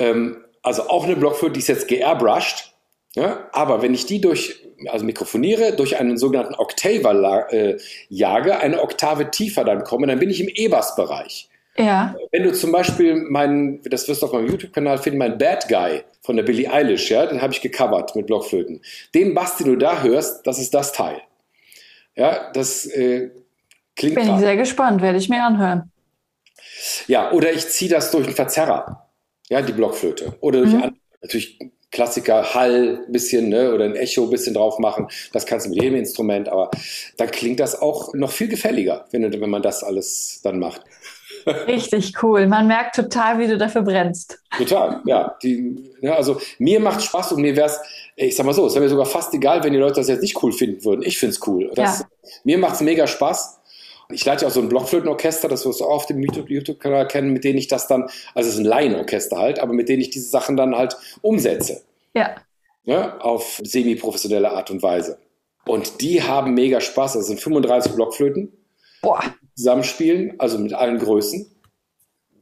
Ähm, 0.00 0.44
also 0.62 0.88
auch 0.88 1.04
eine 1.04 1.16
Blockflöte, 1.16 1.54
die 1.54 1.60
ist 1.60 1.68
jetzt 1.68 1.88
geairbrushed. 1.88 2.72
Ja, 3.14 3.48
aber 3.52 3.82
wenn 3.82 3.92
ich 3.92 4.06
die 4.06 4.20
durch, 4.20 4.64
also 4.86 5.04
mikrofoniere, 5.04 5.74
durch 5.74 5.98
einen 5.98 6.16
sogenannten 6.16 6.54
Octaver 6.54 7.52
äh, 7.52 7.76
jage, 8.08 8.58
eine 8.58 8.80
Oktave 8.80 9.32
tiefer 9.32 9.64
dann 9.64 9.82
komme, 9.82 10.06
dann 10.06 10.20
bin 10.20 10.30
ich 10.30 10.40
im 10.40 10.48
E-Bass-Bereich. 10.48 11.48
Ja. 11.76 12.14
Wenn 12.30 12.44
du 12.44 12.52
zum 12.52 12.70
Beispiel 12.70 13.16
meinen, 13.16 13.82
das 13.82 14.06
wirst 14.06 14.22
du 14.22 14.26
auf 14.26 14.32
meinem 14.32 14.48
YouTube-Kanal 14.48 14.98
finden, 14.98 15.18
mein 15.18 15.38
Bad 15.38 15.66
Guy 15.68 16.02
von 16.20 16.36
der 16.36 16.44
Billie 16.44 16.70
Eilish, 16.70 17.10
ja, 17.10 17.26
den 17.26 17.42
habe 17.42 17.52
ich 17.52 17.60
gecovert 17.60 18.14
mit 18.14 18.26
Blockflöten. 18.26 18.80
Den 19.12 19.34
Bass, 19.34 19.56
den 19.56 19.66
du 19.66 19.76
da 19.76 20.02
hörst, 20.02 20.46
das 20.46 20.60
ist 20.60 20.72
das 20.72 20.92
Teil. 20.92 21.20
Ja, 22.14 22.52
das 22.52 22.86
äh, 22.86 23.30
klingt. 23.96 24.14
Bin 24.14 24.34
ich 24.34 24.40
sehr 24.40 24.56
gespannt, 24.56 25.02
werde 25.02 25.18
ich 25.18 25.28
mir 25.28 25.42
anhören. 25.42 25.90
Ja, 27.08 27.32
oder 27.32 27.52
ich 27.52 27.66
ziehe 27.68 27.90
das 27.90 28.12
durch 28.12 28.26
einen 28.26 28.36
Verzerrer 28.36 29.09
ja, 29.50 29.60
die 29.60 29.72
Blockflöte. 29.72 30.34
Oder 30.40 30.60
durch 30.60 30.72
mhm. 30.72 30.96
natürlich 31.20 31.58
Klassiker, 31.92 32.54
Hall 32.54 33.04
bisschen, 33.08 33.48
ne, 33.48 33.74
oder 33.74 33.84
ein 33.84 33.96
Echo 33.96 34.28
bisschen 34.28 34.54
drauf 34.54 34.78
machen. 34.78 35.08
Das 35.32 35.44
kannst 35.44 35.66
du 35.66 35.70
mit 35.70 35.82
jedem 35.82 35.98
Instrument, 35.98 36.48
aber 36.48 36.70
dann 37.16 37.30
klingt 37.30 37.58
das 37.58 37.80
auch 37.80 38.14
noch 38.14 38.30
viel 38.30 38.48
gefälliger, 38.48 39.06
wenn, 39.10 39.30
wenn 39.40 39.50
man 39.50 39.62
das 39.62 39.82
alles 39.82 40.40
dann 40.44 40.60
macht. 40.60 40.82
Richtig 41.66 42.22
cool. 42.22 42.46
Man 42.46 42.66
merkt 42.66 42.94
total, 42.94 43.38
wie 43.38 43.46
du 43.46 43.56
dafür 43.58 43.82
brennst. 43.82 44.38
Total, 44.56 45.00
ja. 45.06 45.36
Die, 45.42 45.90
ja 46.00 46.14
also 46.14 46.40
mir 46.58 46.78
macht 46.80 47.02
Spaß 47.02 47.32
und 47.32 47.42
mir 47.42 47.56
wäre 47.56 47.66
es, 47.66 47.80
ich 48.14 48.36
sag 48.36 48.46
mal 48.46 48.52
so, 48.52 48.66
es 48.66 48.74
wäre 48.74 48.84
mir 48.84 48.90
sogar 48.90 49.06
fast 49.06 49.32
egal, 49.34 49.64
wenn 49.64 49.72
die 49.72 49.78
Leute 49.78 49.94
das 49.94 50.08
jetzt 50.08 50.22
nicht 50.22 50.40
cool 50.42 50.52
finden 50.52 50.84
würden. 50.84 51.02
Ich 51.02 51.18
finde 51.18 51.34
es 51.34 51.46
cool. 51.46 51.70
Das, 51.74 52.00
ja. 52.00 52.06
Mir 52.44 52.58
macht 52.58 52.74
es 52.74 52.80
mega 52.82 53.06
Spaß. 53.06 53.59
Ich 54.12 54.24
leite 54.24 54.42
ja 54.42 54.48
auch 54.48 54.52
so 54.52 54.60
ein 54.60 54.68
Blockflötenorchester, 54.68 55.48
das 55.48 55.64
wirst 55.66 55.80
du 55.80 55.84
auch 55.84 55.96
auf 55.96 56.06
dem 56.06 56.22
YouTube-Kanal 56.22 57.08
kennen, 57.08 57.32
mit 57.32 57.44
denen 57.44 57.58
ich 57.58 57.68
das 57.68 57.86
dann, 57.86 58.02
also 58.34 58.48
es 58.48 58.54
ist 58.54 58.60
ein 58.60 58.64
Laienorchester 58.64 59.38
halt, 59.38 59.58
aber 59.58 59.72
mit 59.72 59.88
denen 59.88 60.02
ich 60.02 60.10
diese 60.10 60.28
Sachen 60.28 60.56
dann 60.56 60.76
halt 60.76 60.96
umsetze. 61.22 61.82
Ja. 62.14 62.36
ja 62.84 63.18
auf 63.18 63.60
semi-professionelle 63.62 64.50
Art 64.50 64.70
und 64.70 64.82
Weise. 64.82 65.18
Und 65.66 66.00
die 66.00 66.22
haben 66.22 66.54
mega 66.54 66.80
Spaß. 66.80 67.14
Das 67.14 67.26
sind 67.26 67.40
35 67.40 67.92
Blockflöten. 67.92 68.52
Boah. 69.02 69.22
Zusammenspielen, 69.56 70.34
also 70.38 70.58
mit 70.58 70.72
allen 70.72 70.98
Größen. 70.98 71.50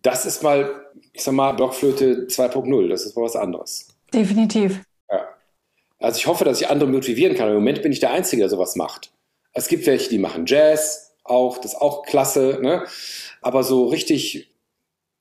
Das 0.03 0.27
ist 0.27 0.43
mal, 0.43 0.87
ich 1.12 1.23
sag 1.23 1.35
mal, 1.35 1.53
Blockflöte 1.53 2.27
2.0. 2.29 2.89
Das 2.89 3.05
ist 3.05 3.16
mal 3.16 3.25
was 3.25 3.37
anderes. 3.37 3.89
Definitiv. 4.14 4.81
Ja. 5.11 5.29
Also 5.99 6.19
ich 6.19 6.27
hoffe, 6.27 6.45
dass 6.45 6.61
ich 6.61 6.69
andere 6.69 6.89
motivieren 6.89 7.37
kann. 7.37 7.49
Im 7.49 7.55
Moment 7.57 7.83
bin 7.83 7.93
ich 7.93 8.01
der 8.01 8.12
Einzige, 8.12 8.43
der 8.43 8.49
sowas 8.49 8.77
macht. 8.77 9.12
Es 9.53 9.69
gibt 9.69 9.87
welche, 9.87 10.09
die 10.09 10.19
machen 10.19 10.47
Jazz, 10.47 11.08
auch, 11.29 11.59
das 11.59 11.74
ist 11.74 11.81
auch 11.81 12.03
klasse, 12.03 12.59
ne? 12.62 12.85
Aber 13.41 13.62
so 13.62 13.87
richtig 13.87 14.55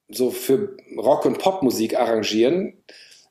so 0.09 0.31
für 0.31 0.77
Rock- 0.97 1.25
und 1.25 1.37
Popmusik 1.37 1.99
arrangieren, 1.99 2.73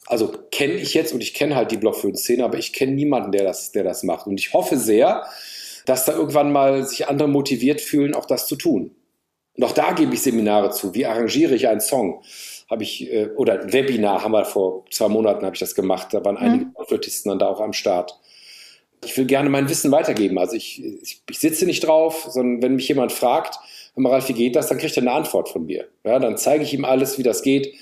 also 0.06 0.32
kenne 0.50 0.74
ich 0.74 0.94
jetzt 0.94 1.12
und 1.12 1.22
ich 1.22 1.34
kenne 1.34 1.56
halt 1.56 1.70
die 1.70 1.78
Blockflöten-Szene, 1.78 2.44
aber 2.44 2.58
ich 2.58 2.72
kenne 2.72 2.92
niemanden, 2.92 3.32
der 3.32 3.44
das, 3.44 3.72
der 3.72 3.82
das 3.82 4.02
macht. 4.02 4.26
Und 4.26 4.38
ich 4.38 4.52
hoffe 4.52 4.76
sehr, 4.76 5.24
dass 5.84 6.04
da 6.04 6.12
irgendwann 6.12 6.52
mal 6.52 6.86
sich 6.86 7.08
andere 7.08 7.28
motiviert 7.28 7.80
fühlen, 7.80 8.14
auch 8.14 8.26
das 8.26 8.46
zu 8.46 8.56
tun. 8.56 8.94
Und 9.56 9.64
auch 9.64 9.72
da 9.72 9.92
gebe 9.92 10.14
ich 10.14 10.22
Seminare 10.22 10.70
zu. 10.70 10.94
Wie 10.94 11.06
arrangiere 11.06 11.54
ich 11.54 11.66
einen 11.66 11.80
Song? 11.80 12.22
Habe 12.68 12.82
ich, 12.82 13.10
äh, 13.10 13.30
oder 13.36 13.60
ein 13.60 13.72
Webinar 13.72 14.22
haben 14.22 14.32
wir 14.32 14.44
vor 14.44 14.84
zwei 14.90 15.08
Monaten 15.08 15.44
habe 15.44 15.54
ich 15.54 15.60
das 15.60 15.74
gemacht. 15.74 16.08
Da 16.12 16.24
waren 16.24 16.34
mhm. 16.34 16.40
einige 16.40 16.84
Flötisten 16.86 17.30
dann 17.30 17.38
da 17.38 17.48
auch 17.48 17.60
am 17.60 17.72
Start 17.72 18.18
ich 19.04 19.16
will 19.16 19.26
gerne 19.26 19.50
mein 19.50 19.68
Wissen 19.68 19.90
weitergeben. 19.92 20.38
Also 20.38 20.56
ich, 20.56 20.82
ich, 20.84 21.22
ich, 21.28 21.38
sitze 21.38 21.66
nicht 21.66 21.86
drauf, 21.86 22.26
sondern 22.30 22.62
wenn 22.62 22.76
mich 22.76 22.88
jemand 22.88 23.12
fragt, 23.12 23.58
mal, 23.94 24.10
Ralf, 24.12 24.28
wie 24.28 24.34
geht 24.34 24.56
das, 24.56 24.68
dann 24.68 24.78
kriegt 24.78 24.96
er 24.96 25.02
eine 25.02 25.12
Antwort 25.12 25.48
von 25.48 25.66
mir. 25.66 25.86
Ja, 26.04 26.18
dann 26.18 26.36
zeige 26.36 26.64
ich 26.64 26.74
ihm 26.74 26.84
alles, 26.84 27.18
wie 27.18 27.22
das 27.22 27.42
geht. 27.42 27.74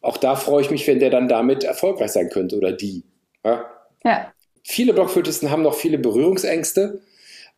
Auch 0.00 0.16
da 0.16 0.34
freue 0.34 0.62
ich 0.62 0.70
mich, 0.70 0.86
wenn 0.86 0.98
der 0.98 1.10
dann 1.10 1.28
damit 1.28 1.64
erfolgreich 1.64 2.10
sein 2.10 2.28
könnte 2.28 2.56
oder 2.56 2.72
die. 2.72 3.04
Ja. 3.44 3.64
ja. 4.04 4.32
Viele 4.64 4.92
Blockflötisten 4.92 5.50
haben 5.50 5.62
noch 5.62 5.74
viele 5.74 5.98
Berührungsängste, 5.98 7.00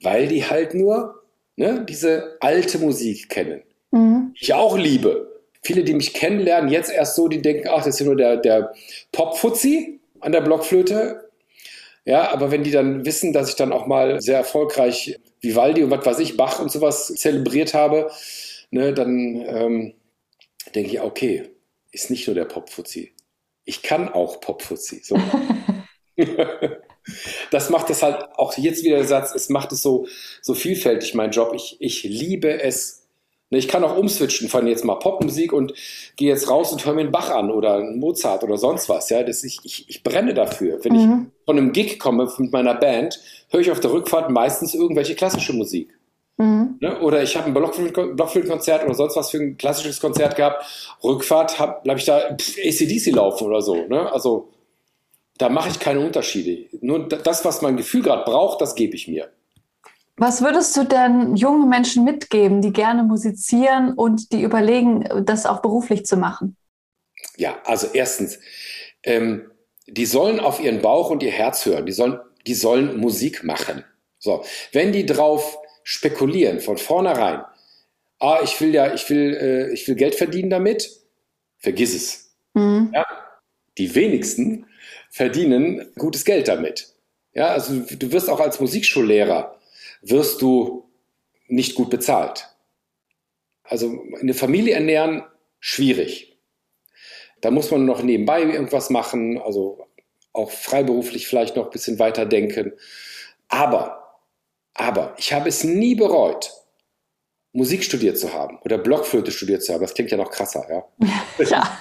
weil 0.00 0.28
die 0.28 0.44
halt 0.44 0.74
nur 0.74 1.22
ne, 1.56 1.84
diese 1.88 2.36
alte 2.40 2.78
Musik 2.78 3.28
kennen. 3.28 3.62
Mhm. 3.90 4.34
Ich 4.38 4.52
auch 4.52 4.76
liebe. 4.76 5.30
Viele, 5.62 5.84
die 5.84 5.94
mich 5.94 6.12
kennenlernen, 6.12 6.70
jetzt 6.70 6.92
erst 6.92 7.16
so, 7.16 7.28
die 7.28 7.40
denken, 7.40 7.68
ach, 7.70 7.78
das 7.78 7.94
ist 7.94 8.00
ja 8.00 8.06
nur 8.06 8.16
der, 8.16 8.36
der 8.36 8.74
Pop-Fuzzi 9.12 10.00
an 10.20 10.32
der 10.32 10.42
Blockflöte. 10.42 11.23
Ja, 12.04 12.30
aber 12.32 12.50
wenn 12.50 12.64
die 12.64 12.70
dann 12.70 13.06
wissen, 13.06 13.32
dass 13.32 13.48
ich 13.48 13.56
dann 13.56 13.72
auch 13.72 13.86
mal 13.86 14.20
sehr 14.20 14.36
erfolgreich 14.36 15.18
Vivaldi 15.40 15.82
und 15.82 15.90
was 15.90 16.04
weiß 16.04 16.18
ich, 16.18 16.36
Bach 16.36 16.60
und 16.60 16.70
sowas 16.70 17.06
zelebriert 17.06 17.72
habe, 17.72 18.10
ne, 18.70 18.92
dann 18.92 19.42
ähm, 19.46 19.94
denke 20.74 20.90
ich, 20.90 21.00
okay, 21.00 21.50
ist 21.92 22.10
nicht 22.10 22.26
nur 22.26 22.34
der 22.34 22.44
Popfuzzi. 22.44 23.14
Ich 23.64 23.82
kann 23.82 24.10
auch 24.10 24.40
Popfuzzi. 24.40 25.00
So. 25.02 25.18
das 27.50 27.70
macht 27.70 27.88
es 27.88 28.02
halt 28.02 28.22
auch 28.36 28.56
jetzt 28.58 28.84
wieder 28.84 28.96
der 28.96 29.06
Satz, 29.06 29.34
es 29.34 29.48
macht 29.48 29.72
es 29.72 29.80
so, 29.80 30.06
so 30.42 30.54
vielfältig, 30.54 31.14
mein 31.14 31.30
Job. 31.30 31.52
Ich, 31.54 31.76
ich 31.80 32.02
liebe 32.02 32.60
es, 32.60 33.03
ich 33.50 33.68
kann 33.68 33.84
auch 33.84 33.96
umswitchen 33.96 34.48
von 34.48 34.66
jetzt 34.66 34.84
mal 34.84 34.96
Popmusik 34.96 35.52
und 35.52 35.74
gehe 36.16 36.28
jetzt 36.28 36.48
raus 36.50 36.72
und 36.72 36.84
höre 36.84 36.94
mir 36.94 37.02
einen 37.02 37.12
Bach 37.12 37.30
an 37.30 37.50
oder 37.50 37.76
einen 37.76 37.98
Mozart 37.98 38.42
oder 38.42 38.56
sonst 38.56 38.88
was. 38.88 39.10
Ja, 39.10 39.22
das 39.22 39.44
ich, 39.44 39.58
ich, 39.64 39.88
ich 39.88 40.02
brenne 40.02 40.34
dafür. 40.34 40.78
Wenn 40.82 40.92
mhm. 40.92 40.98
ich 40.98 41.44
von 41.44 41.58
einem 41.58 41.72
Gig 41.72 41.98
komme 41.98 42.28
mit 42.38 42.52
meiner 42.52 42.74
Band, 42.74 43.20
höre 43.50 43.60
ich 43.60 43.70
auf 43.70 43.80
der 43.80 43.92
Rückfahrt 43.92 44.30
meistens 44.30 44.74
irgendwelche 44.74 45.14
klassische 45.14 45.52
Musik. 45.52 45.90
Mhm. 46.36 46.78
Ne? 46.80 47.00
Oder 47.00 47.22
ich 47.22 47.36
habe 47.36 47.46
ein 47.46 47.54
Blockflötenkonzert 47.54 48.84
oder 48.84 48.94
sonst 48.94 49.16
was 49.16 49.30
für 49.30 49.38
ein 49.38 49.56
klassisches 49.56 50.00
Konzert 50.00 50.36
gehabt. 50.36 50.64
Rückfahrt 51.02 51.58
habe 51.58 51.88
hab 51.88 51.96
ich 51.96 52.04
da 52.04 52.18
ACDC 52.18 53.12
laufen 53.12 53.46
oder 53.46 53.62
so. 53.62 53.76
Ne? 53.86 54.10
Also 54.10 54.48
da 55.38 55.48
mache 55.48 55.68
ich 55.68 55.78
keine 55.78 56.00
Unterschiede. 56.00 56.66
Nur 56.80 57.08
das, 57.08 57.44
was 57.44 57.62
mein 57.62 57.76
Gefühl 57.76 58.02
gerade 58.02 58.24
braucht, 58.24 58.60
das 58.60 58.74
gebe 58.74 58.94
ich 58.94 59.08
mir. 59.08 59.28
Was 60.16 60.42
würdest 60.42 60.76
du 60.76 60.84
denn 60.84 61.34
jungen 61.34 61.68
Menschen 61.68 62.04
mitgeben, 62.04 62.62
die 62.62 62.72
gerne 62.72 63.02
musizieren 63.02 63.94
und 63.94 64.32
die 64.32 64.42
überlegen, 64.42 65.08
das 65.24 65.44
auch 65.44 65.60
beruflich 65.60 66.06
zu 66.06 66.16
machen? 66.16 66.56
Ja, 67.36 67.58
also 67.64 67.88
erstens, 67.92 68.38
ähm, 69.02 69.50
die 69.86 70.06
sollen 70.06 70.38
auf 70.38 70.60
ihren 70.60 70.80
Bauch 70.80 71.10
und 71.10 71.22
ihr 71.22 71.32
Herz 71.32 71.66
hören. 71.66 71.86
Die 71.86 71.92
sollen, 71.92 72.20
die 72.46 72.54
sollen 72.54 72.98
Musik 72.98 73.42
machen. 73.42 73.84
So, 74.18 74.44
wenn 74.72 74.92
die 74.92 75.04
drauf 75.04 75.58
spekulieren 75.82 76.60
von 76.60 76.78
vornherein, 76.78 77.42
ah, 78.20 78.38
ich 78.42 78.60
will 78.60 78.72
ja, 78.72 78.94
ich 78.94 79.10
will, 79.10 79.34
äh, 79.34 79.72
ich 79.72 79.86
will 79.88 79.96
Geld 79.96 80.14
verdienen 80.14 80.50
damit, 80.50 80.90
vergiss 81.58 81.94
es. 81.94 82.36
Mhm. 82.54 82.92
Ja? 82.94 83.04
Die 83.78 83.94
wenigsten 83.94 84.66
verdienen 85.10 85.92
gutes 85.98 86.24
Geld 86.24 86.46
damit. 86.46 86.94
Ja, 87.34 87.48
also 87.48 87.80
du 87.80 88.12
wirst 88.12 88.30
auch 88.30 88.40
als 88.40 88.60
Musikschullehrer 88.60 89.58
wirst 90.04 90.42
du 90.42 90.90
nicht 91.46 91.74
gut 91.74 91.90
bezahlt. 91.90 92.48
Also 93.62 94.02
eine 94.20 94.34
Familie 94.34 94.74
ernähren, 94.74 95.24
schwierig. 95.60 96.38
Da 97.40 97.50
muss 97.50 97.70
man 97.70 97.84
noch 97.84 98.02
nebenbei 98.02 98.42
irgendwas 98.42 98.90
machen, 98.90 99.38
also 99.38 99.86
auch 100.32 100.50
freiberuflich 100.50 101.26
vielleicht 101.26 101.56
noch 101.56 101.66
ein 101.66 101.70
bisschen 101.70 101.98
weiter 101.98 102.26
denken. 102.26 102.72
Aber, 103.48 104.18
aber 104.74 105.14
ich 105.18 105.32
habe 105.32 105.48
es 105.48 105.64
nie 105.64 105.94
bereut, 105.94 106.52
Musik 107.52 107.84
studiert 107.84 108.18
zu 108.18 108.32
haben 108.32 108.58
oder 108.64 108.78
Blockflöte 108.78 109.30
studiert 109.30 109.62
zu 109.62 109.72
haben. 109.72 109.82
Das 109.82 109.94
klingt 109.94 110.10
ja 110.10 110.16
noch 110.16 110.30
krasser, 110.30 110.66
ja. 110.68 110.84
Ja. 111.44 111.78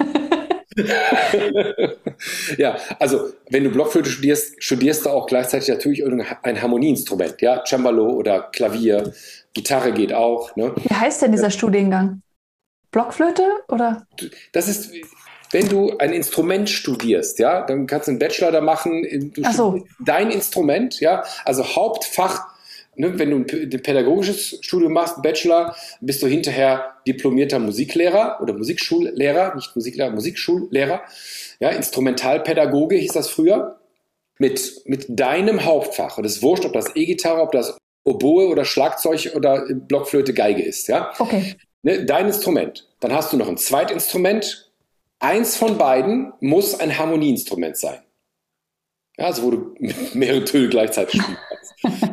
ja, 2.57 2.77
also 2.99 3.29
wenn 3.49 3.63
du 3.63 3.69
Blockflöte 3.71 4.09
studierst, 4.09 4.61
studierst 4.63 5.05
du 5.05 5.09
auch 5.09 5.27
gleichzeitig 5.27 5.69
natürlich 5.69 5.99
irgendein 5.99 6.61
Harmonieinstrument, 6.61 7.41
ja, 7.41 7.63
Cembalo 7.65 8.09
oder 8.09 8.49
Klavier, 8.51 9.13
Gitarre 9.53 9.91
geht 9.91 10.13
auch. 10.13 10.55
Ne? 10.55 10.73
Wie 10.75 10.95
heißt 10.95 11.21
denn 11.21 11.31
dieser 11.31 11.51
Studiengang? 11.51 12.21
Blockflöte 12.91 13.43
oder? 13.69 14.05
Das 14.51 14.67
ist, 14.67 14.91
wenn 15.51 15.67
du 15.69 15.97
ein 15.97 16.13
Instrument 16.13 16.69
studierst, 16.69 17.39
ja, 17.39 17.65
dann 17.65 17.87
kannst 17.87 18.07
du 18.07 18.11
einen 18.11 18.19
Bachelor 18.19 18.51
da 18.51 18.61
machen. 18.61 19.31
Du 19.33 19.41
Ach 19.43 19.53
so. 19.53 19.83
Dein 19.99 20.31
Instrument, 20.31 20.99
ja, 20.99 21.23
also 21.45 21.63
Hauptfach 21.75 22.52
Ne, 22.95 23.17
wenn 23.17 23.31
du 23.31 23.37
ein, 23.37 23.69
pädagogisches 23.81 24.59
Studium 24.61 24.93
machst, 24.93 25.21
Bachelor, 25.21 25.75
bist 26.01 26.21
du 26.21 26.27
hinterher 26.27 26.95
diplomierter 27.07 27.59
Musiklehrer 27.59 28.39
oder 28.41 28.53
Musikschullehrer, 28.53 29.55
nicht 29.55 29.75
Musiklehrer, 29.75 30.11
Musikschullehrer. 30.11 31.01
Ja, 31.59 31.69
Instrumentalpädagoge 31.69 32.95
hieß 32.95 33.13
das 33.13 33.29
früher. 33.29 33.79
Mit, 34.39 34.81
mit 34.85 35.05
deinem 35.07 35.63
Hauptfach. 35.63 36.17
Und 36.17 36.25
es 36.25 36.37
ist 36.37 36.41
wurscht, 36.41 36.65
ob 36.65 36.73
das 36.73 36.95
E-Gitarre, 36.95 37.41
ob 37.41 37.51
das 37.51 37.77
Oboe 38.03 38.49
oder 38.49 38.65
Schlagzeug 38.65 39.31
oder 39.35 39.65
Blockflöte, 39.71 40.33
Geige 40.33 40.63
ist. 40.63 40.87
Ja? 40.87 41.13
Okay. 41.19 41.55
Ne, 41.83 42.05
dein 42.05 42.27
Instrument. 42.27 42.87
Dann 42.99 43.13
hast 43.13 43.31
du 43.31 43.37
noch 43.37 43.47
ein 43.47 43.57
Zweitinstrument. 43.57 44.71
Eins 45.19 45.55
von 45.55 45.77
beiden 45.77 46.33
muss 46.41 46.79
ein 46.79 46.97
Harmonieinstrument 46.97 47.77
sein. 47.77 47.99
Ja, 49.17 49.25
also 49.25 49.43
wo 49.43 49.51
du 49.51 49.75
mehrere 50.13 50.43
Töne 50.43 50.69
gleichzeitig 50.69 51.21
spielen 51.21 51.37
kannst. 51.47 52.12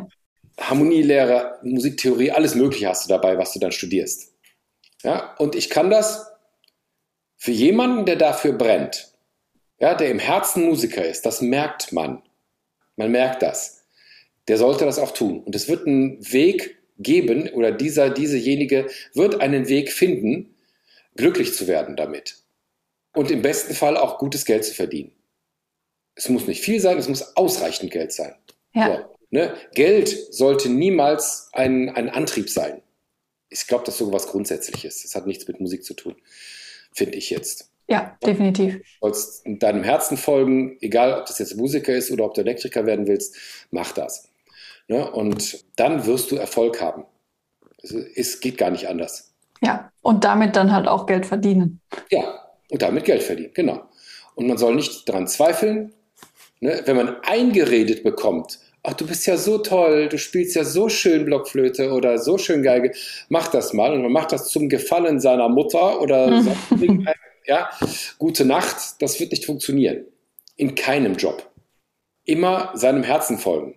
Harmonielehre, 0.71 1.59
Musiktheorie, 1.63 2.31
alles 2.31 2.55
Mögliche 2.55 2.87
hast 2.87 3.05
du 3.05 3.09
dabei, 3.09 3.37
was 3.37 3.51
du 3.51 3.59
dann 3.59 3.73
studierst. 3.73 4.33
Ja, 5.03 5.35
und 5.35 5.53
ich 5.53 5.69
kann 5.69 5.89
das 5.89 6.31
für 7.35 7.51
jemanden, 7.51 8.05
der 8.05 8.15
dafür 8.15 8.53
brennt, 8.53 9.11
ja, 9.79 9.95
der 9.95 10.09
im 10.09 10.19
Herzen 10.19 10.63
Musiker 10.63 11.05
ist, 11.05 11.25
das 11.25 11.41
merkt 11.41 11.91
man. 11.91 12.21
Man 12.95 13.11
merkt 13.11 13.41
das. 13.41 13.83
Der 14.47 14.57
sollte 14.57 14.85
das 14.85 14.97
auch 14.97 15.11
tun. 15.11 15.43
Und 15.43 15.55
es 15.55 15.67
wird 15.67 15.87
einen 15.87 16.19
Weg 16.31 16.77
geben, 16.99 17.49
oder 17.49 17.73
dieser, 17.73 18.09
diesejenige 18.09 18.87
wird 19.13 19.41
einen 19.41 19.67
Weg 19.67 19.91
finden, 19.91 20.55
glücklich 21.17 21.53
zu 21.53 21.67
werden 21.67 21.97
damit. 21.97 22.37
Und 23.13 23.29
im 23.29 23.41
besten 23.41 23.73
Fall 23.73 23.97
auch 23.97 24.19
gutes 24.19 24.45
Geld 24.45 24.63
zu 24.63 24.73
verdienen. 24.73 25.11
Es 26.15 26.29
muss 26.29 26.47
nicht 26.47 26.61
viel 26.61 26.79
sein, 26.79 26.97
es 26.97 27.09
muss 27.09 27.35
ausreichend 27.35 27.91
Geld 27.91 28.13
sein. 28.13 28.35
Ja. 28.73 28.97
So. 28.97 29.20
Ne? 29.31 29.55
Geld 29.73 30.33
sollte 30.33 30.69
niemals 30.69 31.49
ein, 31.53 31.89
ein 31.89 32.09
Antrieb 32.09 32.49
sein. 32.49 32.81
Ich 33.49 33.65
glaube, 33.65 33.85
das 33.85 33.95
ist 33.95 33.99
so 33.99 34.13
was 34.13 34.27
Grundsätzliches. 34.27 35.03
Das 35.03 35.15
hat 35.15 35.25
nichts 35.25 35.47
mit 35.47 35.59
Musik 35.59 35.83
zu 35.83 35.93
tun, 35.93 36.15
finde 36.93 37.17
ich 37.17 37.29
jetzt. 37.29 37.69
Ja, 37.87 38.17
definitiv. 38.25 38.75
Du 38.75 38.83
sollst 39.01 39.43
deinem 39.45 39.83
Herzen 39.83 40.17
folgen, 40.17 40.77
egal 40.81 41.19
ob 41.19 41.25
das 41.25 41.39
jetzt 41.39 41.57
Musiker 41.57 41.93
ist 41.93 42.11
oder 42.11 42.25
ob 42.25 42.33
du 42.33 42.41
Elektriker 42.41 42.85
werden 42.85 43.07
willst, 43.07 43.35
mach 43.71 43.91
das. 43.91 44.29
Ne? 44.87 45.09
Und 45.09 45.65
dann 45.75 46.05
wirst 46.05 46.31
du 46.31 46.35
Erfolg 46.35 46.81
haben. 46.81 47.05
Es, 47.81 47.91
es 47.91 48.39
geht 48.39 48.57
gar 48.57 48.69
nicht 48.69 48.87
anders. 48.87 49.33
Ja, 49.61 49.91
und 50.01 50.23
damit 50.23 50.55
dann 50.55 50.71
halt 50.71 50.87
auch 50.87 51.05
Geld 51.05 51.25
verdienen. 51.25 51.81
Ja, 52.09 52.47
und 52.69 52.81
damit 52.81 53.05
Geld 53.05 53.23
verdienen, 53.23 53.51
genau. 53.53 53.83
Und 54.35 54.47
man 54.47 54.57
soll 54.57 54.75
nicht 54.75 55.07
daran 55.07 55.27
zweifeln, 55.27 55.93
ne? 56.59 56.81
wenn 56.85 56.95
man 56.95 57.17
eingeredet 57.23 58.03
bekommt, 58.03 58.59
ach, 58.83 58.93
du 58.93 59.05
bist 59.05 59.27
ja 59.27 59.37
so 59.37 59.57
toll, 59.59 60.09
du 60.09 60.17
spielst 60.17 60.55
ja 60.55 60.63
so 60.63 60.89
schön 60.89 61.25
Blockflöte 61.25 61.91
oder 61.91 62.17
so 62.17 62.37
schön 62.37 62.63
Geige, 62.63 62.93
mach 63.29 63.47
das 63.47 63.73
mal. 63.73 63.93
Und 63.93 64.01
man 64.01 64.11
macht 64.11 64.31
das 64.31 64.49
zum 64.49 64.69
Gefallen 64.69 65.19
seiner 65.19 65.49
Mutter 65.49 66.01
oder 66.01 66.27
mhm. 66.27 67.07
ja, 67.45 67.69
gute 68.17 68.45
Nacht, 68.45 69.01
das 69.01 69.19
wird 69.19 69.31
nicht 69.31 69.45
funktionieren. 69.45 70.05
In 70.55 70.75
keinem 70.75 71.15
Job. 71.15 71.49
Immer 72.25 72.71
seinem 72.75 73.03
Herzen 73.03 73.37
folgen. 73.37 73.75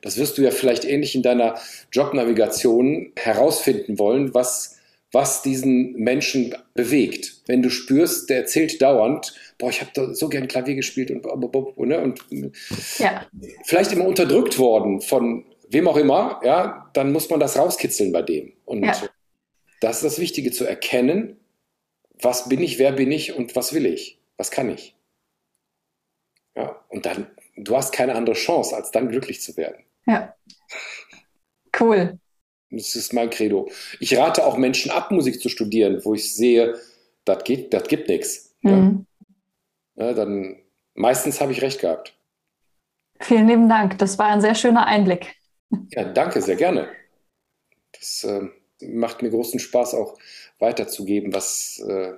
Das 0.00 0.18
wirst 0.18 0.36
du 0.36 0.42
ja 0.42 0.50
vielleicht 0.50 0.84
ähnlich 0.84 1.14
in 1.14 1.22
deiner 1.22 1.58
Jobnavigation 1.90 3.12
herausfinden 3.16 3.98
wollen, 3.98 4.34
was 4.34 4.73
was 5.14 5.42
diesen 5.42 5.92
Menschen 5.94 6.54
bewegt. 6.74 7.42
Wenn 7.46 7.62
du 7.62 7.70
spürst, 7.70 8.28
der 8.28 8.38
erzählt 8.38 8.82
dauernd, 8.82 9.32
boah, 9.58 9.70
ich 9.70 9.80
habe 9.80 10.14
so 10.14 10.28
gern 10.28 10.48
Klavier 10.48 10.74
gespielt 10.74 11.10
und, 11.10 11.24
ne, 11.78 12.00
und 12.00 12.20
ja. 12.98 13.26
vielleicht 13.64 13.92
immer 13.92 14.06
unterdrückt 14.06 14.58
worden 14.58 15.00
von 15.00 15.46
wem 15.68 15.88
auch 15.88 15.96
immer, 15.96 16.40
ja, 16.44 16.90
dann 16.94 17.12
muss 17.12 17.30
man 17.30 17.40
das 17.40 17.56
rauskitzeln 17.56 18.12
bei 18.12 18.22
dem. 18.22 18.52
Und 18.64 18.84
ja. 18.84 18.94
das 19.80 19.96
ist 19.96 20.04
das 20.04 20.18
Wichtige, 20.18 20.50
zu 20.50 20.64
erkennen, 20.64 21.38
was 22.20 22.48
bin 22.48 22.60
ich, 22.60 22.78
wer 22.78 22.92
bin 22.92 23.12
ich 23.12 23.34
und 23.34 23.54
was 23.54 23.72
will 23.72 23.86
ich, 23.86 24.18
was 24.36 24.50
kann 24.50 24.68
ich. 24.68 24.96
Ja, 26.56 26.80
und 26.88 27.06
dann, 27.06 27.28
du 27.56 27.76
hast 27.76 27.92
keine 27.92 28.14
andere 28.14 28.34
Chance, 28.34 28.74
als 28.76 28.90
dann 28.90 29.08
glücklich 29.08 29.40
zu 29.40 29.56
werden. 29.56 29.84
Ja. 30.06 30.34
Cool. 31.78 32.18
Das 32.76 32.94
ist 32.94 33.12
mein 33.12 33.30
Credo. 33.30 33.70
Ich 34.00 34.16
rate 34.16 34.44
auch 34.46 34.56
Menschen 34.56 34.90
ab, 34.90 35.10
Musik 35.10 35.40
zu 35.40 35.48
studieren, 35.48 36.04
wo 36.04 36.14
ich 36.14 36.34
sehe, 36.34 36.78
das 37.24 37.44
geht, 37.44 37.72
das 37.72 37.88
gibt 37.88 38.08
nichts. 38.08 38.54
Mhm. 38.62 39.06
Ja. 39.96 40.06
ja, 40.06 40.12
dann 40.12 40.56
meistens 40.94 41.40
habe 41.40 41.52
ich 41.52 41.62
recht 41.62 41.80
gehabt. 41.80 42.14
Vielen 43.20 43.48
lieben 43.48 43.68
Dank. 43.68 43.98
Das 43.98 44.18
war 44.18 44.26
ein 44.26 44.40
sehr 44.40 44.54
schöner 44.54 44.86
Einblick. 44.86 45.34
Ja, 45.90 46.04
danke, 46.04 46.42
sehr 46.42 46.56
gerne. 46.56 46.88
Das 47.92 48.24
äh, 48.24 48.48
macht 48.80 49.22
mir 49.22 49.30
großen 49.30 49.60
Spaß, 49.60 49.94
auch 49.94 50.18
weiterzugeben, 50.58 51.32
was, 51.32 51.82
äh, 51.88 52.12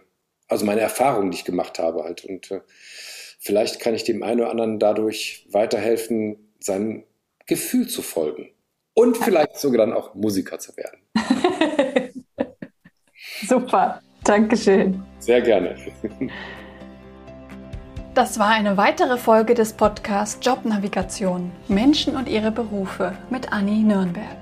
also 0.48 0.64
meine 0.64 0.80
Erfahrungen, 0.80 1.30
die 1.30 1.38
ich 1.38 1.44
gemacht 1.44 1.78
habe 1.78 2.04
halt. 2.04 2.24
Und 2.24 2.50
äh, 2.50 2.60
vielleicht 3.38 3.80
kann 3.80 3.94
ich 3.94 4.04
dem 4.04 4.22
einen 4.22 4.40
oder 4.40 4.50
anderen 4.50 4.78
dadurch 4.78 5.46
weiterhelfen, 5.50 6.52
seinem 6.58 7.04
Gefühl 7.46 7.86
zu 7.86 8.02
folgen 8.02 8.50
und 8.96 9.16
vielleicht 9.16 9.58
sogar 9.58 9.86
dann 9.86 9.94
auch 9.94 10.14
Musiker 10.14 10.58
zu 10.58 10.72
werden. 10.76 11.00
Super, 13.46 14.00
Dankeschön. 14.24 15.02
Sehr 15.18 15.42
gerne. 15.42 15.76
Das 18.14 18.38
war 18.38 18.48
eine 18.48 18.78
weitere 18.78 19.18
Folge 19.18 19.52
des 19.54 19.74
Podcasts 19.74 20.44
Jobnavigation 20.44 21.52
Menschen 21.68 22.16
und 22.16 22.28
ihre 22.28 22.50
Berufe 22.50 23.12
mit 23.28 23.52
Anni 23.52 23.82
Nürnberg. 23.82 24.38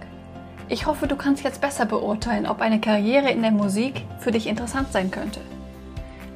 Ich 0.68 0.86
hoffe, 0.86 1.09
du 1.09 1.16
kannst 1.16 1.42
jetzt 1.42 1.61
besser 1.61 1.84
beurteilen, 1.84 2.46
ob 2.46 2.61
eine 2.61 2.80
Karriere 2.80 3.30
in 3.30 3.42
der 3.42 3.50
Musik 3.50 4.02
für 4.20 4.30
dich 4.30 4.46
interessant 4.46 4.92
sein 4.92 5.11
könnte. 5.11 5.40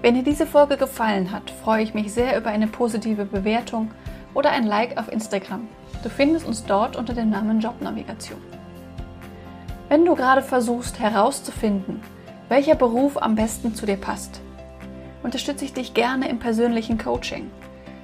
Wenn 0.03 0.15
dir 0.15 0.25
diese 0.25 0.47
Folge 0.47 0.77
gefallen 0.77 1.31
hat, 1.31 1.51
freue 1.51 1.85
ich 1.85 1.95
mich 1.95 2.13
sehr 2.13 2.37
über 2.37 2.51
eine 2.51 2.67
positive 2.67 3.25
Bewertung 3.25 3.93
oder 4.35 4.51
ein 4.51 4.67
Like 4.67 4.99
auf 4.99 5.11
Instagram. 5.11 5.69
Du 6.03 6.09
findest 6.09 6.47
uns 6.47 6.65
dort 6.65 6.97
unter 6.97 7.15
dem 7.15 7.31
Namen 7.31 7.61
Jobnavigation. 7.61 8.41
Wenn 9.89 10.05
du 10.05 10.15
gerade 10.15 10.43
versuchst 10.43 11.01
herauszufinden, 11.01 12.01
welcher 12.49 12.75
Beruf 12.75 13.21
am 13.21 13.35
besten 13.35 13.75
zu 13.75 13.87
dir 13.87 13.97
passt, 13.97 14.41
unterstütze 15.23 15.65
ich 15.65 15.73
dich 15.73 15.95
gerne 15.95 16.29
im 16.29 16.39
persönlichen 16.39 16.99
Coaching. 16.99 17.51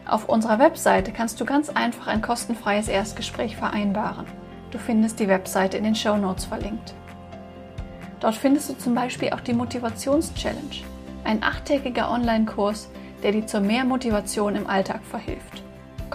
Auf 0.07 0.29
unserer 0.29 0.59
Webseite 0.59 1.12
kannst 1.12 1.41
du 1.41 1.45
ganz 1.45 1.70
einfach 1.70 2.09
ein 2.09 2.20
kostenfreies 2.20 2.89
Erstgespräch 2.89 3.57
vereinbaren. 3.57 4.27
Du 4.70 4.79
findest 4.79 5.20
die 5.20 5.29
Webseite 5.29 5.77
in 5.79 5.85
den 5.85 5.95
Show 5.95 6.16
Notes 6.16 6.45
verlinkt. 6.45 6.95
Dort 8.20 8.35
findest 8.35 8.70
du 8.70 8.79
zum 8.79 8.95
Beispiel 8.95 9.31
auch 9.31 9.41
die 9.41 9.53
Motivations-Challenge, 9.53 10.85
ein 11.25 11.43
achttägiger 11.43 12.11
Online-Kurs, 12.11 12.89
der 13.22 13.33
dir 13.33 13.47
zu 13.47 13.61
mehr 13.61 13.85
Motivation 13.85 14.57
im 14.57 14.66
Alltag 14.66 15.05
verhilft. 15.05 15.62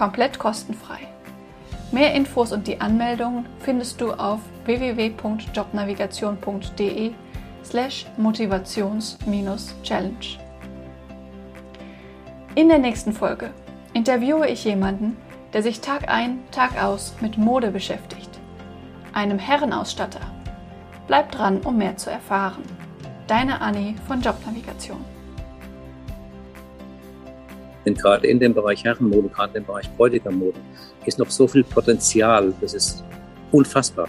Komplett 0.00 0.38
kostenfrei. 0.38 0.98
Mehr 1.92 2.14
Infos 2.14 2.52
und 2.52 2.66
die 2.66 2.80
Anmeldung 2.80 3.44
findest 3.58 4.00
du 4.00 4.12
auf 4.12 4.40
www.jobnavigation.de 4.64 7.12
slash 7.62 8.06
motivations-challenge. 8.16 10.38
In 12.54 12.70
der 12.70 12.78
nächsten 12.78 13.12
Folge 13.12 13.50
interviewe 13.92 14.48
ich 14.48 14.64
jemanden, 14.64 15.18
der 15.52 15.62
sich 15.62 15.82
Tag 15.82 16.08
ein, 16.08 16.38
Tag 16.50 16.82
aus 16.82 17.14
mit 17.20 17.36
Mode 17.36 17.70
beschäftigt. 17.70 18.30
Einem 19.12 19.38
Herrenausstatter. 19.38 20.22
Bleib 21.08 21.30
dran, 21.30 21.60
um 21.60 21.76
mehr 21.76 21.98
zu 21.98 22.08
erfahren. 22.08 22.62
Deine 23.26 23.60
Anni 23.60 23.96
von 24.08 24.22
Jobnavigation. 24.22 25.04
Denn 27.84 27.94
gerade 27.94 28.26
in 28.26 28.38
dem 28.38 28.54
Bereich 28.54 28.84
Herrenmode, 28.84 29.28
gerade 29.28 29.58
im 29.58 29.64
Bereich 29.64 29.88
Bräutigammode, 29.96 30.58
ist 31.06 31.18
noch 31.18 31.30
so 31.30 31.46
viel 31.46 31.64
Potenzial, 31.64 32.52
das 32.60 32.74
ist 32.74 33.04
unfassbar. 33.52 34.08